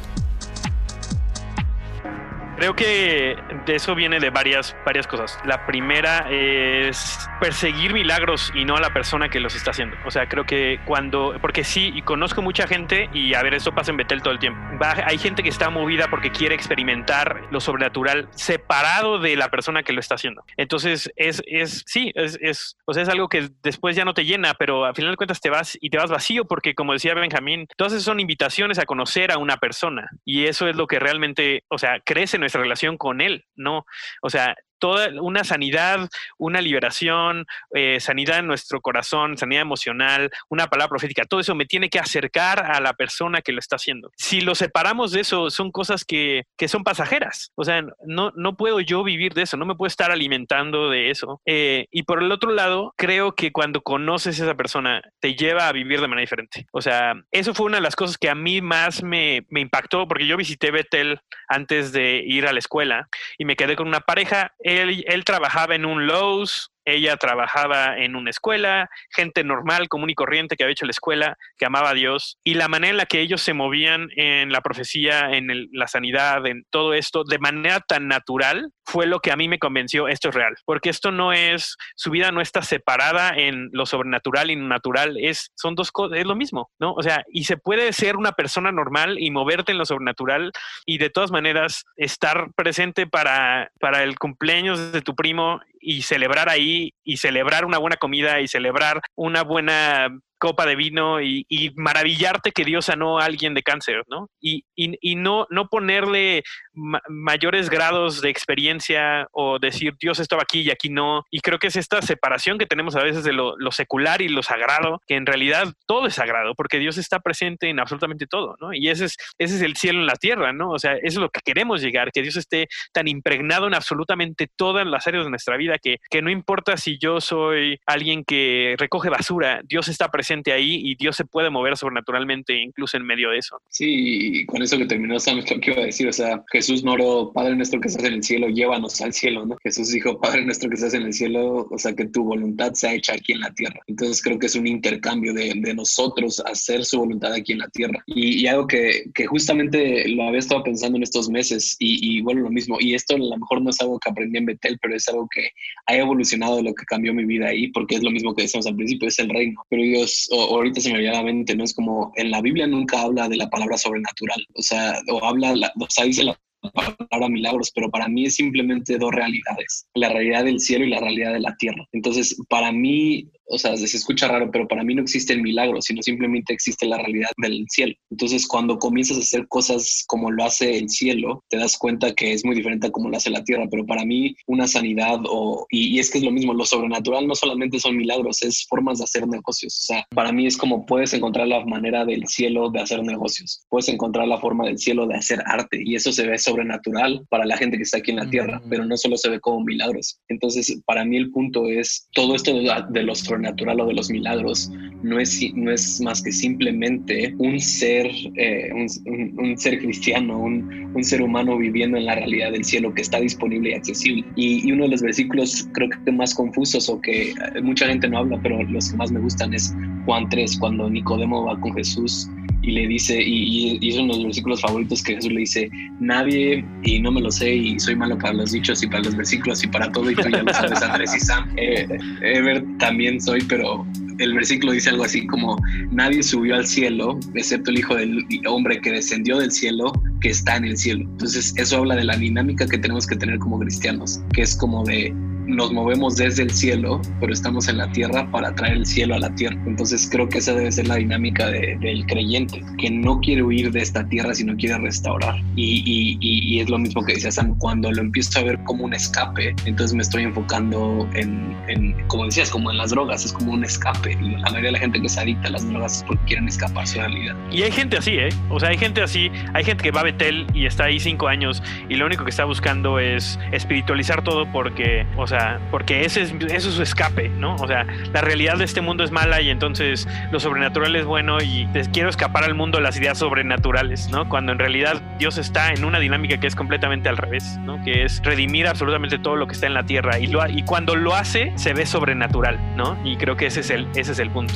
Creo 2.60 2.76
que 2.76 3.38
de 3.64 3.74
eso 3.74 3.94
viene 3.94 4.20
de 4.20 4.28
varias, 4.28 4.76
varias 4.84 5.06
cosas. 5.06 5.38
La 5.46 5.64
primera 5.64 6.26
es 6.30 7.26
perseguir 7.40 7.94
milagros 7.94 8.52
y 8.54 8.66
no 8.66 8.76
a 8.76 8.80
la 8.82 8.92
persona 8.92 9.30
que 9.30 9.40
los 9.40 9.54
está 9.54 9.70
haciendo. 9.70 9.96
O 10.04 10.10
sea, 10.10 10.28
creo 10.28 10.44
que 10.44 10.78
cuando, 10.84 11.38
porque 11.40 11.64
sí, 11.64 11.90
y 11.94 12.02
conozco 12.02 12.42
mucha 12.42 12.66
gente, 12.66 13.08
y 13.14 13.32
a 13.32 13.42
ver, 13.42 13.54
eso 13.54 13.72
pasa 13.72 13.92
en 13.92 13.96
Betel 13.96 14.20
todo 14.20 14.34
el 14.34 14.38
tiempo. 14.38 14.60
hay 14.84 15.16
gente 15.16 15.42
que 15.42 15.48
está 15.48 15.70
movida 15.70 16.08
porque 16.10 16.32
quiere 16.32 16.54
experimentar 16.54 17.44
lo 17.50 17.60
sobrenatural 17.60 18.28
separado 18.32 19.18
de 19.18 19.36
la 19.36 19.48
persona 19.48 19.82
que 19.82 19.94
lo 19.94 20.00
está 20.00 20.16
haciendo. 20.16 20.44
Entonces, 20.58 21.10
es, 21.16 21.42
es 21.46 21.82
sí, 21.86 22.12
es, 22.14 22.38
es, 22.42 22.76
o 22.84 22.92
sea, 22.92 23.04
es 23.04 23.08
algo 23.08 23.30
que 23.30 23.48
después 23.62 23.96
ya 23.96 24.04
no 24.04 24.12
te 24.12 24.26
llena, 24.26 24.52
pero 24.52 24.84
al 24.84 24.94
final 24.94 25.12
de 25.12 25.16
cuentas 25.16 25.40
te 25.40 25.48
vas 25.48 25.78
y 25.80 25.88
te 25.88 25.96
vas 25.96 26.10
vacío 26.10 26.44
porque, 26.44 26.74
como 26.74 26.92
decía 26.92 27.14
Benjamín, 27.14 27.66
todas 27.78 27.94
esas 27.94 28.04
son 28.04 28.20
invitaciones 28.20 28.78
a 28.78 28.84
conocer 28.84 29.32
a 29.32 29.38
una 29.38 29.56
persona. 29.56 30.10
Y 30.26 30.44
eso 30.44 30.68
es 30.68 30.76
lo 30.76 30.86
que 30.86 30.98
realmente, 30.98 31.64
o 31.68 31.78
sea, 31.78 32.00
crece 32.04 32.36
en 32.36 32.49
relación 32.58 32.96
con 32.96 33.20
él, 33.20 33.46
¿no? 33.54 33.86
O 34.22 34.30
sea, 34.30 34.54
toda 34.80 35.10
una 35.20 35.44
sanidad, 35.44 36.08
una 36.38 36.60
liberación, 36.60 37.46
eh, 37.74 38.00
sanidad 38.00 38.40
en 38.40 38.48
nuestro 38.48 38.80
corazón, 38.80 39.38
sanidad 39.38 39.62
emocional, 39.62 40.30
una 40.48 40.66
palabra 40.66 40.90
profética, 40.90 41.24
todo 41.24 41.40
eso 41.40 41.54
me 41.54 41.66
tiene 41.66 41.88
que 41.88 42.00
acercar 42.00 42.64
a 42.70 42.80
la 42.80 42.94
persona 42.94 43.42
que 43.42 43.52
lo 43.52 43.60
está 43.60 43.76
haciendo. 43.76 44.10
Si 44.16 44.40
lo 44.40 44.54
separamos 44.54 45.12
de 45.12 45.20
eso, 45.20 45.50
son 45.50 45.70
cosas 45.70 46.04
que, 46.04 46.44
que 46.56 46.66
son 46.66 46.82
pasajeras. 46.82 47.52
O 47.54 47.64
sea, 47.64 47.84
no, 48.04 48.32
no 48.34 48.56
puedo 48.56 48.80
yo 48.80 49.04
vivir 49.04 49.34
de 49.34 49.42
eso, 49.42 49.56
no 49.56 49.66
me 49.66 49.74
puedo 49.74 49.88
estar 49.88 50.10
alimentando 50.10 50.90
de 50.90 51.10
eso. 51.10 51.40
Eh, 51.46 51.86
y 51.90 52.02
por 52.02 52.22
el 52.22 52.32
otro 52.32 52.50
lado, 52.50 52.94
creo 52.96 53.34
que 53.34 53.52
cuando 53.52 53.82
conoces 53.82 54.40
a 54.40 54.44
esa 54.44 54.54
persona, 54.54 55.02
te 55.20 55.34
lleva 55.34 55.68
a 55.68 55.72
vivir 55.72 56.00
de 56.00 56.08
manera 56.08 56.22
diferente. 56.22 56.66
O 56.72 56.80
sea, 56.80 57.14
eso 57.30 57.54
fue 57.54 57.66
una 57.66 57.76
de 57.76 57.82
las 57.82 57.96
cosas 57.96 58.18
que 58.18 58.30
a 58.30 58.34
mí 58.34 58.60
más 58.60 59.02
me, 59.02 59.46
me 59.50 59.60
impactó, 59.60 60.08
porque 60.08 60.26
yo 60.26 60.36
visité 60.36 60.70
Betel 60.70 61.20
antes 61.48 61.92
de 61.92 62.22
ir 62.24 62.46
a 62.46 62.52
la 62.52 62.58
escuela 62.58 63.08
y 63.38 63.44
me 63.44 63.56
quedé 63.56 63.76
con 63.76 63.88
una 63.88 64.00
pareja 64.00 64.52
él, 64.70 65.24
trabajaba 65.24 65.74
en 65.74 65.84
un 65.84 66.06
Lowe's, 66.06 66.70
ella 66.84 67.16
trabajaba 67.16 67.98
en 67.98 68.16
una 68.16 68.30
escuela, 68.30 68.88
gente 69.10 69.44
normal, 69.44 69.88
común 69.88 70.10
y 70.10 70.14
corriente 70.14 70.56
que 70.56 70.64
había 70.64 70.72
hecho 70.72 70.86
la 70.86 70.92
escuela, 70.92 71.36
que 71.58 71.66
amaba 71.66 71.90
a 71.90 71.94
Dios, 71.94 72.38
y 72.44 72.54
la 72.54 72.68
manera 72.68 72.90
en 72.90 72.96
la 72.96 73.06
que 73.06 73.20
ellos 73.20 73.42
se 73.42 73.54
movían 73.54 74.08
en 74.16 74.50
la 74.50 74.60
profecía, 74.60 75.30
en 75.32 75.68
la 75.72 75.86
sanidad, 75.86 76.46
en 76.46 76.64
todo 76.70 76.94
esto, 76.94 77.24
de 77.24 77.38
manera 77.38 77.80
tan 77.80 78.08
natural, 78.08 78.70
fue 78.90 79.06
lo 79.06 79.20
que 79.20 79.30
a 79.30 79.36
mí 79.36 79.48
me 79.48 79.60
convenció, 79.60 80.08
esto 80.08 80.30
es 80.30 80.34
real, 80.34 80.56
porque 80.64 80.90
esto 80.90 81.12
no 81.12 81.32
es, 81.32 81.76
su 81.94 82.10
vida 82.10 82.32
no 82.32 82.40
está 82.40 82.62
separada 82.62 83.30
en 83.36 83.70
lo 83.72 83.86
sobrenatural 83.86 84.50
y 84.50 84.56
natural, 84.56 85.16
es, 85.16 85.52
son 85.54 85.76
dos 85.76 85.92
cosas, 85.92 86.18
es 86.18 86.26
lo 86.26 86.34
mismo, 86.34 86.70
¿no? 86.80 86.92
O 86.94 87.02
sea, 87.02 87.24
y 87.32 87.44
se 87.44 87.56
puede 87.56 87.92
ser 87.92 88.16
una 88.16 88.32
persona 88.32 88.72
normal 88.72 89.16
y 89.20 89.30
moverte 89.30 89.70
en 89.70 89.78
lo 89.78 89.86
sobrenatural 89.86 90.50
y 90.84 90.98
de 90.98 91.08
todas 91.08 91.30
maneras 91.30 91.84
estar 91.96 92.48
presente 92.56 93.06
para, 93.06 93.70
para 93.78 94.02
el 94.02 94.18
cumpleaños 94.18 94.90
de 94.90 95.02
tu 95.02 95.14
primo 95.14 95.60
y 95.80 96.02
celebrar 96.02 96.48
ahí 96.48 96.92
y 97.04 97.18
celebrar 97.18 97.64
una 97.64 97.78
buena 97.78 97.96
comida 97.96 98.40
y 98.40 98.48
celebrar 98.48 99.00
una 99.14 99.44
buena 99.44 100.08
copa 100.40 100.66
de 100.66 100.74
vino 100.74 101.20
y, 101.20 101.46
maravillarte 101.76 102.50
que 102.50 102.64
Dios 102.64 102.86
sanó 102.86 103.20
a 103.20 103.26
alguien 103.26 103.54
de 103.54 103.62
cáncer, 103.62 104.02
¿no? 104.08 104.28
Y, 104.40 104.64
y, 104.74 105.14
no, 105.14 105.46
no 105.50 105.68
ponerle 105.68 106.42
mayores 106.72 107.68
grados 107.68 108.22
de 108.22 108.30
experiencia 108.30 109.28
o 109.32 109.58
decir 109.58 109.94
Dios 110.00 110.18
estaba 110.18 110.42
aquí 110.42 110.62
y 110.62 110.70
aquí 110.70 110.88
no. 110.88 111.24
Y 111.30 111.40
creo 111.40 111.58
que 111.58 111.66
es 111.66 111.76
esta 111.76 112.00
separación 112.00 112.58
que 112.58 112.66
tenemos 112.66 112.96
a 112.96 113.02
veces 113.02 113.22
de 113.22 113.32
lo, 113.32 113.54
secular 113.70 114.22
y 114.22 114.28
lo 114.28 114.42
sagrado, 114.42 115.00
que 115.06 115.14
en 115.14 115.26
realidad 115.26 115.74
todo 115.86 116.06
es 116.06 116.14
sagrado, 116.14 116.54
porque 116.54 116.78
Dios 116.78 116.96
está 116.96 117.20
presente 117.20 117.68
en 117.68 117.78
absolutamente 117.78 118.26
todo, 118.26 118.56
¿no? 118.60 118.72
Y 118.72 118.88
ese 118.88 119.04
es, 119.04 119.16
ese 119.38 119.56
es 119.56 119.62
el 119.62 119.76
cielo 119.76 120.00
en 120.00 120.06
la 120.06 120.16
tierra, 120.16 120.52
¿no? 120.52 120.70
O 120.70 120.78
sea, 120.78 120.94
eso 120.94 121.04
es 121.04 121.16
lo 121.16 121.28
que 121.28 121.40
queremos 121.44 121.82
llegar, 121.82 122.10
que 122.10 122.22
Dios 122.22 122.36
esté 122.36 122.68
tan 122.92 123.06
impregnado 123.06 123.66
en 123.66 123.74
absolutamente 123.74 124.48
todas 124.56 124.86
las 124.86 125.06
áreas 125.06 125.24
de 125.24 125.30
nuestra 125.30 125.58
vida, 125.58 125.76
que, 125.78 125.98
que 126.08 126.22
no 126.22 126.30
importa 126.30 126.78
si 126.78 126.98
yo 126.98 127.20
soy 127.20 127.78
alguien 127.84 128.24
que 128.24 128.74
recoge 128.78 129.10
basura, 129.10 129.60
Dios 129.64 129.88
está 129.88 130.08
presente 130.08 130.29
presente 130.30 130.52
ahí 130.52 130.80
y 130.84 130.94
Dios 130.94 131.16
se 131.16 131.24
puede 131.24 131.50
mover 131.50 131.76
sobrenaturalmente 131.76 132.54
incluso 132.54 132.96
en 132.96 133.04
medio 133.04 133.30
de 133.30 133.38
eso. 133.38 133.60
Sí, 133.68 133.86
y 133.88 134.46
con 134.46 134.62
eso 134.62 134.78
que 134.78 134.86
terminó 134.86 135.18
Sam, 135.18 135.38
lo 135.38 135.60
que 135.60 135.70
iba 135.72 135.82
a 135.82 135.86
decir, 135.86 136.06
o 136.06 136.12
sea, 136.12 136.44
Jesús 136.52 136.84
no 136.84 136.92
oró, 136.92 137.32
Padre 137.32 137.56
nuestro 137.56 137.80
que 137.80 137.88
estás 137.88 138.04
en 138.04 138.14
el 138.14 138.22
cielo, 138.22 138.48
llévanos 138.48 139.00
al 139.00 139.12
cielo, 139.12 139.44
¿no? 139.44 139.56
Jesús 139.64 139.90
dijo, 139.90 140.20
Padre 140.20 140.44
nuestro 140.44 140.68
que 140.68 140.76
estás 140.76 140.94
en 140.94 141.02
el 141.02 141.12
cielo, 141.12 141.66
o 141.68 141.78
sea, 141.78 141.94
que 141.94 142.06
tu 142.06 142.22
voluntad 142.22 142.74
sea 142.74 142.94
hecha 142.94 143.14
aquí 143.14 143.32
en 143.32 143.40
la 143.40 143.52
tierra. 143.54 143.80
Entonces 143.88 144.22
creo 144.22 144.38
que 144.38 144.46
es 144.46 144.54
un 144.54 144.68
intercambio 144.68 145.34
de, 145.34 145.52
de 145.56 145.74
nosotros 145.74 146.40
hacer 146.46 146.84
su 146.84 147.00
voluntad 147.00 147.32
aquí 147.32 147.52
en 147.52 147.58
la 147.58 147.68
tierra. 147.68 148.00
Y, 148.06 148.42
y 148.42 148.46
algo 148.46 148.68
que, 148.68 149.06
que, 149.12 149.26
justamente 149.26 150.08
lo 150.10 150.28
había 150.28 150.38
estado 150.38 150.62
pensando 150.62 150.96
en 150.96 151.02
estos 151.02 151.28
meses 151.28 151.74
y, 151.80 152.18
y, 152.18 152.20
bueno, 152.20 152.42
lo 152.42 152.50
mismo, 152.50 152.76
y 152.78 152.94
esto 152.94 153.16
a 153.16 153.18
lo 153.18 153.36
mejor 153.36 153.62
no 153.62 153.70
es 153.70 153.80
algo 153.80 153.98
que 153.98 154.10
aprendí 154.10 154.38
en 154.38 154.46
Betel, 154.46 154.78
pero 154.80 154.94
es 154.94 155.08
algo 155.08 155.28
que 155.34 155.50
ha 155.86 155.96
evolucionado 155.96 156.56
de 156.58 156.62
lo 156.62 156.74
que 156.74 156.84
cambió 156.84 157.12
mi 157.12 157.24
vida 157.24 157.48
ahí, 157.48 157.68
porque 157.68 157.96
es 157.96 158.02
lo 158.04 158.12
mismo 158.12 158.32
que 158.32 158.42
decíamos 158.42 158.66
al 158.66 158.76
principio, 158.76 159.08
es 159.08 159.18
el 159.18 159.28
reino. 159.28 159.60
Pero 159.68 159.82
Dios, 159.82 160.19
o, 160.30 160.56
ahorita 160.56 160.80
se 160.80 160.92
me 160.92 160.98
viene 160.98 161.44
¿no? 161.54 161.64
Es 161.64 161.74
como 161.74 162.12
en 162.16 162.30
la 162.30 162.40
Biblia 162.40 162.66
nunca 162.66 163.02
habla 163.02 163.28
de 163.28 163.36
la 163.36 163.48
palabra 163.48 163.78
sobrenatural, 163.78 164.44
o 164.54 164.62
sea, 164.62 165.00
o 165.08 165.24
habla, 165.24 165.54
la, 165.54 165.72
o 165.78 165.86
sea, 165.88 166.04
dice 166.04 166.24
la 166.24 166.38
palabra 166.74 167.28
milagros, 167.28 167.70
pero 167.74 167.90
para 167.90 168.08
mí 168.08 168.26
es 168.26 168.36
simplemente 168.36 168.98
dos 168.98 169.12
realidades, 169.12 169.86
la 169.94 170.10
realidad 170.10 170.44
del 170.44 170.60
cielo 170.60 170.84
y 170.84 170.90
la 170.90 171.00
realidad 171.00 171.32
de 171.32 171.40
la 171.40 171.56
tierra. 171.56 171.86
Entonces, 171.92 172.36
para 172.48 172.72
mí, 172.72 173.30
o 173.50 173.58
sea, 173.58 173.76
se 173.76 173.96
escucha 173.96 174.28
raro, 174.28 174.50
pero 174.50 174.68
para 174.68 174.84
mí 174.84 174.94
no 174.94 175.02
existe 175.02 175.32
el 175.32 175.42
milagro, 175.42 175.82
sino 175.82 176.02
simplemente 176.02 176.52
existe 176.52 176.86
la 176.86 176.98
realidad 176.98 177.30
del 177.38 177.66
cielo. 177.68 177.94
Entonces, 178.10 178.46
cuando 178.46 178.78
comienzas 178.78 179.16
a 179.16 179.20
hacer 179.20 179.48
cosas 179.48 180.04
como 180.06 180.30
lo 180.30 180.44
hace 180.44 180.78
el 180.78 180.88
cielo, 180.88 181.42
te 181.48 181.56
das 181.56 181.76
cuenta 181.76 182.14
que 182.14 182.32
es 182.32 182.44
muy 182.44 182.54
diferente 182.54 182.86
a 182.86 182.90
como 182.90 183.10
lo 183.10 183.16
hace 183.16 183.30
la 183.30 183.42
tierra, 183.42 183.66
pero 183.70 183.84
para 183.84 184.04
mí 184.04 184.34
una 184.46 184.68
sanidad 184.68 185.20
o, 185.28 185.66
y, 185.70 185.96
y 185.96 185.98
es 185.98 186.10
que 186.10 186.18
es 186.18 186.24
lo 186.24 186.30
mismo, 186.30 186.54
lo 186.54 186.64
sobrenatural 186.64 187.26
no 187.26 187.34
solamente 187.34 187.80
son 187.80 187.96
milagros, 187.96 188.42
es 188.42 188.64
formas 188.68 188.98
de 188.98 189.04
hacer 189.04 189.26
negocios. 189.26 189.76
O 189.80 189.84
sea, 189.84 190.06
para 190.10 190.32
mí 190.32 190.46
es 190.46 190.56
como 190.56 190.86
puedes 190.86 191.12
encontrar 191.12 191.48
la 191.48 191.64
manera 191.64 192.04
del 192.04 192.26
cielo 192.28 192.70
de 192.70 192.80
hacer 192.80 193.02
negocios, 193.02 193.64
puedes 193.68 193.88
encontrar 193.88 194.28
la 194.28 194.38
forma 194.38 194.66
del 194.66 194.78
cielo 194.78 195.06
de 195.06 195.16
hacer 195.16 195.42
arte 195.46 195.80
y 195.84 195.96
eso 195.96 196.12
se 196.12 196.26
ve 196.26 196.38
sobrenatural 196.38 197.26
para 197.28 197.44
la 197.46 197.56
gente 197.56 197.76
que 197.76 197.82
está 197.82 197.98
aquí 197.98 198.12
en 198.12 198.18
la 198.18 198.30
tierra, 198.30 198.62
pero 198.68 198.84
no 198.84 198.96
solo 198.96 199.16
se 199.16 199.28
ve 199.28 199.40
como 199.40 199.64
milagros. 199.64 200.20
Entonces, 200.28 200.80
para 200.86 201.04
mí 201.04 201.16
el 201.16 201.30
punto 201.30 201.66
es 201.66 202.08
todo 202.12 202.34
esto 202.34 202.52
de, 202.54 202.70
de 202.90 203.02
lo 203.02 203.14
sobrenatural 203.14 203.39
o 203.46 203.86
de 203.86 203.94
los 203.94 204.10
milagros 204.10 204.70
no 205.02 205.18
es, 205.18 205.40
no 205.54 205.70
es 205.70 206.00
más 206.00 206.22
que 206.22 206.32
simplemente 206.32 207.34
un 207.38 207.58
ser, 207.58 208.10
eh, 208.36 208.70
un, 208.74 209.56
ser 209.56 209.78
cristiano, 209.78 210.38
un, 210.38 210.90
un, 210.94 211.04
ser 211.04 211.22
humano 211.22 211.56
viviendo 211.56 211.96
en 211.96 212.06
la 212.06 212.16
realidad 212.16 212.52
del 212.52 212.64
cielo 212.64 212.92
que 212.92 213.02
está 213.02 213.18
disponible 213.20 213.70
y 213.70 213.74
accesible. 213.74 214.24
Y, 214.36 214.68
y, 214.68 214.72
uno 214.72 214.84
de 214.84 214.90
los 214.90 215.02
versículos 215.02 215.68
creo 215.72 215.88
que 215.88 216.12
más 216.12 216.34
confusos 216.34 216.88
o 216.88 217.00
que 217.00 217.32
mucha 217.62 217.86
gente 217.86 218.08
no 218.08 218.18
habla, 218.18 218.38
pero 218.42 218.62
los 218.64 218.90
que 218.90 218.96
más 218.96 219.10
me 219.10 219.20
gustan 219.20 219.54
es 219.54 219.74
Juan 220.04 220.28
3, 220.28 220.58
cuando 220.58 220.90
Nicodemo 220.90 221.44
va 221.44 221.58
con 221.60 221.74
Jesús 221.74 222.28
y 222.62 222.72
le 222.72 222.86
dice, 222.86 223.22
y, 223.22 223.78
y, 223.80 223.88
es 223.88 223.96
uno 223.96 224.12
de 224.12 224.18
los 224.18 224.24
versículos 224.26 224.60
favoritos 224.60 225.02
que 225.02 225.14
Jesús 225.14 225.32
le 225.32 225.40
dice, 225.40 225.70
nadie, 226.00 226.64
y 226.82 227.00
no 227.00 227.10
me 227.10 227.20
lo 227.20 227.30
sé, 227.30 227.54
y 227.54 227.80
soy 227.80 227.96
malo 227.96 228.18
para 228.18 228.34
los 228.34 228.52
dichos 228.52 228.82
y 228.82 228.86
para 228.86 229.04
los 229.04 229.16
versículos 229.16 229.64
y 229.64 229.66
para 229.68 229.90
todo, 229.90 230.10
y 230.10 230.14
tú 230.14 230.28
ya 230.28 230.42
lo 230.42 230.52
sabes, 230.52 230.82
Andrés 230.82 231.14
y 231.14 231.20
Sam. 231.20 231.48
Eh, 231.56 231.86
Ever 232.22 232.64
también 232.78 233.20
soy, 233.20 233.42
pero 233.42 233.86
el 234.18 234.34
versículo 234.34 234.72
dice 234.72 234.90
algo 234.90 235.04
así 235.04 235.26
como, 235.26 235.56
nadie 235.90 236.22
subió 236.22 236.54
al 236.54 236.66
cielo, 236.66 237.18
excepto 237.34 237.70
el 237.70 237.78
Hijo 237.78 237.94
del 237.94 238.26
Hombre 238.46 238.80
que 238.80 238.92
descendió 238.92 239.38
del 239.38 239.50
cielo, 239.50 239.92
que 240.20 240.28
está 240.28 240.56
en 240.56 240.66
el 240.66 240.76
cielo. 240.76 241.04
Entonces, 241.04 241.54
eso 241.56 241.78
habla 241.78 241.96
de 241.96 242.04
la 242.04 242.16
dinámica 242.16 242.66
que 242.66 242.76
tenemos 242.76 243.06
que 243.06 243.16
tener 243.16 243.38
como 243.38 243.58
cristianos, 243.58 244.20
que 244.34 244.42
es 244.42 244.54
como 244.54 244.84
de 244.84 245.14
nos 245.46 245.72
movemos 245.72 246.16
desde 246.16 246.42
el 246.44 246.50
cielo, 246.50 247.00
pero 247.20 247.32
estamos 247.32 247.68
en 247.68 247.78
la 247.78 247.90
tierra 247.92 248.30
para 248.30 248.54
traer 248.54 248.78
el 248.78 248.86
cielo 248.86 249.14
a 249.14 249.18
la 249.18 249.34
tierra. 249.34 249.56
Entonces 249.66 250.08
creo 250.10 250.28
que 250.28 250.38
esa 250.38 250.54
debe 250.54 250.70
ser 250.72 250.88
la 250.88 250.96
dinámica 250.96 251.50
de, 251.50 251.76
del 251.80 252.06
creyente, 252.06 252.62
que 252.78 252.90
no 252.90 253.20
quiere 253.20 253.42
huir 253.42 253.70
de 253.70 253.80
esta 253.80 254.06
tierra, 254.08 254.34
sino 254.34 254.56
quiere 254.56 254.78
restaurar. 254.78 255.36
Y, 255.56 255.82
y, 255.84 256.18
y, 256.20 256.60
es 256.60 256.68
lo 256.68 256.78
mismo 256.78 257.04
que 257.04 257.14
decía 257.14 257.30
Sam, 257.30 257.56
cuando 257.58 257.90
lo 257.90 258.00
empiezo 258.00 258.38
a 258.38 258.42
ver 258.42 258.58
como 258.64 258.84
un 258.84 258.94
escape, 258.94 259.54
entonces 259.64 259.94
me 259.94 260.02
estoy 260.02 260.22
enfocando 260.24 261.08
en, 261.14 261.56
en, 261.68 261.96
como 262.08 262.26
decías, 262.26 262.50
como 262.50 262.70
en 262.70 262.78
las 262.78 262.90
drogas, 262.90 263.24
es 263.24 263.32
como 263.32 263.52
un 263.52 263.64
escape. 263.64 264.16
La 264.20 264.50
mayoría 264.50 264.68
de 264.68 264.72
la 264.72 264.78
gente 264.78 265.00
que 265.00 265.08
se 265.08 265.20
adicta 265.20 265.48
a 265.48 265.52
las 265.52 265.68
drogas 265.68 265.98
es 265.98 266.04
porque 266.04 266.24
quieren 266.26 266.48
escapar 266.48 266.86
su 266.86 266.98
realidad. 266.98 267.34
Y 267.50 267.62
hay 267.62 267.72
gente 267.72 267.96
así, 267.96 268.12
¿eh? 268.12 268.28
O 268.50 268.60
sea, 268.60 268.70
hay 268.70 268.78
gente 268.78 269.02
así, 269.02 269.30
hay 269.54 269.64
gente 269.64 269.82
que 269.82 269.90
va 269.90 270.00
a 270.00 270.04
Betel 270.04 270.46
y 270.54 270.66
está 270.66 270.84
ahí 270.84 271.00
cinco 271.00 271.28
años 271.28 271.62
y 271.88 271.96
lo 271.96 272.06
único 272.06 272.24
que 272.24 272.30
está 272.30 272.44
buscando 272.44 272.98
es 272.98 273.38
espiritualizar 273.52 274.22
todo 274.22 274.50
porque, 274.52 275.06
o 275.16 275.26
sea, 275.30 275.60
porque 275.70 276.04
ese 276.04 276.22
es, 276.22 276.34
eso 276.48 276.68
es 276.68 276.74
su 276.74 276.82
escape, 276.82 277.28
¿no? 277.28 277.54
O 277.56 277.66
sea, 277.66 277.86
la 278.12 278.20
realidad 278.20 278.56
de 278.58 278.64
este 278.64 278.80
mundo 278.80 279.04
es 279.04 279.10
mala 279.10 279.40
y 279.40 279.50
entonces 279.50 280.06
lo 280.30 280.40
sobrenatural 280.40 280.94
es 280.96 281.04
bueno 281.04 281.38
y 281.40 281.66
te 281.72 281.82
quiero 281.90 282.08
escapar 282.08 282.44
al 282.44 282.54
mundo 282.54 282.78
de 282.78 282.84
las 282.84 282.96
ideas 282.96 283.18
sobrenaturales, 283.18 284.08
¿no? 284.10 284.28
Cuando 284.28 284.52
en 284.52 284.58
realidad 284.58 285.00
Dios 285.18 285.38
está 285.38 285.72
en 285.72 285.84
una 285.84 285.98
dinámica 285.98 286.38
que 286.38 286.46
es 286.46 286.54
completamente 286.54 287.08
al 287.08 287.16
revés, 287.16 287.58
¿no? 287.62 287.82
Que 287.84 288.04
es 288.04 288.20
redimir 288.22 288.66
absolutamente 288.66 289.18
todo 289.18 289.36
lo 289.36 289.46
que 289.46 289.54
está 289.54 289.66
en 289.66 289.74
la 289.74 289.84
tierra 289.84 290.18
y, 290.18 290.26
lo, 290.26 290.46
y 290.48 290.62
cuando 290.62 290.96
lo 290.96 291.14
hace 291.14 291.52
se 291.56 291.72
ve 291.72 291.86
sobrenatural, 291.86 292.58
¿no? 292.76 292.98
Y 293.04 293.16
creo 293.16 293.36
que 293.36 293.46
ese 293.46 293.60
es 293.60 293.70
el, 293.70 293.86
ese 293.94 294.12
es 294.12 294.18
el 294.18 294.30
punto. 294.30 294.54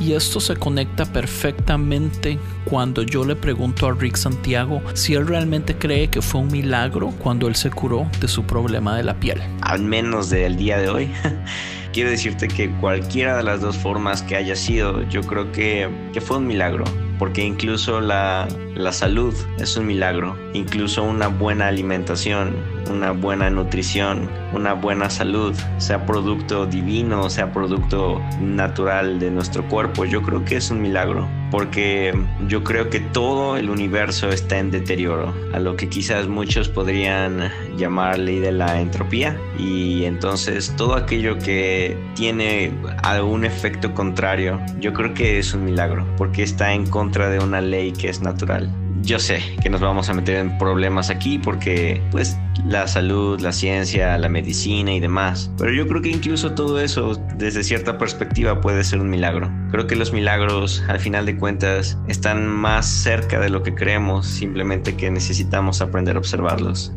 Y 0.00 0.14
esto 0.14 0.40
se 0.40 0.56
conecta 0.56 1.04
perfectamente 1.04 2.38
cuando 2.64 3.02
yo 3.02 3.24
le 3.24 3.36
pregunto 3.36 3.86
a 3.86 3.92
Rick 3.92 4.16
Santiago 4.16 4.82
si 4.94 5.14
él 5.14 5.26
realmente 5.26 5.76
cree 5.76 6.08
que 6.08 6.22
fue 6.22 6.40
un 6.40 6.48
milagro 6.48 7.10
cuando 7.18 7.46
él 7.48 7.54
se 7.54 7.70
curó 7.70 8.08
de 8.20 8.28
su 8.28 8.44
problema 8.44 8.96
de 8.96 9.04
la 9.04 9.14
piel. 9.14 9.40
Al 9.60 9.82
menos 9.82 10.30
del 10.30 10.56
día 10.56 10.78
de 10.78 10.88
hoy. 10.88 11.10
Quiero 11.92 12.10
decirte 12.10 12.48
que 12.48 12.70
cualquiera 12.80 13.36
de 13.36 13.42
las 13.42 13.60
dos 13.60 13.76
formas 13.76 14.22
que 14.22 14.34
haya 14.34 14.56
sido, 14.56 15.06
yo 15.10 15.20
creo 15.20 15.52
que, 15.52 15.90
que 16.14 16.22
fue 16.22 16.38
un 16.38 16.46
milagro. 16.46 16.84
Porque 17.18 17.44
incluso 17.44 18.00
la, 18.00 18.48
la 18.74 18.92
salud 18.92 19.34
es 19.58 19.76
un 19.76 19.86
milagro. 19.86 20.36
Incluso 20.54 21.04
una 21.04 21.28
buena 21.28 21.68
alimentación, 21.68 22.56
una 22.90 23.12
buena 23.12 23.50
nutrición, 23.50 24.28
una 24.52 24.74
buena 24.74 25.10
salud, 25.10 25.54
sea 25.78 26.06
producto 26.06 26.66
divino, 26.66 27.30
sea 27.30 27.52
producto 27.52 28.20
natural 28.40 29.18
de 29.18 29.30
nuestro 29.30 29.68
cuerpo, 29.68 30.04
yo 30.04 30.22
creo 30.22 30.44
que 30.44 30.56
es 30.56 30.70
un 30.70 30.82
milagro. 30.82 31.28
Porque 31.50 32.14
yo 32.48 32.64
creo 32.64 32.88
que 32.88 33.00
todo 33.00 33.58
el 33.58 33.68
universo 33.68 34.30
está 34.30 34.58
en 34.58 34.70
deterioro, 34.70 35.34
a 35.52 35.58
lo 35.58 35.76
que 35.76 35.90
quizás 35.90 36.26
muchos 36.26 36.70
podrían 36.70 37.50
llamar 37.76 38.18
ley 38.18 38.38
de 38.38 38.52
la 38.52 38.80
entropía. 38.80 39.38
Y 39.58 40.04
entonces 40.04 40.74
todo 40.76 40.94
aquello 40.94 41.38
que 41.38 41.98
tiene 42.14 42.72
algún 43.02 43.44
efecto 43.44 43.92
contrario, 43.92 44.60
yo 44.78 44.94
creo 44.94 45.12
que 45.12 45.38
es 45.38 45.52
un 45.52 45.64
milagro, 45.66 46.06
porque 46.16 46.42
está 46.42 46.72
en 46.72 46.86
contra 46.86 47.28
de 47.28 47.38
una 47.38 47.60
ley 47.60 47.92
que 47.92 48.08
es 48.08 48.22
natural 48.22 48.72
yo 49.02 49.18
sé 49.18 49.42
que 49.62 49.68
nos 49.68 49.80
vamos 49.80 50.08
a 50.08 50.14
meter 50.14 50.36
en 50.36 50.56
problemas 50.58 51.10
aquí 51.10 51.38
porque 51.38 52.00
pues 52.10 52.36
la 52.66 52.86
salud, 52.86 53.40
la 53.40 53.52
ciencia, 53.52 54.16
la 54.16 54.28
medicina 54.28 54.94
y 54.94 55.00
demás. 55.00 55.50
Pero 55.58 55.72
yo 55.72 55.88
creo 55.88 56.02
que 56.02 56.10
incluso 56.10 56.52
todo 56.52 56.80
eso 56.80 57.20
desde 57.36 57.64
cierta 57.64 57.98
perspectiva 57.98 58.60
puede 58.60 58.84
ser 58.84 59.00
un 59.00 59.10
milagro. 59.10 59.50
Creo 59.70 59.86
que 59.86 59.96
los 59.96 60.12
milagros 60.12 60.84
al 60.88 61.00
final 61.00 61.26
de 61.26 61.36
cuentas 61.36 61.98
están 62.08 62.46
más 62.46 62.86
cerca 62.86 63.40
de 63.40 63.50
lo 63.50 63.62
que 63.62 63.74
creemos, 63.74 64.26
simplemente 64.26 64.96
que 64.96 65.10
necesitamos 65.10 65.80
aprender 65.80 66.16
a 66.16 66.18
observarlos. 66.20 66.92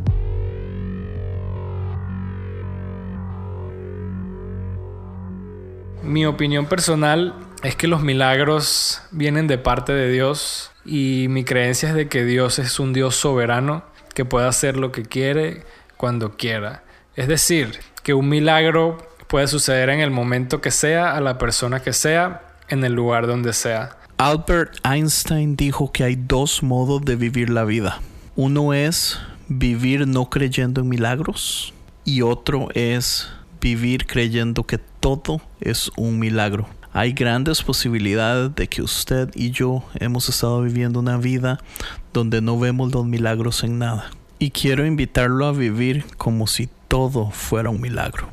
Mi 6.04 6.28
opinión 6.28 6.68
personal 6.68 7.34
es 7.64 7.76
que 7.76 7.88
los 7.88 8.04
milagros 8.04 9.02
vienen 9.10 9.48
de 9.48 9.58
parte 9.58 9.92
de 9.92 10.12
Dios 10.12 10.72
y 10.86 11.28
mi 11.30 11.44
creencia 11.44 11.90
es 11.90 11.96
de 11.96 12.08
que 12.08 12.24
Dios 12.24 12.60
es 12.60 12.80
un 12.80 12.94
Dios 12.94 13.16
soberano 13.16 13.84
que 14.14 14.24
puede 14.24 14.48
hacer 14.48 14.78
lo 14.78 14.92
que 14.92 15.04
quiere 15.04 15.64
cuando 15.98 16.38
quiera. 16.38 16.84
Es 17.16 17.28
decir, 17.28 17.80
que 18.04 18.14
un 18.14 18.30
milagro 18.30 18.98
puede 19.28 19.48
suceder 19.48 19.90
en 19.90 20.00
el 20.00 20.12
momento 20.12 20.62
que 20.62 20.72
sea, 20.72 21.16
a 21.16 21.22
la 21.22 21.38
persona 21.38 21.82
que 21.82 21.92
sea, 21.92 22.44
en 22.70 22.84
el 22.84 22.94
lugar 22.94 23.28
donde 23.28 23.54
sea. 23.54 23.98
Albert 24.18 24.78
Einstein 24.86 25.56
dijo 25.56 25.92
que 25.92 26.04
hay 26.04 26.16
dos 26.16 26.64
modos 26.64 27.04
de 27.04 27.16
vivir 27.16 27.50
la 27.50 27.66
vida. 27.66 28.02
Uno 28.36 28.74
es 28.74 29.20
vivir 29.48 30.08
no 30.08 30.30
creyendo 30.30 30.82
en 30.82 30.90
milagros 30.90 31.74
y 32.06 32.22
otro 32.22 32.70
es 32.74 33.30
vivir 33.60 34.06
creyendo 34.06 34.64
que 34.64 34.78
todo 34.78 35.42
es 35.60 35.92
un 35.98 36.20
milagro 36.20 36.68
hay 36.96 37.12
grandes 37.12 37.62
posibilidades 37.62 38.56
de 38.56 38.70
que 38.70 38.82
usted 38.82 39.30
y 39.36 39.52
yo 39.52 39.84
hemos 39.96 40.30
estado 40.30 40.62
viviendo 40.62 41.02
una 41.02 41.18
vida 41.18 41.60
donde 42.14 42.42
no 42.42 42.58
vemos 42.58 42.94
los 42.94 43.06
milagros 43.06 43.66
en 43.66 43.80
nada. 43.80 44.12
Y 44.40 44.52
quiero 44.52 44.86
invitarlo 44.86 45.46
a 45.46 45.52
vivir 45.52 46.06
como 46.16 46.48
si 46.48 46.70
todo 46.88 47.32
fuera 47.32 47.70
un 47.70 47.82
milagro. 47.82 48.30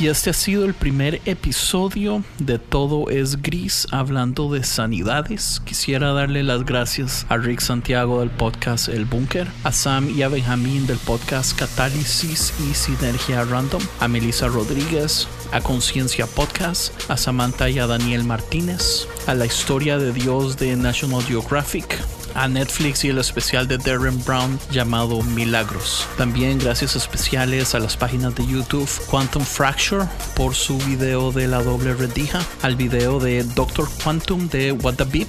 Y 0.00 0.08
este 0.08 0.30
ha 0.30 0.32
sido 0.32 0.64
el 0.64 0.72
primer 0.72 1.20
episodio 1.26 2.24
de 2.38 2.58
Todo 2.58 3.10
es 3.10 3.42
Gris 3.42 3.86
hablando 3.90 4.50
de 4.50 4.64
sanidades. 4.64 5.60
Quisiera 5.66 6.14
darle 6.14 6.42
las 6.42 6.64
gracias 6.64 7.26
a 7.28 7.36
Rick 7.36 7.60
Santiago 7.60 8.20
del 8.20 8.30
podcast 8.30 8.88
El 8.88 9.04
Búnker, 9.04 9.46
a 9.62 9.72
Sam 9.72 10.08
y 10.08 10.22
a 10.22 10.28
Benjamín 10.28 10.86
del 10.86 10.96
podcast 10.96 11.54
Catálisis 11.54 12.54
y 12.66 12.72
Sinergia 12.72 13.44
Random, 13.44 13.82
a 14.00 14.08
Melissa 14.08 14.48
Rodríguez, 14.48 15.28
a 15.52 15.60
Conciencia 15.60 16.26
Podcast, 16.26 16.94
a 17.10 17.18
Samantha 17.18 17.68
y 17.68 17.78
a 17.78 17.86
Daniel 17.86 18.24
Martínez, 18.24 19.06
a 19.26 19.34
la 19.34 19.44
historia 19.44 19.98
de 19.98 20.14
Dios 20.14 20.56
de 20.56 20.76
National 20.76 21.22
Geographic, 21.24 21.98
a 22.40 22.48
Netflix 22.48 23.04
y 23.04 23.08
el 23.08 23.18
especial 23.18 23.68
de 23.68 23.76
Darren 23.76 24.24
Brown 24.24 24.58
llamado 24.70 25.22
Milagros. 25.22 26.08
También 26.16 26.58
gracias 26.58 26.96
especiales 26.96 27.74
a 27.74 27.78
las 27.78 27.98
páginas 27.98 28.34
de 28.34 28.46
YouTube 28.46 28.88
Quantum 29.10 29.44
Fracture 29.44 30.06
por 30.34 30.54
su 30.54 30.78
video 30.78 31.32
de 31.32 31.46
la 31.46 31.62
doble 31.62 31.92
redija, 31.92 32.40
al 32.62 32.76
video 32.76 33.20
de 33.20 33.44
Doctor 33.44 33.90
Quantum 34.02 34.48
de 34.48 34.72
What 34.72 34.94
the 34.94 35.04
Beep, 35.04 35.28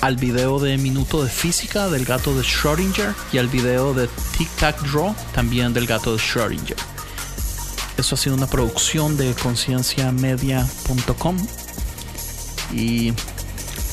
al 0.00 0.16
video 0.16 0.58
de 0.58 0.76
Minuto 0.78 1.22
de 1.22 1.30
Física 1.30 1.88
del 1.88 2.04
gato 2.04 2.34
de 2.34 2.42
Schrödinger 2.42 3.14
y 3.32 3.38
al 3.38 3.46
video 3.46 3.94
de 3.94 4.08
Tic 4.36 4.50
Tac 4.56 4.82
Draw 4.82 5.14
también 5.32 5.72
del 5.72 5.86
gato 5.86 6.16
de 6.16 6.20
Schrödinger. 6.20 6.74
Eso 7.96 8.16
ha 8.16 8.18
sido 8.18 8.34
una 8.34 8.48
producción 8.48 9.16
de 9.16 9.32
concienciamedia.com 9.34 11.36
y 12.72 13.12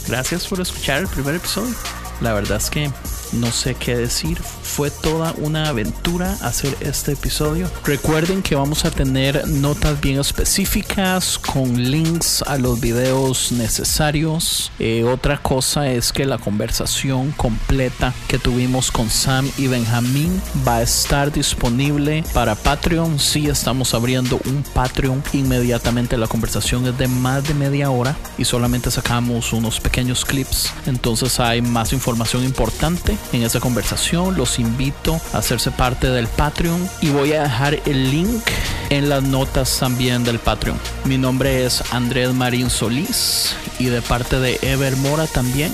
gracias 0.08 0.48
por 0.48 0.62
escuchar 0.62 1.02
el 1.02 1.08
primer 1.08 1.36
episodio. 1.36 1.76
La 2.22 2.34
verdad 2.34 2.58
es 2.58 2.70
que 2.70 2.90
no 3.34 3.52
sé 3.52 3.76
qué 3.76 3.96
decir. 3.96 4.42
Fue 4.76 4.92
toda 4.92 5.34
una 5.38 5.70
aventura 5.70 6.38
hacer 6.42 6.76
este 6.82 7.14
episodio. 7.14 7.72
Recuerden 7.86 8.42
que 8.42 8.56
vamos 8.56 8.84
a 8.84 8.92
tener 8.92 9.48
notas 9.48 10.02
bien 10.02 10.20
específicas 10.20 11.40
con 11.40 11.82
links 11.82 12.42
a 12.42 12.58
los 12.58 12.82
videos 12.82 13.54
necesarios. 13.54 14.74
Eh, 14.78 15.06
otra 15.06 15.38
cosa 15.38 15.88
es 15.88 16.12
que 16.12 16.26
la 16.26 16.40
conversación 16.40 17.32
completa 17.32 18.14
que 18.28 18.38
tuvimos 18.38 18.92
con 18.92 19.10
Sam 19.10 19.50
y 19.58 19.68
Benjamín 19.68 20.42
va 20.68 20.80
a 20.80 20.82
estar 20.82 21.32
disponible 21.32 22.26
para 22.34 22.56
Patreon. 22.56 23.18
Sí, 23.18 23.48
estamos 23.48 23.94
abriendo 23.94 24.42
un 24.44 24.62
Patreon 24.74 25.24
inmediatamente. 25.32 26.18
La 26.18 26.28
conversación 26.28 26.86
es 26.86 26.98
de 26.98 27.08
más 27.08 27.48
de 27.48 27.54
media 27.54 27.92
hora 27.92 28.18
y 28.38 28.44
solamente 28.44 28.92
sacamos 28.92 29.54
unos 29.54 29.80
pequeños 29.80 30.26
clips. 30.26 30.74
Entonces 30.86 31.40
hay 31.40 31.62
más 31.62 31.94
información 31.94 32.44
importante 32.44 33.18
en 33.32 33.44
esa 33.44 33.62
conversación. 33.62 34.36
Los 34.36 34.60
invito 34.66 35.20
a 35.34 35.38
hacerse 35.38 35.72
parte 35.72 36.08
del 36.08 36.28
Patreon 36.28 36.90
y 37.02 37.10
voy 37.10 37.34
a 37.34 37.44
dejar 37.44 37.80
el 37.86 38.12
link 38.12 38.44
en 38.90 39.10
las 39.10 39.24
notas 39.24 39.80
también 39.80 40.24
del 40.24 40.40
Patreon. 40.40 40.80
Mi 41.06 41.18
nombre 41.18 41.66
es 41.66 41.84
Andrés 41.94 42.34
Marín 42.34 42.70
Solís 42.70 43.56
y 43.80 43.86
de 43.86 44.02
parte 44.02 44.40
de 44.40 44.60
Ever 44.62 44.96
Mora 44.98 45.28
también. 45.28 45.74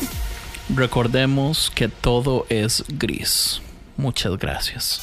Recordemos 0.75 1.71
que 1.73 1.87
todo 1.87 2.45
es 2.49 2.83
gris. 2.87 3.61
Muchas 3.97 4.37
gracias. 4.37 5.01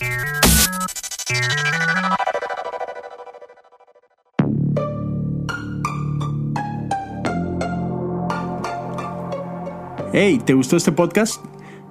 Hey, 10.12 10.40
¿te 10.44 10.54
gustó 10.54 10.76
este 10.76 10.90
podcast? 10.90 11.44